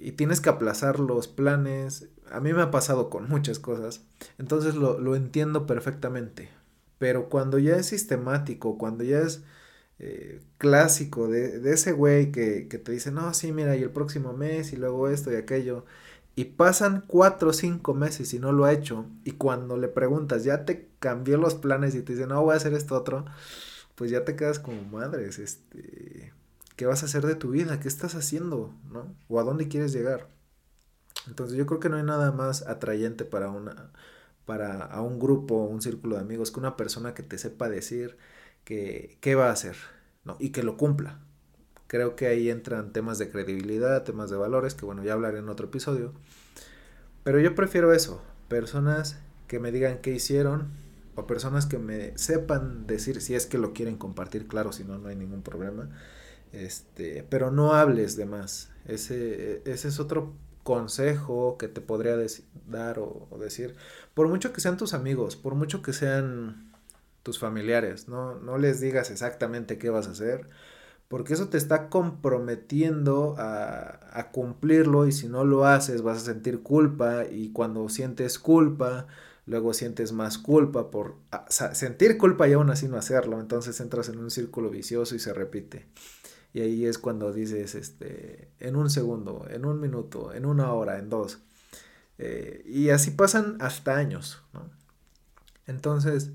Y 0.00 0.12
tienes 0.12 0.40
que 0.40 0.50
aplazar 0.50 1.00
los 1.00 1.28
planes. 1.28 2.08
A 2.30 2.40
mí 2.40 2.52
me 2.52 2.62
ha 2.62 2.70
pasado 2.70 3.10
con 3.10 3.28
muchas 3.28 3.58
cosas. 3.58 4.02
Entonces 4.38 4.74
lo, 4.74 4.98
lo 4.98 5.16
entiendo 5.16 5.66
perfectamente. 5.66 6.50
Pero 6.98 7.28
cuando 7.28 7.58
ya 7.58 7.76
es 7.76 7.86
sistemático, 7.86 8.78
cuando 8.78 9.04
ya 9.04 9.20
es 9.20 9.42
eh, 10.00 10.40
clásico 10.58 11.28
de, 11.28 11.72
ese 11.72 11.92
güey 11.92 12.32
que, 12.32 12.62
te 12.62 12.92
dice, 12.92 13.12
no, 13.12 13.32
sí, 13.32 13.52
mira, 13.52 13.76
y 13.76 13.82
el 13.82 13.90
próximo 13.90 14.32
mes 14.32 14.72
y 14.72 14.76
luego 14.76 15.08
esto 15.08 15.32
y 15.32 15.36
aquello, 15.36 15.84
y 16.34 16.46
pasan 16.46 17.04
cuatro 17.06 17.50
o 17.50 17.52
cinco 17.52 17.94
meses 17.94 18.34
y 18.34 18.40
no 18.40 18.52
lo 18.52 18.64
ha 18.64 18.72
hecho, 18.72 19.06
y 19.24 19.32
cuando 19.32 19.76
le 19.76 19.88
preguntas, 19.88 20.44
ya 20.44 20.64
te 20.64 20.88
cambió 20.98 21.38
los 21.38 21.54
planes 21.54 21.94
y 21.94 22.02
te 22.02 22.14
dice, 22.14 22.26
no, 22.26 22.42
voy 22.42 22.54
a 22.54 22.56
hacer 22.56 22.74
esto 22.74 22.96
otro, 22.96 23.24
pues 23.94 24.10
ya 24.10 24.24
te 24.24 24.36
quedas 24.36 24.58
como 24.58 24.82
madres, 24.82 25.38
este, 25.38 26.13
¿qué 26.76 26.86
vas 26.86 27.02
a 27.02 27.06
hacer 27.06 27.26
de 27.26 27.34
tu 27.34 27.50
vida? 27.50 27.80
¿Qué 27.80 27.88
estás 27.88 28.14
haciendo? 28.14 28.74
¿No? 28.90 29.14
¿O 29.28 29.40
a 29.40 29.44
dónde 29.44 29.68
quieres 29.68 29.92
llegar? 29.92 30.28
Entonces 31.26 31.56
yo 31.56 31.66
creo 31.66 31.80
que 31.80 31.88
no 31.88 31.96
hay 31.96 32.02
nada 32.02 32.32
más 32.32 32.62
atrayente 32.66 33.24
para 33.24 33.48
una 33.48 33.92
para 34.44 34.84
a 34.84 35.00
un 35.00 35.18
grupo, 35.18 35.64
un 35.64 35.80
círculo 35.82 36.16
de 36.16 36.22
amigos, 36.22 36.50
que 36.50 36.60
una 36.60 36.76
persona 36.76 37.14
que 37.14 37.22
te 37.22 37.38
sepa 37.38 37.68
decir 37.68 38.16
que, 38.64 39.18
qué 39.20 39.34
va 39.34 39.48
a 39.48 39.52
hacer, 39.52 39.76
¿no? 40.24 40.36
Y 40.38 40.50
que 40.50 40.62
lo 40.62 40.76
cumpla. 40.76 41.20
Creo 41.86 42.16
que 42.16 42.26
ahí 42.26 42.50
entran 42.50 42.92
temas 42.92 43.18
de 43.18 43.30
credibilidad, 43.30 44.04
temas 44.04 44.30
de 44.30 44.36
valores, 44.36 44.74
que 44.74 44.86
bueno, 44.86 45.04
ya 45.04 45.12
hablaré 45.14 45.38
en 45.38 45.48
otro 45.48 45.66
episodio. 45.66 46.12
Pero 47.22 47.40
yo 47.40 47.54
prefiero 47.54 47.92
eso, 47.92 48.22
personas 48.48 49.18
que 49.48 49.58
me 49.60 49.72
digan 49.72 49.98
qué 49.98 50.12
hicieron 50.12 50.72
o 51.14 51.26
personas 51.26 51.66
que 51.66 51.78
me 51.78 52.16
sepan 52.18 52.86
decir 52.86 53.20
si 53.20 53.34
es 53.34 53.46
que 53.46 53.58
lo 53.58 53.72
quieren 53.72 53.96
compartir, 53.96 54.46
claro, 54.46 54.72
si 54.72 54.84
no, 54.84 54.98
no 54.98 55.08
hay 55.08 55.16
ningún 55.16 55.42
problema. 55.42 55.88
Este, 56.54 57.26
pero 57.28 57.50
no 57.50 57.74
hables 57.74 58.16
de 58.16 58.26
más. 58.26 58.70
Ese, 58.86 59.62
es 59.64 59.98
otro 59.98 60.34
consejo 60.62 61.58
que 61.58 61.68
te 61.68 61.80
podría 61.80 62.16
dar 62.68 62.98
o, 63.00 63.28
decir. 63.40 63.74
Por 64.14 64.28
mucho 64.28 64.52
que 64.52 64.60
sean 64.60 64.76
tus 64.76 64.94
amigos, 64.94 65.36
por 65.36 65.56
mucho 65.56 65.82
que 65.82 65.92
sean 65.92 66.72
tus 67.22 67.38
familiares, 67.38 68.08
no, 68.08 68.58
les 68.58 68.80
digas 68.80 69.10
exactamente 69.10 69.78
qué 69.78 69.90
vas 69.90 70.06
a 70.06 70.12
hacer, 70.12 70.48
porque 71.08 71.34
eso 71.34 71.48
te 71.48 71.56
está 71.58 71.88
comprometiendo 71.88 73.34
a, 73.38 74.30
cumplirlo 74.32 75.06
y 75.06 75.12
si 75.12 75.28
no 75.28 75.44
lo 75.44 75.66
haces 75.66 76.02
vas 76.02 76.18
a 76.18 76.32
sentir 76.32 76.62
culpa 76.62 77.24
y 77.24 77.50
cuando 77.52 77.88
sientes 77.88 78.38
culpa, 78.38 79.06
luego 79.46 79.74
sientes 79.74 80.12
más 80.12 80.38
culpa 80.38 80.90
por 80.90 81.16
sentir 81.50 82.18
culpa 82.18 82.48
y 82.48 82.52
aún 82.52 82.70
así 82.70 82.88
no 82.88 82.96
hacerlo, 82.96 83.40
entonces 83.40 83.80
entras 83.80 84.08
en 84.08 84.18
un 84.18 84.30
círculo 84.30 84.70
vicioso 84.70 85.14
y 85.14 85.18
se 85.18 85.32
repite. 85.32 85.86
Y 86.54 86.60
ahí 86.60 86.86
es 86.86 86.98
cuando 86.98 87.32
dices, 87.32 87.74
este, 87.74 88.48
en 88.60 88.76
un 88.76 88.88
segundo, 88.88 89.44
en 89.50 89.66
un 89.66 89.80
minuto, 89.80 90.32
en 90.32 90.46
una 90.46 90.72
hora, 90.72 90.98
en 90.98 91.10
dos. 91.10 91.40
Eh, 92.18 92.62
y 92.66 92.90
así 92.90 93.10
pasan 93.10 93.56
hasta 93.60 93.96
años, 93.96 94.40
¿no? 94.52 94.70
Entonces, 95.66 96.30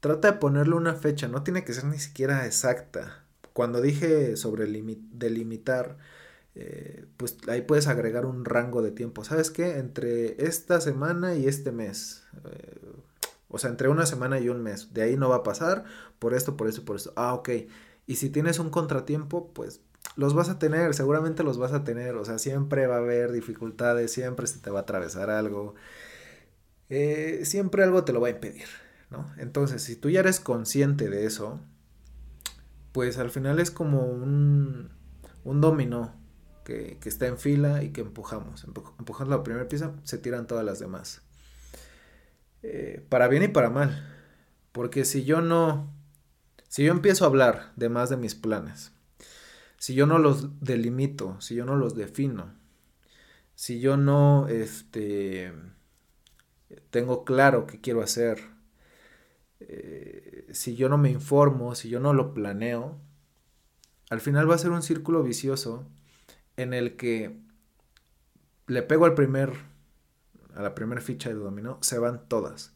trata 0.00 0.32
de 0.32 0.38
ponerle 0.38 0.74
una 0.74 0.94
fecha, 0.94 1.28
no 1.28 1.42
tiene 1.42 1.64
que 1.64 1.72
ser 1.72 1.84
ni 1.84 1.98
siquiera 1.98 2.44
exacta. 2.46 3.24
Cuando 3.54 3.80
dije 3.80 4.36
sobre 4.36 4.66
delimitar, 4.66 5.96
eh, 6.54 7.06
pues 7.16 7.38
ahí 7.48 7.62
puedes 7.62 7.86
agregar 7.86 8.26
un 8.26 8.44
rango 8.44 8.82
de 8.82 8.90
tiempo. 8.90 9.24
¿Sabes 9.24 9.50
qué? 9.50 9.78
Entre 9.78 10.44
esta 10.44 10.80
semana 10.82 11.34
y 11.36 11.46
este 11.46 11.72
mes. 11.72 12.24
Eh, 12.50 12.80
o 13.48 13.58
sea, 13.58 13.70
entre 13.70 13.88
una 13.88 14.04
semana 14.06 14.40
y 14.40 14.50
un 14.50 14.62
mes. 14.62 14.92
De 14.92 15.02
ahí 15.02 15.16
no 15.16 15.30
va 15.30 15.36
a 15.36 15.42
pasar 15.42 15.84
por 16.18 16.34
esto, 16.34 16.56
por 16.56 16.68
esto, 16.68 16.84
por 16.84 16.96
esto. 16.96 17.12
Ah, 17.16 17.34
ok. 17.34 17.48
Y 18.06 18.16
si 18.16 18.30
tienes 18.30 18.58
un 18.58 18.70
contratiempo, 18.70 19.52
pues 19.52 19.80
los 20.16 20.34
vas 20.34 20.48
a 20.48 20.58
tener, 20.58 20.94
seguramente 20.94 21.42
los 21.42 21.58
vas 21.58 21.72
a 21.72 21.84
tener, 21.84 22.16
o 22.16 22.24
sea, 22.24 22.38
siempre 22.38 22.86
va 22.86 22.96
a 22.96 22.98
haber 22.98 23.32
dificultades, 23.32 24.12
siempre 24.12 24.46
se 24.46 24.58
te 24.58 24.70
va 24.70 24.80
a 24.80 24.82
atravesar 24.82 25.30
algo, 25.30 25.74
eh, 26.90 27.42
siempre 27.44 27.84
algo 27.84 28.04
te 28.04 28.12
lo 28.12 28.20
va 28.20 28.28
a 28.28 28.32
impedir, 28.32 28.66
¿no? 29.10 29.26
Entonces, 29.38 29.82
si 29.82 29.96
tú 29.96 30.10
ya 30.10 30.20
eres 30.20 30.40
consciente 30.40 31.08
de 31.08 31.26
eso, 31.26 31.60
pues 32.92 33.18
al 33.18 33.30
final 33.30 33.58
es 33.58 33.70
como 33.70 34.04
un, 34.06 34.90
un 35.44 35.60
dominó 35.60 36.14
que, 36.64 36.98
que, 37.00 37.08
está 37.08 37.26
en 37.26 37.38
fila 37.38 37.82
y 37.82 37.90
que 37.90 38.02
empujamos. 38.02 38.64
empujando 38.64 39.36
la 39.36 39.42
primera 39.42 39.68
pieza, 39.68 39.92
se 40.04 40.18
tiran 40.18 40.46
todas 40.46 40.64
las 40.64 40.78
demás. 40.78 41.22
Eh, 42.62 43.04
para 43.08 43.28
bien 43.28 43.42
y 43.42 43.48
para 43.48 43.70
mal. 43.70 44.08
Porque 44.72 45.04
si 45.04 45.24
yo 45.24 45.40
no 45.40 45.92
si 46.72 46.84
yo 46.84 46.92
empiezo 46.92 47.24
a 47.24 47.28
hablar 47.28 47.70
de 47.76 47.90
más 47.90 48.08
de 48.08 48.16
mis 48.16 48.34
planes, 48.34 48.92
si 49.76 49.92
yo 49.92 50.06
no 50.06 50.16
los 50.16 50.58
delimito, 50.64 51.38
si 51.38 51.54
yo 51.54 51.66
no 51.66 51.76
los 51.76 51.94
defino, 51.94 52.54
si 53.54 53.78
yo 53.78 53.98
no 53.98 54.48
este, 54.48 55.52
tengo 56.88 57.26
claro 57.26 57.66
qué 57.66 57.78
quiero 57.78 58.00
hacer, 58.00 58.40
eh, 59.60 60.48
si 60.52 60.74
yo 60.74 60.88
no 60.88 60.96
me 60.96 61.10
informo, 61.10 61.74
si 61.74 61.90
yo 61.90 62.00
no 62.00 62.14
lo 62.14 62.32
planeo, 62.32 62.98
al 64.08 64.22
final 64.22 64.48
va 64.48 64.54
a 64.54 64.58
ser 64.58 64.70
un 64.70 64.82
círculo 64.82 65.22
vicioso 65.22 65.86
en 66.56 66.72
el 66.72 66.96
que 66.96 67.38
le 68.66 68.82
pego 68.82 69.04
al 69.04 69.12
primer, 69.12 69.52
a 70.54 70.62
la 70.62 70.74
primera 70.74 71.02
ficha 71.02 71.28
de 71.28 71.34
dominó, 71.34 71.76
se 71.82 71.98
van 71.98 72.26
todas 72.28 72.71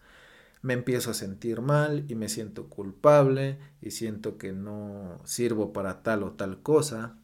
me 0.67 0.75
empiezo 0.75 1.13
a 1.13 1.15
sentir 1.15 1.61
mal 1.61 2.05
y 2.09 2.17
me 2.17 2.29
siento 2.29 2.69
culpable 2.69 3.61
y 3.81 3.93
siento 3.93 4.37
que 4.37 4.53
no 4.53 5.21
sirvo 5.25 5.73
para 5.73 6.03
tal 6.03 6.25
o 6.25 6.33
tal 6.33 6.61
cosa. 6.61 7.17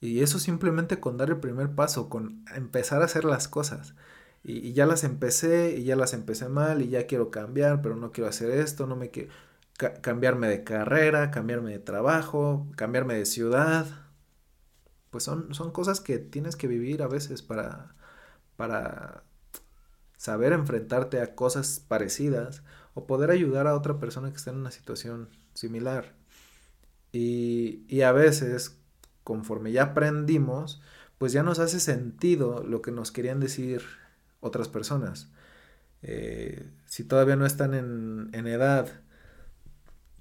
Y 0.00 0.20
eso 0.22 0.38
simplemente 0.38 0.98
con 0.98 1.18
dar 1.18 1.28
el 1.28 1.40
primer 1.40 1.74
paso, 1.74 2.08
con 2.08 2.42
empezar 2.54 3.02
a 3.02 3.04
hacer 3.04 3.24
las 3.26 3.48
cosas. 3.48 3.94
Y, 4.42 4.72
ya 4.72 4.86
las 4.86 5.04
empecé 5.04 5.76
y 5.76 5.84
ya 5.84 5.94
las 5.94 6.14
empecé 6.14 6.48
mal 6.48 6.80
y 6.80 6.88
ya 6.88 7.06
quiero 7.06 7.30
cambiar, 7.30 7.82
pero 7.82 7.96
no 7.96 8.12
quiero 8.12 8.30
hacer 8.30 8.50
esto, 8.50 8.86
no 8.86 8.96
me 8.96 9.10
quiero 9.10 9.30
cambiarme 10.00 10.48
de 10.48 10.64
carrera, 10.64 11.30
cambiarme 11.30 11.72
de 11.72 11.80
trabajo, 11.80 12.66
cambiarme 12.76 13.14
de 13.14 13.26
ciudad. 13.26 13.86
Pues 15.10 15.24
son, 15.24 15.54
son 15.54 15.70
cosas 15.72 16.00
que 16.00 16.18
tienes 16.18 16.56
que 16.56 16.66
vivir 16.66 17.02
a 17.02 17.08
veces 17.08 17.42
para, 17.42 17.94
para 18.56 19.24
saber 20.22 20.52
enfrentarte 20.52 21.20
a 21.20 21.34
cosas 21.34 21.80
parecidas 21.80 22.62
o 22.94 23.08
poder 23.08 23.32
ayudar 23.32 23.66
a 23.66 23.74
otra 23.74 23.98
persona 23.98 24.30
que 24.30 24.36
está 24.36 24.52
en 24.52 24.58
una 24.58 24.70
situación 24.70 25.28
similar. 25.52 26.14
Y, 27.10 27.84
y 27.88 28.02
a 28.02 28.12
veces, 28.12 28.78
conforme 29.24 29.72
ya 29.72 29.82
aprendimos, 29.82 30.80
pues 31.18 31.32
ya 31.32 31.42
nos 31.42 31.58
hace 31.58 31.80
sentido 31.80 32.62
lo 32.62 32.82
que 32.82 32.92
nos 32.92 33.10
querían 33.10 33.40
decir 33.40 33.82
otras 34.38 34.68
personas. 34.68 35.28
Eh, 36.02 36.70
si 36.86 37.02
todavía 37.02 37.34
no 37.34 37.44
están 37.44 37.74
en, 37.74 38.30
en, 38.32 38.46
edad 38.46 39.00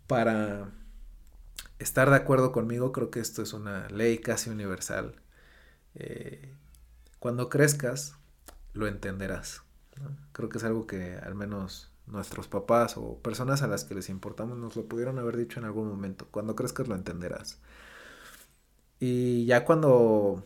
para 0.07 0.71
estar 1.77 2.09
de 2.09 2.15
acuerdo 2.15 2.51
conmigo, 2.51 2.91
creo 2.91 3.11
que 3.11 3.19
esto 3.19 3.43
es 3.43 3.53
una 3.53 3.87
ley 3.89 4.17
casi 4.17 4.49
universal. 4.49 5.21
Eh, 5.93 6.55
cuando 7.19 7.49
crezcas, 7.49 8.15
lo 8.73 8.87
entenderás. 8.87 9.61
Creo 10.31 10.49
que 10.49 10.57
es 10.57 10.63
algo 10.63 10.87
que 10.87 11.15
al 11.15 11.35
menos 11.35 11.91
nuestros 12.07 12.47
papás 12.47 12.97
o 12.97 13.17
personas 13.19 13.61
a 13.61 13.67
las 13.67 13.83
que 13.85 13.95
les 13.95 14.09
importamos 14.09 14.57
nos 14.57 14.75
lo 14.75 14.85
pudieron 14.85 15.19
haber 15.19 15.37
dicho 15.37 15.59
en 15.59 15.65
algún 15.65 15.87
momento. 15.87 16.27
Cuando 16.31 16.55
crezcas 16.55 16.87
lo 16.87 16.95
entenderás. 16.95 17.59
Y 18.99 19.45
ya 19.45 19.65
cuando 19.65 20.43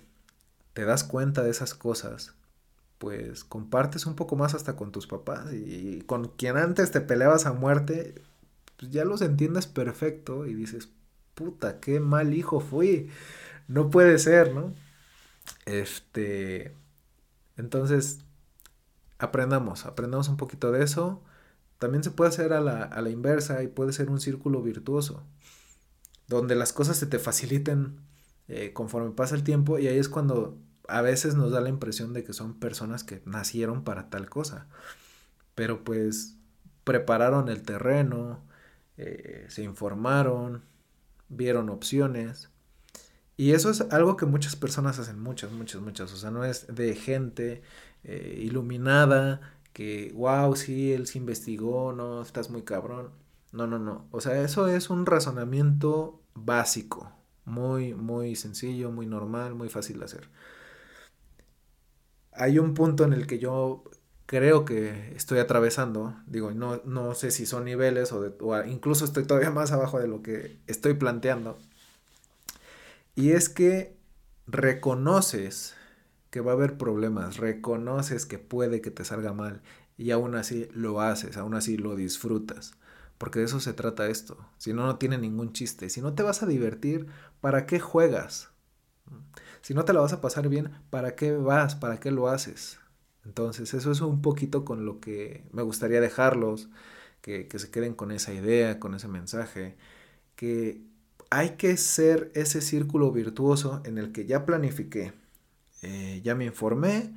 te 0.74 0.86
das 0.86 1.04
cuenta 1.04 1.44
de 1.44 1.52
esas 1.52 1.74
cosas, 1.74 2.36
pues 2.98 3.44
compartes 3.44 4.06
un 4.06 4.16
poco 4.16 4.36
más 4.36 4.54
hasta 4.54 4.76
con 4.76 4.92
tus 4.92 5.08
papás 5.08 5.54
y 5.54 6.02
con 6.06 6.30
quien 6.30 6.58
antes 6.58 6.92
te 6.92 7.02
peleabas 7.02 7.46
a 7.46 7.54
muerte, 7.54 8.22
pues 8.78 8.92
ya 8.92 9.06
los 9.06 9.22
entiendes 9.22 9.68
perfecto 9.68 10.46
y 10.46 10.54
dices, 10.54 10.90
puta, 11.36 11.80
qué 11.80 12.00
mal 12.00 12.34
hijo 12.34 12.60
fui. 12.62 13.10
No 13.68 13.90
puede 13.90 14.20
ser, 14.20 14.54
¿no? 14.54 14.74
Este, 15.66 16.76
entonces 17.58 18.25
aprendamos, 19.20 19.86
aprendamos 19.86 20.30
un 20.30 20.38
poquito 20.38 20.72
de 20.72 20.84
eso. 20.84 21.22
También 21.80 22.04
se 22.04 22.12
puede 22.12 22.30
hacer 22.30 22.54
a 22.54 22.62
la, 22.62 23.10
inversa 23.10 23.64
y 23.64 23.68
puede 23.68 23.94
ser 23.94 24.10
un 24.10 24.20
círculo 24.20 24.62
virtuoso, 24.62 25.24
donde 26.28 26.56
las 26.56 26.74
cosas 26.74 26.98
se 26.98 27.06
te 27.06 27.20
faciliten 27.20 28.00
eh, 28.48 28.74
conforme 28.74 29.12
pasa 29.12 29.36
el 29.36 29.44
tiempo 29.44 29.80
y 29.80 29.88
ahí 29.88 29.98
es 29.98 30.10
cuando 30.10 30.58
a 30.88 31.02
veces 31.02 31.36
nos 31.36 31.52
da 31.52 31.62
la 31.62 31.70
impresión 31.70 32.14
de 32.14 32.24
que 32.24 32.34
son 32.34 32.60
personas 32.60 33.04
que 33.04 33.22
nacieron 33.26 33.84
para 33.84 34.10
tal 34.10 34.30
cosa, 34.30 34.68
pero 35.56 35.84
pues 35.84 36.38
prepararon 36.84 37.50
el 37.50 37.64
terreno, 37.64 38.44
eh, 38.98 39.46
se 39.50 39.64
informaron, 39.64 40.64
vieron 41.30 41.70
opciones. 41.70 42.50
Y 43.38 43.52
eso 43.52 43.70
es 43.70 43.82
algo 43.92 44.16
que 44.16 44.26
muchas 44.26 44.56
personas 44.56 44.98
hacen, 45.00 45.20
muchas, 45.20 45.52
muchas, 45.52 45.82
muchas. 45.82 46.14
O 46.14 46.18
sea, 46.18 46.32
no 46.32 46.46
es 46.46 46.74
de 46.74 46.96
gente 46.96 47.62
eh, 48.06 48.40
iluminada, 48.42 49.42
que, 49.74 50.12
wow, 50.16 50.56
sí, 50.56 50.94
él 50.94 51.08
se 51.08 51.18
investigó, 51.20 51.94
no, 51.94 52.22
estás 52.22 52.50
muy 52.50 52.64
cabrón. 52.64 53.12
No, 53.52 53.68
no, 53.68 53.80
no. 53.80 54.08
O 54.12 54.22
sea, 54.22 54.42
eso 54.42 54.68
es 54.68 54.90
un 54.90 55.06
razonamiento 55.06 56.22
básico, 56.34 57.12
muy, 57.46 57.94
muy 57.94 58.36
sencillo, 58.36 58.92
muy 58.92 59.06
normal, 59.08 59.56
muy 59.56 59.70
fácil 59.70 60.00
de 60.00 60.06
hacer. 60.06 60.30
Hay 62.34 62.60
un 62.60 62.74
punto 62.74 63.04
en 63.06 63.14
el 63.14 63.28
que 63.28 63.40
yo 63.40 63.84
creo 64.26 64.66
que 64.66 65.14
estoy 65.16 65.40
atravesando, 65.40 66.16
digo, 66.28 66.52
no, 66.52 66.82
no 66.86 67.14
sé 67.16 67.32
si 67.32 67.46
son 67.46 67.66
niveles 67.66 68.12
o, 68.12 68.36
o 68.42 68.64
incluso 68.66 69.06
estoy 69.06 69.24
todavía 69.26 69.52
más 69.52 69.72
abajo 69.72 70.00
de 70.00 70.08
lo 70.08 70.22
que 70.22 70.58
estoy 70.68 70.96
planteando. 70.96 71.58
Y 73.16 73.32
es 73.32 73.50
que 73.50 73.96
reconoces 74.48 75.76
que 76.36 76.42
va 76.42 76.52
a 76.52 76.56
haber 76.56 76.78
problemas, 76.78 77.38
reconoces 77.38 78.26
que 78.26 78.40
puede 78.40 78.82
que 78.82 78.92
te 78.92 79.06
salga 79.06 79.32
mal 79.32 79.62
y 79.98 80.12
aún 80.12 80.36
así 80.36 80.68
lo 80.74 81.00
haces, 81.00 81.38
aún 81.38 81.54
así 81.54 81.78
lo 81.78 81.96
disfrutas. 81.96 82.74
Porque 83.18 83.40
de 83.40 83.46
eso 83.46 83.62
se 83.62 83.72
trata 83.72 84.10
esto. 84.10 84.38
Si 84.58 84.74
no, 84.74 84.86
no 84.86 84.98
tiene 84.98 85.18
ningún 85.18 85.54
chiste. 85.54 85.90
Si 85.90 86.02
no 86.02 86.14
te 86.14 86.24
vas 86.24 86.44
a 86.44 86.46
divertir, 86.46 87.08
¿para 87.40 87.66
qué 87.66 87.80
juegas? 87.80 88.50
Si 89.62 89.74
no 89.74 89.86
te 89.86 89.94
la 89.94 90.02
vas 90.02 90.12
a 90.12 90.20
pasar 90.20 90.50
bien, 90.50 90.72
¿para 90.90 91.16
qué 91.16 91.32
vas? 91.32 91.76
¿Para 91.76 92.02
qué 92.02 92.12
lo 92.12 92.28
haces? 92.28 92.80
Entonces, 93.24 93.74
eso 93.74 93.90
es 93.90 94.02
un 94.02 94.22
poquito 94.22 94.66
con 94.66 94.84
lo 94.84 95.00
que 95.00 95.46
me 95.54 95.62
gustaría 95.62 96.02
dejarlos, 96.02 96.68
que, 97.22 97.48
que 97.48 97.60
se 97.60 97.72
queden 97.72 97.94
con 97.94 98.12
esa 98.12 98.34
idea, 98.34 98.78
con 98.82 98.94
ese 98.94 99.08
mensaje, 99.08 99.78
que 100.36 100.84
hay 101.30 101.52
que 101.52 101.78
ser 101.78 102.30
ese 102.36 102.60
círculo 102.60 103.14
virtuoso 103.14 103.82
en 103.86 103.98
el 103.98 104.12
que 104.12 104.26
ya 104.26 104.46
planifiqué, 104.46 105.14
eh, 105.86 106.22
ya 106.24 106.36
me 106.36 106.46
informé, 106.46 107.16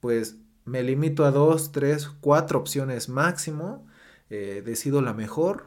pues 0.00 0.36
me 0.64 0.82
limito 0.82 1.24
a 1.24 1.32
dos, 1.32 1.72
tres, 1.72 2.08
cuatro 2.20 2.58
opciones 2.60 3.08
máximo, 3.08 3.86
eh, 4.30 4.62
decido 4.64 5.02
la 5.02 5.12
mejor 5.12 5.66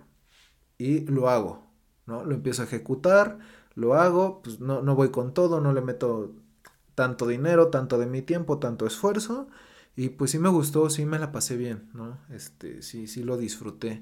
y 0.78 1.02
lo 1.02 1.30
hago, 1.30 1.68
¿no? 2.06 2.24
Lo 2.24 2.36
empiezo 2.36 2.62
a 2.62 2.66
ejecutar, 2.66 3.40
lo 3.76 3.96
hago, 3.96 4.42
pues 4.42 4.60
no, 4.60 4.82
no 4.82 4.96
voy 4.96 5.10
con 5.12 5.34
todo, 5.34 5.62
no 5.62 5.74
le 5.74 5.82
meto 5.82 6.34
tanto 6.96 7.28
dinero, 7.28 7.70
tanto 7.70 7.98
de 7.98 8.08
mi 8.08 8.22
tiempo, 8.22 8.60
tanto 8.60 8.86
esfuerzo. 8.88 9.48
Y 9.96 10.10
pues 10.10 10.32
sí 10.32 10.40
me 10.40 10.50
gustó, 10.50 10.90
sí 10.90 11.06
me 11.06 11.20
la 11.20 11.32
pasé 11.32 11.58
bien, 11.58 11.90
¿no? 11.94 12.18
Este, 12.30 12.82
sí, 12.82 13.08
sí 13.08 13.24
lo 13.24 13.38
disfruté. 13.38 14.02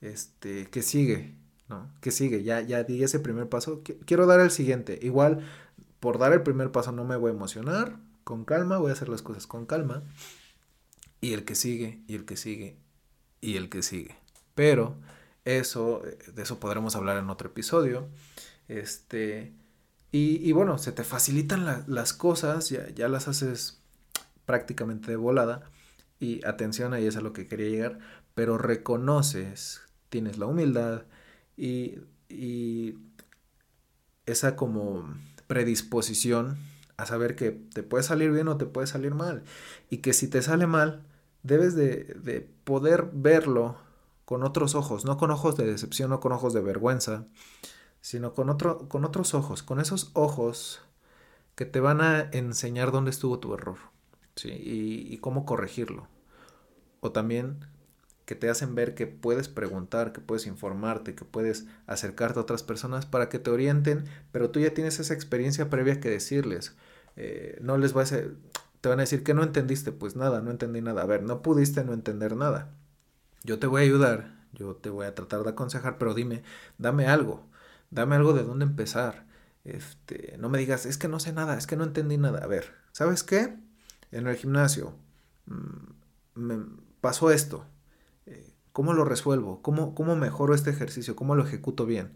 Este, 0.00 0.66
que 0.66 0.82
sigue, 0.82 1.34
¿no? 1.68 1.90
Que 2.00 2.10
sigue, 2.10 2.42
ya, 2.42 2.60
ya 2.60 2.84
di 2.84 3.02
ese 3.02 3.20
primer 3.20 3.48
paso. 3.48 3.82
Quiero 4.04 4.26
dar 4.26 4.40
el 4.40 4.50
siguiente. 4.50 4.98
Igual, 5.02 5.40
por 6.00 6.18
dar 6.18 6.32
el 6.32 6.42
primer 6.42 6.72
paso 6.72 6.92
no 6.92 7.04
me 7.04 7.16
voy 7.16 7.30
a 7.30 7.34
emocionar. 7.34 7.98
Con 8.24 8.44
calma, 8.44 8.78
voy 8.78 8.90
a 8.90 8.94
hacer 8.94 9.08
las 9.08 9.22
cosas 9.22 9.46
con 9.46 9.66
calma. 9.66 10.02
Y 11.20 11.32
el 11.32 11.44
que 11.44 11.54
sigue, 11.54 12.02
y 12.06 12.14
el 12.14 12.24
que 12.24 12.36
sigue, 12.36 12.76
y 13.40 13.56
el 13.56 13.68
que 13.68 13.82
sigue. 13.82 14.16
Pero 14.54 14.96
eso, 15.44 16.02
de 16.34 16.42
eso 16.42 16.60
podremos 16.60 16.96
hablar 16.96 17.16
en 17.18 17.30
otro 17.30 17.48
episodio. 17.48 18.08
Este, 18.68 19.52
y, 20.12 20.50
bueno, 20.52 20.78
se 20.78 20.92
te 20.92 21.04
facilitan 21.04 21.84
las 21.86 22.12
cosas, 22.12 22.70
ya, 22.70 22.88
ya, 22.90 23.08
las 23.08 23.28
haces 23.28 23.80
prácticamente 24.46 25.10
de 25.10 25.16
volada. 25.16 25.70
Y 26.20 26.44
atención, 26.46 26.94
ahí 26.94 27.06
es 27.06 27.16
a 27.16 27.20
lo 27.20 27.32
que 27.32 27.46
quería 27.46 27.68
llegar. 27.68 27.98
Pero 28.34 28.58
reconoces, 28.58 29.82
tienes 30.08 30.38
la 30.38 30.46
humildad 30.46 31.02
y, 31.56 31.98
y 32.28 32.98
esa 34.26 34.56
como 34.56 35.14
predisposición 35.46 36.56
a 36.96 37.06
saber 37.06 37.36
que 37.36 37.50
te 37.50 37.82
puede 37.82 38.02
salir 38.02 38.30
bien 38.30 38.48
o 38.48 38.56
te 38.56 38.66
puede 38.66 38.86
salir 38.86 39.14
mal. 39.14 39.42
Y 39.90 39.98
que 39.98 40.12
si 40.12 40.28
te 40.28 40.42
sale 40.42 40.66
mal, 40.66 41.02
debes 41.42 41.74
de, 41.74 42.04
de 42.22 42.48
poder 42.64 43.10
verlo 43.12 43.76
con 44.24 44.42
otros 44.42 44.74
ojos, 44.74 45.04
no 45.04 45.16
con 45.16 45.30
ojos 45.30 45.56
de 45.56 45.66
decepción, 45.66 46.10
no 46.10 46.20
con 46.20 46.32
ojos 46.32 46.52
de 46.52 46.60
vergüenza, 46.60 47.26
sino 48.00 48.34
con, 48.34 48.50
otro, 48.50 48.88
con 48.88 49.04
otros 49.04 49.34
ojos, 49.34 49.62
con 49.62 49.80
esos 49.80 50.10
ojos 50.14 50.80
que 51.56 51.64
te 51.64 51.80
van 51.80 52.00
a 52.00 52.20
enseñar 52.32 52.92
dónde 52.92 53.10
estuvo 53.10 53.38
tu 53.38 53.54
error 53.54 53.78
¿sí? 54.36 54.50
y, 54.52 55.18
cómo 55.18 55.44
corregirlo. 55.44 56.06
O 57.00 57.12
también 57.12 57.66
que 58.26 58.34
te 58.34 58.50
hacen 58.50 58.74
ver 58.74 58.94
que 58.94 59.06
puedes 59.06 59.48
preguntar, 59.48 60.12
que 60.12 60.20
puedes 60.20 60.46
informarte, 60.46 61.14
que 61.14 61.24
puedes 61.24 61.66
acercarte 61.86 62.38
a 62.38 62.42
otras 62.42 62.62
personas 62.62 63.06
para 63.06 63.30
que 63.30 63.38
te 63.38 63.50
orienten, 63.50 64.04
pero 64.32 64.50
tú 64.50 64.60
ya 64.60 64.74
tienes 64.74 65.00
esa 65.00 65.14
experiencia 65.14 65.70
previa 65.70 66.00
que 66.00 66.10
decirles. 66.10 66.76
Eh, 67.16 67.58
no 67.62 67.78
les 67.78 67.94
vas 67.94 68.12
a, 68.12 68.18
te 68.80 68.88
van 68.90 68.98
a 68.98 69.02
decir 69.04 69.22
que 69.24 69.32
no 69.32 69.42
entendiste, 69.42 69.92
pues 69.92 70.16
nada, 70.16 70.42
no 70.42 70.50
entendí 70.50 70.82
nada. 70.82 71.02
A 71.02 71.06
ver, 71.06 71.22
no 71.22 71.40
pudiste 71.40 71.84
no 71.84 71.94
entender 71.94 72.36
nada. 72.36 72.74
Yo 73.44 73.58
te 73.58 73.66
voy 73.66 73.80
a 73.80 73.84
ayudar, 73.84 74.36
yo 74.52 74.74
te 74.76 74.90
voy 74.90 75.06
a 75.06 75.14
tratar 75.14 75.42
de 75.44 75.50
aconsejar, 75.50 75.96
pero 75.96 76.12
dime, 76.12 76.42
dame 76.78 77.06
algo 77.06 77.46
dame 77.90 78.16
algo 78.16 78.32
de 78.32 78.44
dónde 78.44 78.64
empezar. 78.64 79.26
Este, 79.64 80.36
no 80.38 80.48
me 80.48 80.58
digas, 80.58 80.86
es 80.86 80.98
que 80.98 81.08
no 81.08 81.18
sé 81.18 81.32
nada, 81.32 81.56
es 81.58 81.66
que 81.66 81.76
no 81.76 81.84
entendí 81.84 82.18
nada. 82.18 82.40
A 82.42 82.46
ver, 82.46 82.74
¿sabes 82.92 83.22
qué? 83.22 83.56
En 84.12 84.26
el 84.26 84.36
gimnasio 84.36 84.94
mm, 85.46 86.40
me 86.40 86.58
pasó 87.00 87.30
esto. 87.30 87.66
¿Cómo 88.76 88.92
lo 88.92 89.06
resuelvo? 89.06 89.62
¿Cómo, 89.62 89.94
¿Cómo, 89.94 90.16
mejoro 90.16 90.54
este 90.54 90.68
ejercicio? 90.68 91.16
¿Cómo 91.16 91.34
lo 91.34 91.42
ejecuto 91.42 91.86
bien? 91.86 92.12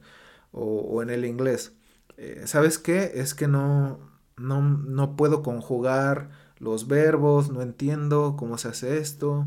O, 0.53 1.03
en 1.03 1.09
el 1.09 1.25
inglés. 1.25 1.73
Eh, 2.19 2.43
¿Sabes 2.45 2.77
qué? 2.79 3.13
Es 3.15 3.33
que 3.33 3.49
no, 3.49 3.99
no, 4.37 4.61
no 4.61 5.17
puedo 5.17 5.43
conjugar 5.43 6.29
los 6.59 6.87
verbos, 6.87 7.51
no 7.51 7.63
entiendo 7.63 8.37
cómo 8.39 8.59
se 8.59 8.69
hace 8.69 8.99
esto. 8.99 9.47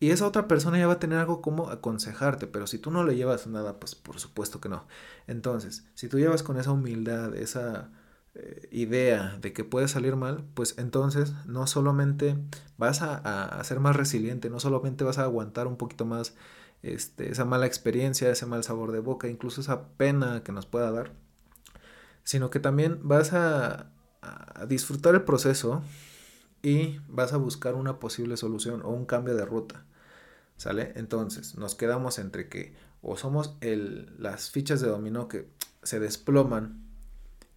Y 0.00 0.10
esa 0.10 0.26
otra 0.26 0.46
persona 0.46 0.78
ya 0.78 0.86
va 0.86 0.92
a 0.92 0.98
tener 0.98 1.18
algo 1.18 1.40
como 1.40 1.70
aconsejarte, 1.70 2.46
pero 2.46 2.66
si 2.66 2.78
tú 2.78 2.90
no 2.90 3.04
le 3.04 3.16
llevas 3.16 3.46
nada, 3.46 3.80
pues 3.80 3.94
por 3.94 4.20
supuesto 4.20 4.60
que 4.60 4.68
no. 4.68 4.86
Entonces, 5.26 5.86
si 5.94 6.10
tú 6.10 6.18
llevas 6.18 6.42
con 6.42 6.58
esa 6.58 6.72
humildad, 6.72 7.34
esa 7.36 7.88
eh, 8.34 8.68
idea 8.72 9.38
de 9.40 9.52
que 9.52 9.64
puede 9.64 9.88
salir 9.88 10.16
mal, 10.16 10.44
pues 10.54 10.76
entonces 10.78 11.32
no 11.46 11.66
solamente 11.66 12.36
vas 12.78 13.00
a, 13.02 13.62
ser 13.64 13.80
más 13.80 13.96
resiliente, 13.96 14.50
no 14.50 14.60
solamente 14.60 15.04
vas 15.04 15.18
a 15.18 15.24
aguantar 15.24 15.66
un 15.66 15.76
poquito 15.76 16.04
más 16.04 16.34
este, 16.82 17.30
esa 17.30 17.44
mala 17.44 17.66
experiencia, 17.66 18.30
ese 18.30 18.46
mal 18.46 18.64
sabor 18.64 18.92
de 18.92 19.00
boca, 19.00 19.28
incluso 19.28 19.60
esa 19.60 19.88
pena 19.96 20.42
que 20.42 20.52
nos 20.52 20.66
pueda 20.66 20.90
dar, 20.90 21.12
sino 22.24 22.50
que 22.50 22.60
también 22.60 23.00
vas 23.02 23.32
a, 23.32 23.90
a 24.20 24.66
disfrutar 24.66 25.14
el 25.14 25.22
proceso 25.22 25.82
y 26.62 26.98
vas 27.08 27.32
a 27.34 27.36
buscar 27.36 27.74
una 27.74 28.00
posible 28.00 28.36
solución 28.36 28.82
o 28.82 28.90
un 28.90 29.06
cambio 29.06 29.34
de 29.36 29.44
ruta. 29.44 29.84
¿Sale? 30.56 30.92
Entonces, 30.96 31.56
nos 31.56 31.74
quedamos 31.74 32.18
entre 32.18 32.48
que 32.48 32.74
o 33.02 33.16
somos 33.16 33.56
el, 33.60 34.14
las 34.18 34.50
fichas 34.50 34.80
de 34.80 34.88
dominó 34.88 35.28
que 35.28 35.50
se 35.82 36.00
desploman 36.00 36.83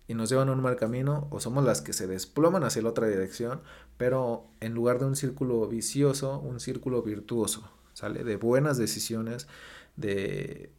y 0.08 0.14
nos 0.14 0.30
llevan 0.30 0.50
a 0.50 0.54
un 0.54 0.62
mal 0.62 0.78
camino, 0.78 1.28
o 1.32 1.40
somos 1.40 1.64
las 1.64 1.82
que 1.82 1.94
se 1.94 2.08
desploman 2.08 2.64
hacia 2.64 2.82
la 2.82 2.90
otra 2.90 3.08
dirección, 3.08 3.62
pero 3.98 4.48
en 4.62 4.74
lugar 4.74 5.00
de 5.00 5.06
un 5.06 5.16
círculo 5.16 5.68
vicioso, 5.68 6.40
un 6.40 6.60
círculo 6.60 7.02
virtuoso, 7.02 7.70
¿sale? 7.94 8.24
De 8.24 8.38
buenas 8.38 8.78
decisiones, 8.78 9.48
de, 9.96 10.72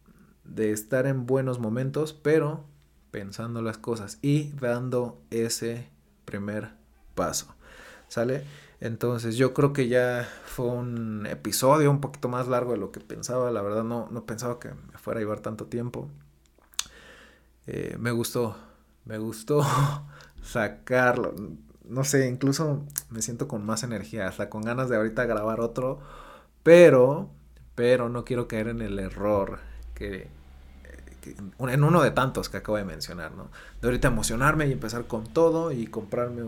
de 0.44 0.72
estar 0.72 1.06
en 1.06 1.26
buenos 1.26 1.58
momentos, 1.58 2.12
pero 2.14 2.64
pensando 3.10 3.62
las 3.62 3.78
cosas 3.78 4.18
y 4.22 4.52
dando 4.52 5.20
ese 5.30 5.88
primer 6.24 6.70
paso, 7.14 7.54
¿sale? 8.08 8.44
Entonces 8.80 9.36
yo 9.36 9.54
creo 9.54 9.72
que 9.72 9.88
ya 9.88 10.28
fue 10.46 10.66
un 10.66 11.26
episodio 11.26 11.90
un 11.90 12.00
poquito 12.00 12.28
más 12.28 12.46
largo 12.46 12.72
de 12.72 12.78
lo 12.78 12.92
que 12.92 13.00
pensaba. 13.00 13.50
La 13.50 13.60
verdad 13.60 13.82
no, 13.82 14.08
no 14.10 14.24
pensaba 14.24 14.60
que 14.60 14.68
me 14.68 14.98
fuera 14.98 15.18
a 15.18 15.22
llevar 15.22 15.40
tanto 15.40 15.66
tiempo. 15.66 16.08
Eh, 17.66 17.96
me 17.98 18.12
gustó, 18.12 18.56
me 19.08 19.18
gustó 19.18 19.66
sacarlo. 20.42 21.34
No 21.84 22.04
sé, 22.04 22.28
incluso 22.28 22.84
me 23.10 23.22
siento 23.22 23.48
con 23.48 23.66
más 23.66 23.82
energía, 23.82 24.28
hasta 24.28 24.50
con 24.50 24.62
ganas 24.62 24.88
de 24.88 24.96
ahorita 24.96 25.24
grabar 25.24 25.60
otro. 25.60 25.98
Pero, 26.62 27.30
pero 27.74 28.08
no 28.08 28.24
quiero 28.24 28.46
caer 28.46 28.68
en 28.68 28.82
el 28.82 28.98
error 28.98 29.58
que 29.94 30.28
en 31.58 31.84
uno 31.84 32.02
de 32.02 32.10
tantos 32.10 32.48
que 32.48 32.58
acabo 32.58 32.78
de 32.78 32.84
mencionar, 32.84 33.32
¿no? 33.32 33.50
De 33.80 33.88
ahorita 33.88 34.08
emocionarme 34.08 34.66
y 34.66 34.72
empezar 34.72 35.06
con 35.06 35.24
todo 35.24 35.72
y 35.72 35.86
comprarme 35.86 36.42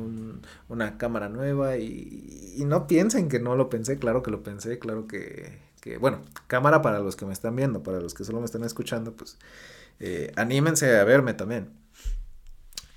una 0.69 0.99
cámara 0.99 1.29
nueva 1.29 1.77
y, 1.77 2.63
no 2.67 2.87
piensen 2.87 3.29
que 3.29 3.41
no 3.41 3.57
lo 3.57 3.69
pensé, 3.69 3.99
claro 3.99 4.23
que 4.23 4.31
lo 4.31 4.43
pensé, 4.43 4.79
claro 4.79 5.07
que, 5.07 5.59
bueno, 5.99 6.21
cámara 6.47 6.83
para 6.83 7.01
los 7.01 7.17
que 7.17 7.27
me 7.27 7.33
están 7.33 7.57
viendo, 7.57 7.83
para 7.83 8.01
los 8.01 8.15
que 8.15 8.25
solo 8.25 8.39
me 8.39 8.45
están 8.45 8.65
escuchando, 8.65 9.13
pues 9.13 9.39
eh, 9.99 10.33
anímense 10.37 10.99
a 10.99 11.05
verme 11.05 11.35
también. 11.35 11.80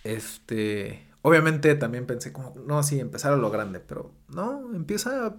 Este, 0.03 1.07
obviamente 1.21 1.75
también 1.75 2.05
pensé 2.05 2.33
como, 2.33 2.53
no, 2.65 2.83
sí, 2.83 2.99
empezar 2.99 3.33
a 3.33 3.37
lo 3.37 3.51
grande, 3.51 3.79
pero 3.79 4.11
no, 4.29 4.73
empieza 4.75 5.35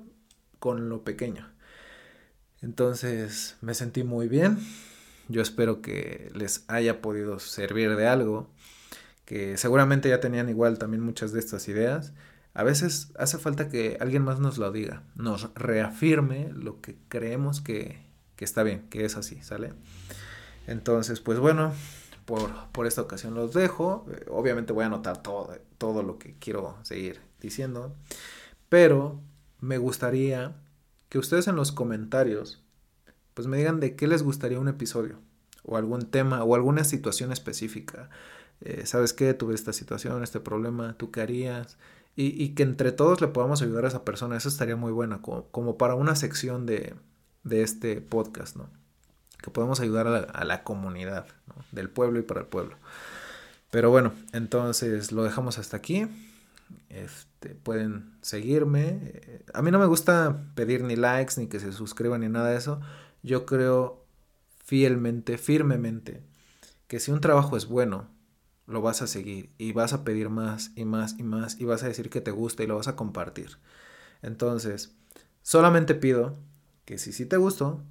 con 0.59 0.89
lo 0.89 1.05
pequeño. 1.05 1.51
Entonces 2.63 3.57
me 3.61 3.75
sentí 3.75 4.05
muy 4.05 4.29
bien 4.29 4.59
yo 5.29 5.43
espero 5.43 5.81
que 5.81 6.31
les 6.35 6.65
haya 6.69 7.01
podido 7.01 7.39
servir 7.39 7.97
de 7.97 8.07
algo, 8.07 8.51
que 9.25 9.57
seguramente 9.57 10.09
ya 10.09 10.21
tenían 10.21 10.49
igual 10.49 10.79
también 10.79 11.03
muchas 11.03 11.33
de 11.33 11.41
estas 11.41 11.67
ideas. 11.69 12.13
A 12.53 12.63
veces 12.63 13.11
hace 13.19 13.39
falta 13.39 13.69
que 13.69 13.97
alguien 14.01 14.23
más 14.23 14.39
nos 14.39 14.59
lo 14.59 14.71
diga, 14.71 15.03
nos 15.15 15.53
reafirme 15.55 16.51
lo 16.53 16.81
que 16.81 16.97
creemos 17.09 17.61
que, 17.61 18.05
está 18.39 18.63
bien, 18.63 18.87
que 18.91 19.07
es 19.07 19.17
así, 19.17 19.43
¿sale? 19.43 19.73
Entonces, 20.67 21.21
pues 21.21 21.39
bueno, 21.39 21.73
por, 22.25 22.87
esta 22.87 23.03
ocasión 23.03 23.35
los 23.35 23.55
dejo. 23.55 24.07
Obviamente 24.31 24.73
voy 24.73 24.85
a 24.85 24.87
anotar 24.87 25.23
todo, 25.23 25.57
todo 25.79 26.03
lo 26.03 26.19
que 26.19 26.37
quiero 26.39 26.77
seguir 26.83 27.21
diciendo, 27.41 27.95
pero 28.69 29.21
me 29.61 29.79
gustaría 29.79 30.57
que 31.09 31.19
ustedes 31.19 31.49
en 31.49 31.57
los 31.57 31.73
comentarios 31.73 32.65
pues 33.35 33.49
me 33.49 33.57
digan 33.57 33.81
de 33.81 33.97
qué 33.97 34.07
les 34.07 34.23
gustaría 34.23 34.61
un 34.61 34.69
episodio 34.69 35.19
o 35.65 35.77
algún 35.77 36.03
tema 36.03 36.43
o 36.45 36.55
alguna 36.55 36.85
situación 36.85 37.33
específica. 37.33 38.09
Eh, 38.61 38.87
¿Sabes 38.87 39.13
qué? 39.13 39.35
Tuve 39.35 39.55
esta 39.55 39.73
situación, 39.73 40.23
este 40.23 40.41
problema, 40.41 40.97
¿tú 40.97 41.11
qué 41.11 41.21
harías? 41.21 41.77
Y, 42.17 42.51
que 42.51 42.63
entre 42.63 42.93
todos 42.93 43.21
le 43.21 43.27
podamos 43.27 43.61
ayudar 43.61 43.85
a 43.85 43.89
esa 43.89 44.05
persona, 44.05 44.37
eso 44.37 44.49
estaría 44.49 44.77
muy 44.77 44.93
bueno, 44.93 45.21
como, 45.21 45.77
para 45.77 45.97
una 45.97 46.15
sección 46.15 46.65
de, 46.65 46.95
este 47.51 48.01
podcast, 48.01 48.57
¿no? 48.57 48.71
Que 49.45 49.51
podemos 49.51 49.81
ayudar 49.81 50.07
a 50.07 50.45
la, 50.45 50.63
comunidad, 50.63 51.27
Del 51.71 51.91
pueblo 51.91 52.19
y 52.19 52.23
para 52.23 52.41
el 52.41 52.47
pueblo. 52.47 52.77
Pero 53.71 53.91
bueno, 53.91 54.15
entonces 54.33 55.13
lo 55.13 55.23
dejamos 55.23 55.59
hasta 55.59 55.77
aquí. 55.77 56.07
Este, 56.89 57.51
pueden 57.51 58.15
seguirme. 58.23 59.13
A 59.53 59.61
mí 59.61 59.71
no 59.71 59.79
me 59.79 59.87
gusta 59.87 60.45
pedir 60.55 60.83
ni 60.83 60.97
likes, 60.97 61.35
ni 61.37 61.47
que 61.47 61.61
se 61.61 61.73
suscriban, 61.73 62.23
ni 62.23 62.29
nada 62.29 62.51
de 62.51 62.57
eso 62.57 62.81
yo 63.25 63.47
creo 63.47 64.07
fielmente, 64.59 65.39
firmemente, 65.39 66.23
que 66.87 67.01
si 67.01 67.11
un 67.11 67.21
trabajo 67.21 67.57
es 67.57 67.67
bueno, 67.67 68.09
lo 68.67 68.83
vas 68.83 69.03
a 69.03 69.07
seguir 69.07 69.51
y 69.59 69.73
vas 69.73 69.93
a 69.93 70.05
pedir 70.05 70.29
más 70.29 70.71
y 70.77 70.85
más 70.85 71.19
y 71.19 71.23
más 71.23 71.59
y 71.59 71.65
vas 71.65 71.83
a 71.83 71.89
decir 71.89 72.11
que 72.11 72.21
te 72.21 72.31
gusta 72.31 72.63
y 72.63 72.67
lo 72.67 72.77
vas 72.77 72.87
a 72.87 72.97
compartir. 72.97 73.59
Entonces, 74.23 74.95
solamente 75.43 75.95
pido 75.95 76.39
que 76.85 76.99
si 76.99 77.13
sí 77.13 77.25
te 77.27 77.39
gustó, 77.39 77.83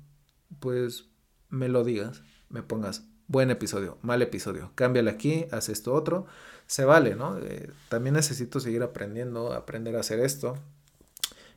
pues 0.60 1.10
me 1.54 1.70
lo 1.70 1.84
digas, 1.84 2.24
me 2.50 2.64
pongas 2.64 3.04
buen 3.28 3.52
episodio, 3.52 4.00
mal 4.02 4.24
episodio, 4.24 4.72
cámbiale 4.74 5.12
aquí, 5.12 5.46
haz 5.52 5.70
esto 5.70 5.94
otro, 5.94 6.26
se 6.66 6.84
vale, 6.84 7.16
¿no? 7.16 7.38
Eh, 7.38 7.70
también 7.90 8.16
necesito 8.16 8.60
seguir 8.60 8.82
aprendiendo, 8.82 9.54
aprender 9.54 9.96
a 9.96 10.00
hacer 10.00 10.20
esto 10.20 10.58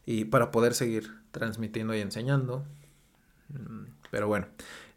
y 0.04 0.26
para 0.26 0.50
poder 0.50 0.74
seguir 0.74 1.10
transmitiendo 1.30 1.94
y 1.94 2.00
enseñando. 2.00 2.62
Mm, 3.48 3.86
pero 4.10 4.28
bueno, 4.28 4.46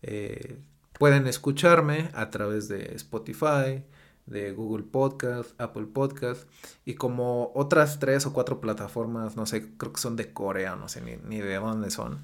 eh, 0.01 0.59
pueden 0.97 1.27
escucharme 1.27 2.09
a 2.13 2.29
través 2.29 2.67
de 2.67 2.93
Spotify, 2.95 3.83
de 4.25 4.51
Google 4.51 4.83
Podcast, 4.83 5.59
Apple 5.61 5.87
Podcast 5.93 6.43
y 6.83 6.95
como 6.95 7.53
otras 7.55 7.99
tres 7.99 8.25
o 8.25 8.33
cuatro 8.33 8.59
plataformas, 8.59 9.37
no 9.37 9.45
sé, 9.45 9.71
creo 9.77 9.93
que 9.93 10.01
son 10.01 10.17
de 10.17 10.33
Corea, 10.33 10.75
no 10.75 10.89
sé 10.89 10.99
ni, 10.99 11.15
ni 11.15 11.39
de 11.39 11.55
dónde 11.55 11.89
son, 11.89 12.19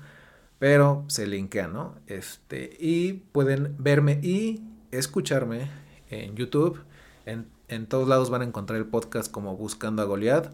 pero 0.59 1.03
se 1.07 1.27
linkean, 1.27 1.73
¿no? 1.73 1.95
Este, 2.07 2.75
y 2.79 3.13
pueden 3.13 3.75
verme 3.77 4.19
y 4.21 4.63
escucharme 4.91 5.69
en 6.09 6.35
YouTube. 6.35 6.79
En, 7.25 7.47
en 7.67 7.87
todos 7.87 8.07
lados 8.07 8.29
van 8.29 8.41
a 8.41 8.45
encontrar 8.45 8.79
el 8.79 8.85
podcast 8.85 9.31
como 9.31 9.57
Buscando 9.57 10.01
a 10.01 10.05
Goliath. 10.05 10.51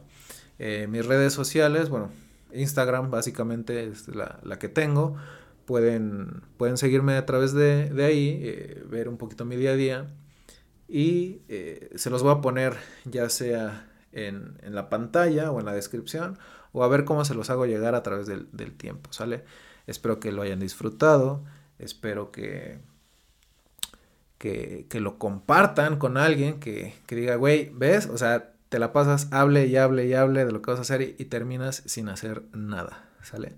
Eh, 0.60 0.88
mis 0.90 1.06
redes 1.06 1.34
sociales, 1.34 1.90
bueno, 1.90 2.10
Instagram 2.54 3.12
básicamente 3.12 3.88
es 3.88 4.08
la, 4.08 4.40
la 4.44 4.60
que 4.60 4.70
tengo. 4.70 5.16
Pueden, 5.66 6.42
pueden 6.58 6.78
seguirme 6.78 7.14
a 7.16 7.26
través 7.26 7.54
de, 7.54 7.90
de 7.90 8.06
ahí, 8.06 8.40
eh, 8.44 8.84
ver 8.90 9.08
un 9.08 9.18
poquito 9.18 9.46
mi 9.46 9.56
día 9.56 9.72
a 9.72 9.76
día 9.76 10.08
y 10.92 11.42
eh, 11.48 11.90
se 11.96 12.10
los 12.10 12.22
voy 12.22 12.34
a 12.34 12.42
poner 12.42 12.76
ya 13.06 13.30
sea 13.30 13.90
en, 14.12 14.58
en, 14.62 14.76
la 14.76 14.90
pantalla 14.90 15.50
o 15.52 15.60
en 15.60 15.66
la 15.66 15.74
descripción 15.74 16.38
o 16.74 16.84
a 16.84 16.90
ver 16.90 17.06
cómo 17.06 17.24
se 17.24 17.34
los 17.34 17.50
hago 17.50 17.66
llegar 17.66 17.96
a 17.96 18.04
través 18.04 18.28
del, 18.28 18.50
del 18.52 18.74
tiempo, 18.74 19.14
¿sale? 19.14 19.46
Espero 19.92 20.20
que 20.20 20.32
lo 20.32 20.42
hayan 20.42 20.60
disfrutado, 20.60 21.44
espero 21.78 22.32
que, 22.32 22.80
que, 24.38 24.88
lo 25.00 25.20
compartan 25.20 25.98
con 25.98 26.18
alguien 26.18 26.60
que, 26.60 26.96
que 27.06 27.16
diga, 27.16 27.36
güey, 27.36 27.70
¿ves? 27.74 28.08
O 28.08 28.18
sea, 28.18 28.54
te 28.70 28.80
la 28.80 28.94
pasas, 28.94 29.28
hable 29.32 29.68
y 29.68 29.76
hable 29.76 30.08
y 30.08 30.14
hable 30.14 30.46
de 30.46 30.52
lo 30.52 30.62
que 30.62 30.72
vas 30.72 30.80
a 30.80 30.84
hacer 30.84 31.02
y, 31.02 31.16
y 31.20 31.26
terminas 31.26 31.84
sin 31.86 32.10
hacer 32.10 32.44
nada, 32.54 33.10
¿sale? 33.22 33.54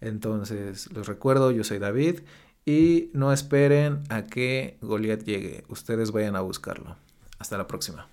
Entonces, 0.00 0.92
los 0.92 1.06
recuerdo, 1.06 1.52
yo 1.52 1.64
soy 1.64 1.78
David 1.78 2.20
y 2.64 3.10
no 3.14 3.32
esperen 3.32 4.02
a 4.08 4.24
que 4.24 4.76
Goliath 4.82 5.22
llegue. 5.22 5.64
Ustedes 5.68 6.10
vayan 6.10 6.36
a 6.36 6.40
buscarlo. 6.40 6.96
Hasta 7.38 7.56
la 7.56 7.66
próxima. 7.66 8.08